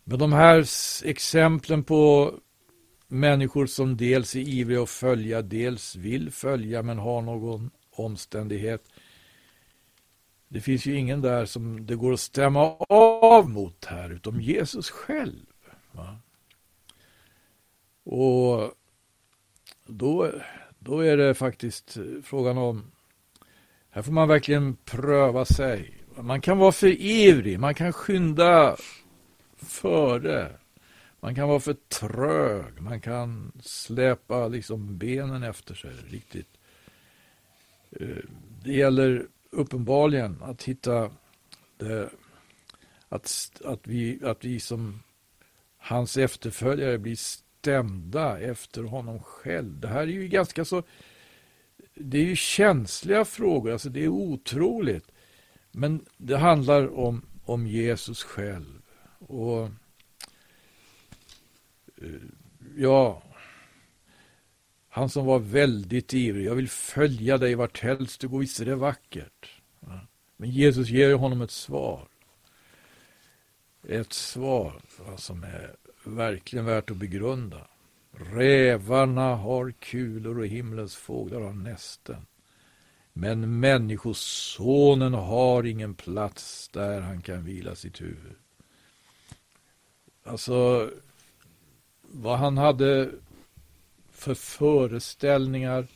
Men 0.03 0.19
de 0.19 0.33
här 0.33 0.65
exemplen 1.03 1.83
på 1.83 2.33
människor 3.07 3.65
som 3.65 3.97
dels 3.97 4.35
är 4.35 4.39
ivriga 4.39 4.83
att 4.83 4.89
följa, 4.89 5.41
dels 5.41 5.95
vill 5.95 6.31
följa 6.31 6.81
men 6.81 6.97
har 6.97 7.21
någon 7.21 7.69
omständighet. 7.91 8.83
Det 10.47 10.61
finns 10.61 10.85
ju 10.85 10.97
ingen 10.97 11.21
där 11.21 11.45
som 11.45 11.85
det 11.85 11.95
går 11.95 12.13
att 12.13 12.19
stämma 12.19 12.75
av 12.89 13.49
mot 13.49 13.85
här, 13.85 14.09
utom 14.09 14.41
Jesus 14.41 14.89
själv. 14.89 15.45
Va? 15.91 16.17
Och 18.03 18.73
då, 19.85 20.31
då 20.79 20.99
är 20.99 21.17
det 21.17 21.33
faktiskt 21.33 21.97
frågan 22.23 22.57
om, 22.57 22.91
här 23.97 24.01
får 24.03 24.11
man 24.11 24.27
verkligen 24.27 24.75
pröva 24.75 25.45
sig. 25.45 25.97
Man 26.15 26.41
kan 26.41 26.57
vara 26.57 26.71
för 26.71 27.01
ivrig, 27.01 27.59
man 27.59 27.75
kan 27.75 27.93
skynda 27.93 28.77
före. 29.57 30.51
Man 31.19 31.35
kan 31.35 31.47
vara 31.47 31.59
för 31.59 31.73
trög, 31.73 32.81
man 32.81 33.01
kan 33.01 33.51
släpa 33.63 34.47
liksom 34.47 34.97
benen 34.97 35.43
efter 35.43 35.75
sig 35.75 35.91
riktigt. 36.09 36.47
Eh, 37.91 38.23
det 38.63 38.73
gäller 38.73 39.27
uppenbarligen 39.49 40.43
att 40.43 40.63
hitta 40.63 41.11
det, 41.77 42.09
att, 43.09 43.61
att, 43.65 43.87
vi, 43.87 44.19
att 44.23 44.45
vi 44.45 44.59
som 44.59 45.03
hans 45.77 46.17
efterföljare 46.17 46.97
blir 46.97 47.15
stämda 47.15 48.39
efter 48.39 48.83
honom 48.83 49.19
själv. 49.19 49.79
Det 49.79 49.87
här 49.87 50.01
är 50.01 50.07
ju 50.07 50.27
ganska 50.27 50.65
så 50.65 50.83
det 51.99 52.17
är 52.17 52.23
ju 52.23 52.35
känsliga 52.35 53.25
frågor, 53.25 53.71
alltså 53.71 53.89
det 53.89 54.03
är 54.03 54.07
otroligt. 54.07 55.11
Men 55.71 56.05
det 56.17 56.37
handlar 56.37 56.97
om, 56.97 57.25
om 57.45 57.67
Jesus 57.67 58.23
själv. 58.23 58.81
Och 59.19 59.63
eh, 62.01 62.21
ja, 62.77 63.23
han 64.89 65.09
som 65.09 65.25
var 65.25 65.39
väldigt 65.39 66.13
ivrig. 66.13 66.45
Jag 66.45 66.55
vill 66.55 66.69
följa 66.69 67.37
dig 67.37 67.55
vart 67.55 67.79
helst 67.79 68.21
du 68.21 68.27
går, 68.27 68.39
visst 68.39 68.59
är 68.59 68.65
det 68.65 68.75
vackert. 68.75 69.61
Men 70.37 70.49
Jesus 70.49 70.89
ger 70.89 71.13
honom 71.13 71.41
ett 71.41 71.51
svar. 71.51 72.07
Ett 73.87 74.13
svar 74.13 74.81
som 75.17 75.43
är 75.43 75.75
verkligen 76.03 76.65
värt 76.65 76.91
att 76.91 76.97
begrunda. 76.97 77.67
Rävarna 78.19 79.35
har 79.35 79.71
kulor 79.71 80.39
och 80.39 80.47
himlens 80.47 80.95
fåglar 80.95 81.41
har 81.41 81.53
nästen. 81.53 82.25
Men 83.13 83.59
människosonen 83.59 85.13
har 85.13 85.63
ingen 85.63 85.93
plats 85.93 86.69
där 86.69 87.01
han 87.01 87.21
kan 87.21 87.43
vila 87.43 87.75
sitt 87.75 88.01
huvud. 88.01 88.35
Alltså, 90.23 90.89
vad 92.01 92.37
han 92.37 92.57
hade 92.57 93.11
för 94.17 94.33
föreställningar. 94.33 95.87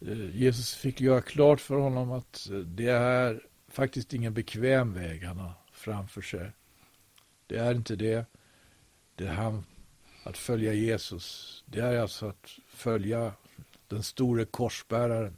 Eh, 0.00 0.36
Jesus 0.36 0.74
fick 0.74 1.00
göra 1.00 1.20
klart 1.20 1.60
för 1.60 1.76
honom 1.76 2.12
att 2.12 2.50
eh, 2.50 2.58
det 2.58 2.88
är 2.88 3.42
faktiskt 3.68 4.14
ingen 4.14 4.34
bekväm 4.34 4.92
väg 4.92 5.24
han 5.24 5.38
har 5.38 5.52
framför 5.72 6.22
sig. 6.22 6.52
Det 7.46 7.56
är 7.56 7.74
inte 7.74 7.96
det. 7.96 8.26
Det 9.14 9.26
han, 9.26 9.64
att 10.24 10.38
följa 10.38 10.72
Jesus. 10.72 11.62
Det 11.66 11.80
är 11.80 11.98
alltså 11.98 12.26
att 12.26 12.58
följa 12.68 13.32
den 13.88 14.02
store 14.02 14.44
korsbäraren 14.44 15.36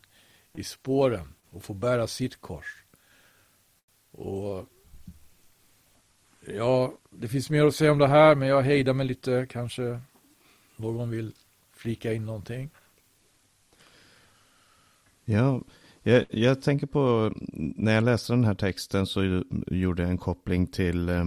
i 0.52 0.64
spåren 0.64 1.34
och 1.50 1.64
få 1.64 1.74
bära 1.74 2.06
sitt 2.06 2.40
kors. 2.40 2.84
Och 4.10 4.66
Ja, 6.48 6.92
det 7.10 7.28
finns 7.28 7.50
mer 7.50 7.64
att 7.64 7.74
säga 7.74 7.92
om 7.92 7.98
det 7.98 8.06
här, 8.06 8.34
men 8.34 8.48
jag 8.48 8.62
hejdar 8.62 8.92
mig 8.92 9.06
lite. 9.06 9.46
Kanske 9.50 10.00
någon 10.76 11.10
vill 11.10 11.32
flika 11.72 12.12
in 12.12 12.26
någonting. 12.26 12.70
Ja, 15.24 15.60
jag, 16.02 16.24
jag, 16.30 16.62
tänker 16.62 16.86
på 16.86 17.32
när 17.52 17.94
jag 17.94 18.04
läste 18.04 18.32
den 18.32 18.44
här 18.44 18.54
texten 18.54 19.06
så 19.06 19.42
gjorde 19.66 20.02
jag 20.02 20.10
en 20.10 20.18
koppling 20.18 20.66
till 20.66 21.08
eh, 21.08 21.24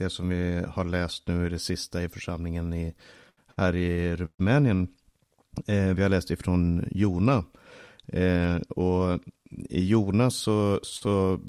det 0.00 0.10
som 0.10 0.28
vi 0.28 0.62
har 0.68 0.84
läst 0.84 1.28
nu 1.28 1.46
i 1.46 1.48
det 1.48 1.58
sista 1.58 2.02
i 2.02 2.08
församlingen 2.08 2.74
i, 2.74 2.94
här 3.56 3.76
i 3.76 4.16
Rumänien. 4.16 4.88
Eh, 5.66 5.94
vi 5.94 6.02
har 6.02 6.08
läst 6.08 6.30
ifrån 6.30 6.84
Jona. 6.90 7.44
Eh, 8.06 8.56
och 8.56 9.20
i 9.70 9.86
Jona 9.86 10.30
så, 10.30 10.80
så 10.82 11.40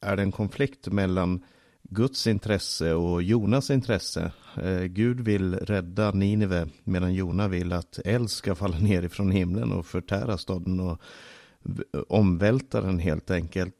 är 0.00 0.16
det 0.16 0.22
en 0.22 0.32
konflikt 0.32 0.86
mellan 0.86 1.44
Guds 1.82 2.26
intresse 2.26 2.94
och 2.94 3.22
Jonas 3.22 3.70
intresse. 3.70 4.32
Eh, 4.62 4.82
Gud 4.82 5.20
vill 5.20 5.54
rädda 5.54 6.10
Nineve 6.10 6.68
medan 6.84 7.14
Jona 7.14 7.48
vill 7.48 7.72
att 7.72 7.98
eld 8.04 8.30
ska 8.30 8.54
falla 8.54 8.78
ner 8.78 9.02
ifrån 9.02 9.30
himlen 9.30 9.72
och 9.72 9.86
förtära 9.86 10.38
staden 10.38 10.80
och 10.80 11.00
omvälta 12.08 12.80
den 12.80 12.98
helt 12.98 13.30
enkelt. 13.30 13.74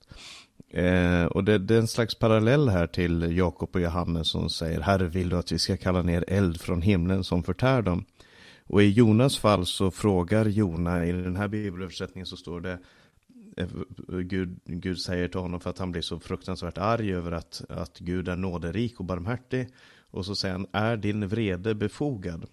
Eh, 0.73 1.25
och 1.25 1.45
det, 1.45 1.59
det, 1.59 1.75
är 1.75 1.79
en 1.79 1.89
slags 1.89 2.15
parallell 2.15 2.69
här 2.69 2.87
till 2.87 3.37
Jakob 3.37 3.71
och 3.73 3.81
Johannes 3.81 4.29
som 4.29 4.51
säger 4.51 4.81
Herre 4.81 5.07
vill 5.07 5.29
du 5.29 5.37
att 5.37 5.53
vi 5.53 5.59
ska 5.59 5.77
kalla 5.77 6.03
ner 6.03 6.25
eld 6.29 6.61
från 6.61 6.83
himlen 6.83 7.25
som 7.25 7.43
förtär 7.43 7.83
dem. 7.83 8.05
Och 8.67 8.83
i 8.83 8.89
Jonas 8.89 9.39
fall 9.39 9.67
så 9.67 9.91
frågar 9.91 10.47
Jona, 10.47 11.07
i 11.07 11.13
den 11.13 11.37
här 11.37 11.49
bibelöversättningen 11.49 12.27
så 12.27 12.37
står 12.37 12.61
det 12.61 12.79
eh, 13.57 13.69
Gud, 14.19 14.61
Gud 14.65 14.99
säger 14.99 15.29
till 15.29 15.41
honom 15.41 15.61
för 15.61 15.71
att 15.71 15.79
han 15.79 15.93
blir 15.93 16.03
så 16.03 16.21
fruktansvärt 16.21 16.79
arg 16.79 17.15
över 17.15 17.33
att, 17.33 17.63
att 17.69 17.99
Gud 17.99 18.29
är 18.29 18.37
nåderik 18.37 19.01
och 19.01 19.07
barmhärtig. 19.07 19.69
Och 20.11 20.27
så 20.27 20.35
säger 20.35 20.55
han, 20.55 20.67
är 20.73 20.97
din 20.97 21.29
vrede 21.29 21.75
befogad? 21.75 22.47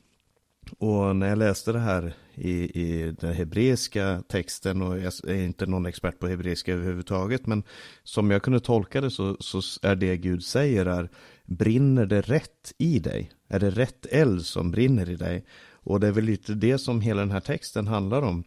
Och 0.77 1.15
när 1.15 1.29
jag 1.29 1.37
läste 1.37 1.71
det 1.71 1.79
här 1.79 2.13
i, 2.35 2.81
i 2.81 3.15
den 3.19 3.33
hebreiska 3.33 4.23
texten, 4.27 4.81
och 4.81 4.99
jag 4.99 5.13
är 5.27 5.35
inte 5.35 5.65
någon 5.65 5.85
expert 5.85 6.19
på 6.19 6.27
hebreiska 6.27 6.73
överhuvudtaget, 6.73 7.47
men 7.47 7.63
som 8.03 8.31
jag 8.31 8.43
kunde 8.43 8.59
tolka 8.59 9.01
det 9.01 9.11
så, 9.11 9.37
så 9.39 9.61
är 9.81 9.95
det 9.95 10.17
Gud 10.17 10.43
säger 10.43 10.85
är, 10.85 11.09
brinner 11.45 12.05
det 12.05 12.21
rätt 12.21 12.73
i 12.77 12.99
dig? 12.99 13.31
Är 13.47 13.59
det 13.59 13.69
rätt 13.69 14.05
eld 14.05 14.45
som 14.45 14.71
brinner 14.71 15.09
i 15.09 15.15
dig? 15.15 15.45
Och 15.71 15.99
det 15.99 16.07
är 16.07 16.11
väl 16.11 16.23
lite 16.23 16.53
det 16.53 16.77
som 16.77 17.01
hela 17.01 17.21
den 17.21 17.31
här 17.31 17.39
texten 17.39 17.87
handlar 17.87 18.21
om 18.21 18.43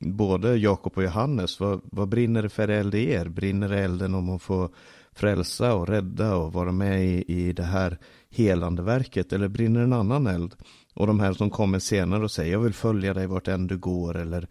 både 0.00 0.56
Jakob 0.56 0.92
och 0.96 1.02
Johannes, 1.02 1.60
vad, 1.60 1.80
vad 1.84 2.08
brinner 2.08 2.42
det 2.42 2.48
för 2.48 2.68
eld 2.68 2.94
i 2.94 3.10
er? 3.10 3.28
Brinner 3.28 3.70
elden 3.72 4.14
om 4.14 4.30
att 4.30 4.42
få 4.42 4.68
frälsa 5.12 5.74
och 5.74 5.88
rädda 5.88 6.36
och 6.36 6.52
vara 6.52 6.72
med 6.72 7.04
i, 7.04 7.24
i 7.26 7.52
det 7.52 7.62
här 7.62 7.98
helande 8.30 8.82
verket 8.82 9.32
eller 9.32 9.48
brinner 9.48 9.80
en 9.80 9.92
annan 9.92 10.26
eld? 10.26 10.54
Och 10.94 11.06
de 11.06 11.20
här 11.20 11.32
som 11.32 11.50
kommer 11.50 11.78
senare 11.78 12.24
och 12.24 12.30
säger 12.30 12.52
jag 12.52 12.60
vill 12.60 12.74
följa 12.74 13.14
dig 13.14 13.26
vart 13.26 13.48
än 13.48 13.66
du 13.66 13.78
går 13.78 14.16
eller 14.16 14.48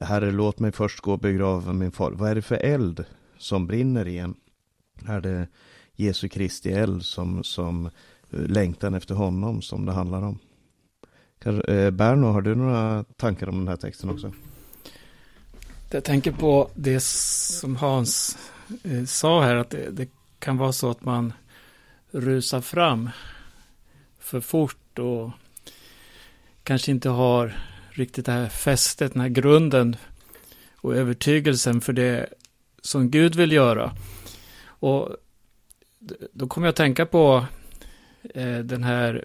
Herre 0.00 0.32
låt 0.32 0.58
mig 0.58 0.72
först 0.72 1.00
gå 1.00 1.12
och 1.12 1.18
begrava 1.18 1.72
min 1.72 1.92
far. 1.92 2.10
Vad 2.10 2.30
är 2.30 2.34
det 2.34 2.42
för 2.42 2.56
eld 2.56 3.04
som 3.38 3.66
brinner 3.66 4.08
i 4.08 4.18
en? 4.18 4.34
Är 5.08 5.20
det 5.20 5.48
Jesu 5.96 6.28
Kristi 6.28 6.72
eld 6.72 7.04
som, 7.04 7.44
som 7.44 7.86
eh, 7.86 8.40
längtan 8.40 8.94
efter 8.94 9.14
honom 9.14 9.62
som 9.62 9.86
det 9.86 9.92
handlar 9.92 10.22
om. 10.22 10.38
Eh, 11.44 11.90
Berno, 11.90 12.26
har 12.26 12.42
du 12.42 12.54
några 12.54 13.04
tankar 13.04 13.48
om 13.48 13.58
den 13.58 13.68
här 13.68 13.76
texten 13.76 14.10
också? 14.10 14.32
Jag 15.90 16.04
tänker 16.04 16.32
på 16.32 16.70
det 16.74 17.02
som 17.02 17.76
Hans 17.76 18.38
eh, 18.82 19.04
sa 19.04 19.42
här, 19.42 19.54
att 19.54 19.70
det, 19.70 19.90
det, 19.90 20.08
kan 20.38 20.56
vara 20.56 20.72
så 20.72 20.90
att 20.90 21.04
man 21.04 21.32
rusar 22.10 22.60
fram 22.60 23.10
för 24.18 24.40
fort 24.40 24.98
och 24.98 25.30
kanske 26.66 26.90
inte 26.90 27.08
har 27.08 27.56
riktigt 27.90 28.26
det 28.26 28.32
här 28.32 28.48
fästet, 28.48 29.12
den 29.12 29.22
här 29.22 29.28
grunden 29.28 29.96
och 30.76 30.96
övertygelsen 30.96 31.80
för 31.80 31.92
det 31.92 32.26
som 32.82 33.10
Gud 33.10 33.34
vill 33.34 33.52
göra. 33.52 33.96
Och 34.66 35.16
då 36.32 36.46
kommer 36.46 36.66
jag 36.66 36.70
att 36.70 36.76
tänka 36.76 37.06
på 37.06 37.46
eh, 38.34 38.58
den 38.58 38.84
här 38.84 39.24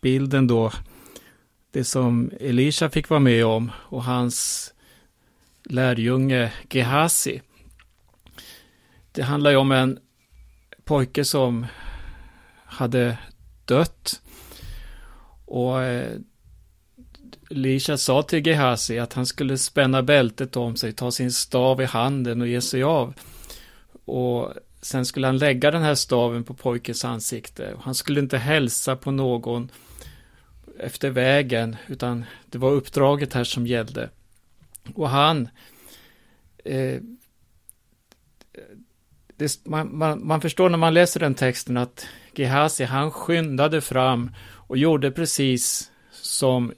bilden 0.00 0.46
då, 0.46 0.72
det 1.70 1.84
som 1.84 2.30
Elisha 2.40 2.90
fick 2.90 3.08
vara 3.08 3.20
med 3.20 3.46
om 3.46 3.72
och 3.76 4.04
hans 4.04 4.72
lärjunge 5.64 6.52
Gehazi. 6.70 7.42
Det 9.12 9.22
handlar 9.22 9.50
ju 9.50 9.56
om 9.56 9.72
en 9.72 9.98
pojke 10.84 11.24
som 11.24 11.66
hade 12.64 13.18
dött. 13.64 14.22
Och 15.44 15.82
eh, 15.82 16.18
Lisha 17.48 17.96
sa 17.96 18.22
till 18.22 18.46
Gehazi 18.46 18.98
att 18.98 19.12
han 19.12 19.26
skulle 19.26 19.58
spänna 19.58 20.02
bältet 20.02 20.56
om 20.56 20.76
sig, 20.76 20.92
ta 20.92 21.10
sin 21.10 21.32
stav 21.32 21.80
i 21.80 21.84
handen 21.84 22.40
och 22.40 22.48
ge 22.48 22.60
sig 22.60 22.82
av. 22.82 23.14
Och 24.04 24.52
sen 24.82 25.06
skulle 25.06 25.26
han 25.26 25.38
lägga 25.38 25.70
den 25.70 25.82
här 25.82 25.94
staven 25.94 26.44
på 26.44 26.54
pojkens 26.54 27.04
ansikte. 27.04 27.76
Han 27.80 27.94
skulle 27.94 28.20
inte 28.20 28.38
hälsa 28.38 28.96
på 28.96 29.10
någon 29.10 29.70
efter 30.78 31.10
vägen, 31.10 31.76
utan 31.86 32.24
det 32.46 32.58
var 32.58 32.70
uppdraget 32.70 33.32
här 33.32 33.44
som 33.44 33.66
gällde. 33.66 34.10
Och 34.94 35.08
han 35.08 35.48
eh, 36.64 37.00
det, 39.36 39.66
man, 39.66 39.98
man, 39.98 40.26
man, 40.26 40.40
förstår 40.40 40.68
när 40.68 40.78
man 40.78 40.94
läser 40.94 41.20
den 41.20 41.34
texten 41.34 41.76
att 41.76 42.06
Gehazi, 42.34 42.84
han 42.84 43.10
skyndade 43.10 43.80
fram 43.80 44.30
och 44.40 44.76
gjorde 44.76 45.10
precis 45.10 45.90
som 46.10 46.72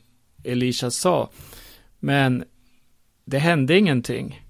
Elisha 0.48 0.90
sa. 0.90 1.30
Men 1.98 2.44
det 3.24 3.38
hände 3.38 3.78
ingenting. 3.78 4.44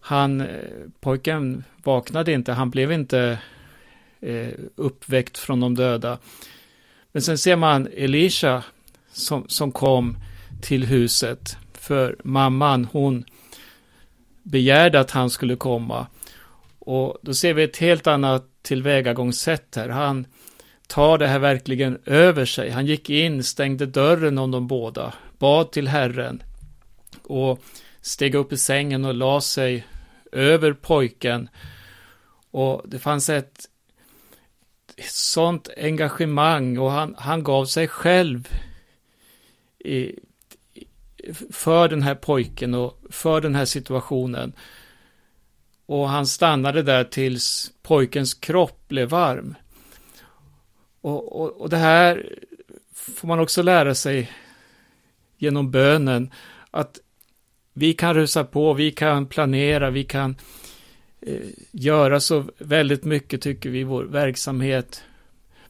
Han, 0.00 0.40
eh, 0.40 0.46
pojken 1.00 1.64
vaknade 1.82 2.32
inte, 2.32 2.52
han 2.52 2.70
blev 2.70 2.92
inte 2.92 3.38
eh, 4.20 4.48
uppväckt 4.74 5.38
från 5.38 5.60
de 5.60 5.74
döda. 5.74 6.18
Men 7.12 7.22
sen 7.22 7.38
ser 7.38 7.56
man 7.56 7.88
Elisha 7.96 8.64
som, 9.12 9.48
som 9.48 9.72
kom 9.72 10.16
till 10.62 10.86
huset. 10.86 11.56
För 11.72 12.16
mamman, 12.24 12.84
hon 12.92 13.24
begärde 14.42 15.00
att 15.00 15.10
han 15.10 15.30
skulle 15.30 15.56
komma. 15.56 16.06
Och 16.78 17.18
då 17.22 17.34
ser 17.34 17.54
vi 17.54 17.62
ett 17.62 17.76
helt 17.76 18.06
annat 18.06 18.46
tillvägagångssätt 18.62 19.76
här. 19.76 19.88
Han 19.88 20.26
tar 20.90 21.18
det 21.18 21.26
här 21.26 21.38
verkligen 21.38 21.98
över 22.06 22.44
sig. 22.44 22.70
Han 22.70 22.86
gick 22.86 23.10
in, 23.10 23.44
stängde 23.44 23.86
dörren 23.86 24.38
om 24.38 24.50
de 24.50 24.66
båda, 24.66 25.14
bad 25.38 25.72
till 25.72 25.88
Herren 25.88 26.42
och 27.22 27.62
steg 28.00 28.34
upp 28.34 28.52
i 28.52 28.56
sängen 28.56 29.04
och 29.04 29.14
la 29.14 29.40
sig 29.40 29.86
över 30.32 30.72
pojken. 30.72 31.48
Och 32.50 32.82
det 32.84 32.98
fanns 32.98 33.28
ett 33.28 33.68
sånt 35.08 35.68
engagemang 35.76 36.78
och 36.78 36.90
han, 36.90 37.14
han 37.18 37.44
gav 37.44 37.64
sig 37.64 37.88
själv 37.88 38.48
i, 39.78 40.18
för 41.50 41.88
den 41.88 42.02
här 42.02 42.14
pojken 42.14 42.74
och 42.74 43.00
för 43.10 43.40
den 43.40 43.54
här 43.54 43.64
situationen. 43.64 44.52
Och 45.86 46.08
han 46.08 46.26
stannade 46.26 46.82
där 46.82 47.04
tills 47.04 47.72
pojkens 47.82 48.34
kropp 48.34 48.88
blev 48.88 49.08
varm. 49.08 49.54
Och, 51.00 51.40
och, 51.40 51.60
och 51.60 51.68
det 51.68 51.76
här 51.76 52.36
får 52.94 53.28
man 53.28 53.40
också 53.40 53.62
lära 53.62 53.94
sig 53.94 54.30
genom 55.38 55.70
bönen, 55.70 56.32
att 56.70 57.00
vi 57.72 57.92
kan 57.92 58.14
rusa 58.14 58.44
på, 58.44 58.74
vi 58.74 58.90
kan 58.90 59.26
planera, 59.26 59.90
vi 59.90 60.04
kan 60.04 60.36
eh, 61.20 61.46
göra 61.70 62.20
så 62.20 62.44
väldigt 62.58 63.04
mycket, 63.04 63.42
tycker 63.42 63.70
vi, 63.70 63.80
i 63.80 63.84
vår 63.84 64.04
verksamhet. 64.04 65.04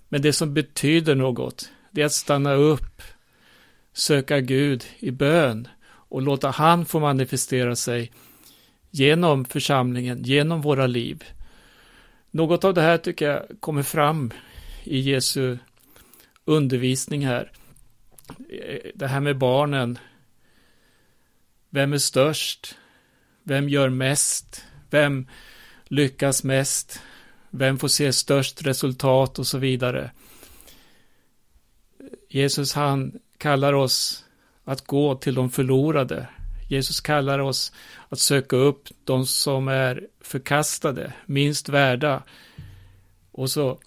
Men 0.09 0.23
det 0.23 0.33
som 0.33 0.55
betyder 0.55 1.15
något, 1.15 1.71
det 1.91 2.03
är 2.03 2.07
att 2.07 2.13
stanna 2.13 2.55
upp, 2.55 3.03
söka 3.93 4.41
Gud 4.41 4.85
i 4.99 5.11
bön 5.11 5.69
och 5.85 6.23
låta 6.23 6.51
han 6.51 6.85
få 6.85 7.01
manifestera 7.01 7.77
sig 7.77 8.13
genom 8.91 9.45
församlingen, 9.45 10.23
genom 10.23 10.61
våra 10.61 10.87
liv. 10.87 11.25
Något 12.31 12.65
av 12.65 12.75
det 12.75 12.83
här 12.83 12.99
tycker 12.99 13.31
jag 13.31 13.43
kommer 13.61 13.83
fram 13.83 14.31
i 14.91 15.01
Jesu 15.01 15.59
undervisning 16.45 17.27
här. 17.27 17.53
Det 18.95 19.07
här 19.07 19.21
med 19.21 19.39
barnen. 19.39 19.99
Vem 21.71 21.93
är 21.93 21.99
störst? 21.99 22.77
Vem 23.43 23.69
gör 23.69 23.89
mest? 23.89 24.65
Vem 24.91 25.27
lyckas 25.85 26.45
mest? 26.45 27.03
Vem 27.51 27.79
får 27.79 27.89
se 27.89 28.13
störst 28.13 28.63
resultat 28.63 29.39
och 29.39 29.47
så 29.47 29.59
vidare. 29.59 30.11
Jesus 32.29 32.75
han 32.75 33.21
kallar 33.39 33.73
oss 33.73 34.25
att 34.65 34.87
gå 34.87 35.15
till 35.15 35.35
de 35.35 35.51
förlorade. 35.51 36.29
Jesus 36.69 37.01
kallar 37.01 37.39
oss 37.39 37.73
att 38.09 38.19
söka 38.19 38.57
upp 38.57 38.89
de 39.05 39.27
som 39.27 39.69
är 39.69 40.07
förkastade, 40.21 41.13
minst 41.27 41.69
värda. 41.69 42.23
Och 43.33 43.51
så 43.51 43.79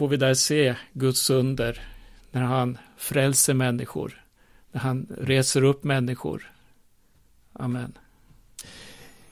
får 0.00 0.08
vi 0.08 0.16
där 0.16 0.34
se 0.34 0.76
Guds 0.92 1.30
under 1.30 1.80
när 2.30 2.42
han 2.42 2.78
frälser 2.96 3.54
människor, 3.54 4.24
när 4.72 4.80
han 4.80 5.06
reser 5.18 5.64
upp 5.64 5.84
människor. 5.84 6.52
Amen. 7.52 7.92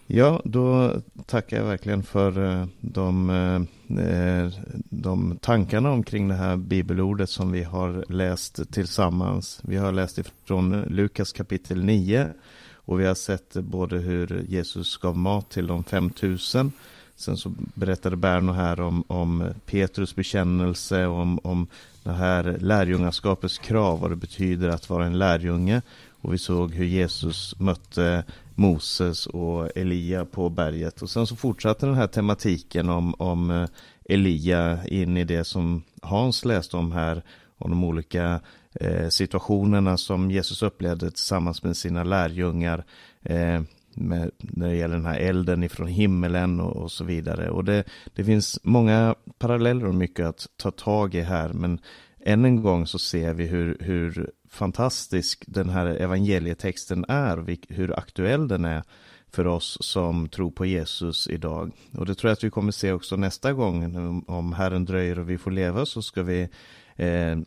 Ja, 0.07 0.43
då 0.45 0.95
tackar 1.27 1.57
jag 1.57 1.64
verkligen 1.64 2.03
för 2.03 2.45
eh, 2.45 2.66
de, 2.81 3.31
eh, 3.31 4.62
de 4.91 5.39
tankarna 5.41 5.91
omkring 5.91 6.29
det 6.29 6.35
här 6.35 6.57
bibelordet 6.57 7.31
som 7.31 7.53
vi 7.53 7.62
har 7.62 8.05
läst 8.09 8.73
tillsammans. 8.73 9.61
Vi 9.64 9.77
har 9.77 9.93
läst 9.93 10.19
ifrån 10.19 10.83
Lukas 10.83 11.33
kapitel 11.33 11.85
9 11.85 12.29
och 12.73 13.01
vi 13.01 13.07
har 13.07 13.14
sett 13.14 13.55
både 13.55 13.99
hur 13.99 14.45
Jesus 14.49 14.97
gav 14.97 15.16
mat 15.16 15.51
till 15.51 15.66
de 15.66 15.85
5000 15.85 16.73
Sen 17.19 17.37
så 17.37 17.53
berättade 17.75 18.16
Berno 18.16 18.53
här 18.53 18.81
om, 18.81 19.05
om 19.07 19.45
Petrus 19.66 20.14
bekännelse, 20.14 21.07
om, 21.07 21.41
om 21.43 21.66
det 22.03 22.12
här 22.12 22.59
lärjungaskapets 22.61 23.59
krav, 23.59 24.01
vad 24.01 24.11
det 24.11 24.16
betyder 24.16 24.69
att 24.69 24.91
vara 24.91 25.07
en 25.07 25.19
lärjunge. 25.19 25.83
Och 26.21 26.35
vi 26.35 26.39
såg 26.39 26.75
hur 26.75 26.85
Jesus 26.85 27.55
mötte 27.59 28.25
Moses 28.55 29.27
och 29.27 29.77
Elia 29.77 30.25
på 30.25 30.49
berget. 30.49 31.03
Och 31.03 31.11
sen 31.11 31.27
så 31.27 31.37
fortsatte 31.37 31.87
den 31.87 31.95
här 31.95 32.07
tematiken 32.07 32.89
om, 32.89 33.14
om 33.19 33.51
eh, 33.51 33.69
Elia 34.05 34.87
in 34.87 35.16
i 35.16 35.25
det 35.25 35.45
som 35.45 35.83
Hans 36.03 36.45
läste 36.45 36.77
om 36.77 36.93
här. 36.93 37.23
Om 37.59 37.71
de 37.71 37.85
olika 37.85 38.41
eh, 38.75 39.09
situationerna 39.09 39.97
som 39.97 40.31
Jesus 40.31 40.62
upplevde 40.62 41.11
tillsammans 41.11 41.62
med 41.62 41.77
sina 41.77 42.05
lärjungar. 42.05 42.85
Eh, 43.23 43.62
med, 44.01 44.30
när 44.38 44.68
det 44.68 44.76
gäller 44.76 44.94
den 44.94 45.07
här 45.07 45.18
elden 45.18 45.62
ifrån 45.62 45.88
himmelen 45.88 46.61
och, 46.61 46.76
och 46.76 46.92
så 46.92 47.05
vidare. 47.05 47.51
Och 47.51 47.64
det, 47.64 47.84
det 48.14 48.24
finns 48.24 48.61
många 48.62 49.14
paralleller 49.38 49.86
och 49.86 49.94
mycket 49.94 50.26
att 50.26 50.46
ta 50.57 50.70
tag 50.70 51.14
i 51.14 51.20
här. 51.20 51.53
Men 51.53 51.80
än 52.20 52.44
en 52.44 52.62
gång 52.62 52.86
så 52.86 52.99
ser 52.99 53.34
vi 53.34 53.46
hur, 53.46 53.76
hur 53.80 54.30
fantastisk 54.49 55.44
den 55.46 55.68
här 55.68 55.86
evangelietexten 55.86 57.05
är 57.09 57.38
och 57.38 57.49
hur 57.68 57.99
aktuell 57.99 58.49
den 58.49 58.64
är 58.64 58.82
för 59.30 59.46
oss 59.46 59.78
som 59.80 60.28
tror 60.28 60.51
på 60.51 60.66
Jesus 60.66 61.28
idag. 61.28 61.72
Och 61.92 62.07
det 62.07 62.14
tror 62.14 62.28
jag 62.28 62.32
att 62.32 62.44
vi 62.44 62.51
kommer 62.51 62.72
se 62.72 62.92
också 62.92 63.16
nästa 63.16 63.53
gång. 63.53 64.24
Om 64.26 64.53
Herren 64.53 64.84
dröjer 64.84 65.18
och 65.18 65.30
vi 65.30 65.38
får 65.38 65.51
leva 65.51 65.86
så 65.86 66.03
ska 66.03 66.22
vi 66.22 66.49
eh, 66.96 67.38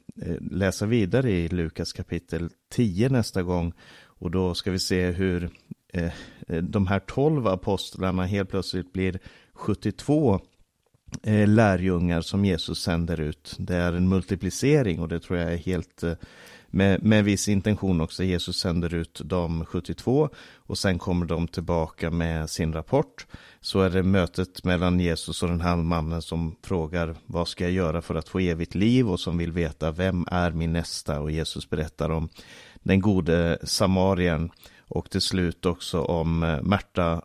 läsa 0.51 0.85
vidare 0.85 1.31
i 1.31 1.47
Lukas 1.47 1.93
kapitel 1.93 2.49
10 2.69 3.09
nästa 3.09 3.43
gång. 3.43 3.73
Och 4.21 4.31
då 4.31 4.53
ska 4.53 4.71
vi 4.71 4.79
se 4.79 5.11
hur 5.11 5.49
Eh, 5.93 6.11
eh, 6.47 6.63
de 6.63 6.87
här 6.87 6.99
tolv 6.99 7.47
apostlarna 7.47 8.25
helt 8.25 8.49
plötsligt 8.49 8.93
blir 8.93 9.19
72 9.53 10.39
eh, 11.23 11.47
lärjungar 11.47 12.21
som 12.21 12.45
Jesus 12.45 12.81
sänder 12.81 13.19
ut. 13.19 13.55
Det 13.59 13.75
är 13.75 13.93
en 13.93 14.09
multiplicering 14.09 14.99
och 14.99 15.07
det 15.07 15.19
tror 15.19 15.39
jag 15.39 15.53
är 15.53 15.57
helt 15.57 16.03
med, 16.71 17.03
med 17.03 17.23
viss 17.23 17.47
intention 17.47 18.01
också. 18.01 18.23
Jesus 18.23 18.57
sänder 18.57 18.93
ut 18.93 19.21
de 19.25 19.65
72 19.65 20.29
och 20.55 20.77
sen 20.77 20.99
kommer 20.99 21.25
de 21.25 21.47
tillbaka 21.47 22.11
med 22.11 22.49
sin 22.49 22.73
rapport. 22.73 23.27
Så 23.61 23.81
är 23.81 23.89
det 23.89 24.03
mötet 24.03 24.63
mellan 24.63 24.99
Jesus 24.99 25.43
och 25.43 25.49
den 25.49 25.61
här 25.61 25.75
mannen 25.75 26.21
som 26.21 26.55
frågar 26.63 27.15
vad 27.25 27.47
ska 27.47 27.63
jag 27.63 27.73
göra 27.73 28.01
för 28.01 28.15
att 28.15 28.29
få 28.29 28.39
evigt 28.39 28.75
liv 28.75 29.09
och 29.09 29.19
som 29.19 29.37
vill 29.37 29.51
veta 29.51 29.91
vem 29.91 30.25
är 30.31 30.51
min 30.51 30.73
nästa 30.73 31.19
och 31.19 31.31
Jesus 31.31 31.69
berättar 31.69 32.09
om 32.09 32.29
den 32.83 33.01
gode 33.01 33.57
samarien 33.63 34.51
och 34.91 35.09
till 35.09 35.21
slut 35.21 35.65
också 35.65 36.01
om 36.01 36.43
eh, 36.43 36.61
Märta, 36.61 37.21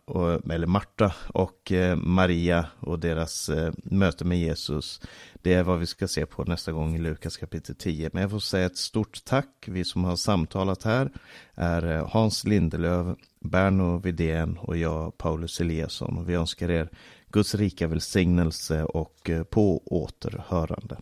eller 0.51 0.67
Marta 0.67 1.13
och 1.27 1.71
eh, 1.71 1.95
Maria 1.95 2.65
och 2.79 2.99
deras 2.99 3.49
eh, 3.49 3.73
möte 3.83 4.25
med 4.25 4.39
Jesus. 4.39 5.01
Det 5.33 5.53
är 5.53 5.63
vad 5.63 5.79
vi 5.79 5.85
ska 5.85 6.07
se 6.07 6.25
på 6.25 6.43
nästa 6.43 6.71
gång 6.71 6.95
i 6.95 6.99
Lukas 6.99 7.37
kapitel 7.37 7.75
10. 7.75 8.09
Men 8.13 8.21
jag 8.21 8.31
får 8.31 8.39
säga 8.39 8.65
ett 8.65 8.77
stort 8.77 9.25
tack. 9.25 9.65
Vi 9.67 9.83
som 9.83 10.03
har 10.03 10.15
samtalat 10.15 10.83
här 10.83 11.11
är 11.55 11.81
Hans 12.09 12.43
Lindelöv, 12.43 13.15
Berno 13.39 13.97
Vidén 13.97 14.57
och 14.57 14.77
jag, 14.77 15.17
Paulus 15.17 15.61
Eliasson. 15.61 16.17
Och 16.17 16.29
vi 16.29 16.33
önskar 16.33 16.71
er 16.71 16.89
Guds 17.31 17.55
rika 17.55 17.87
välsignelse 17.87 18.83
och 18.83 19.29
på 19.49 19.83
återhörande. 19.85 20.97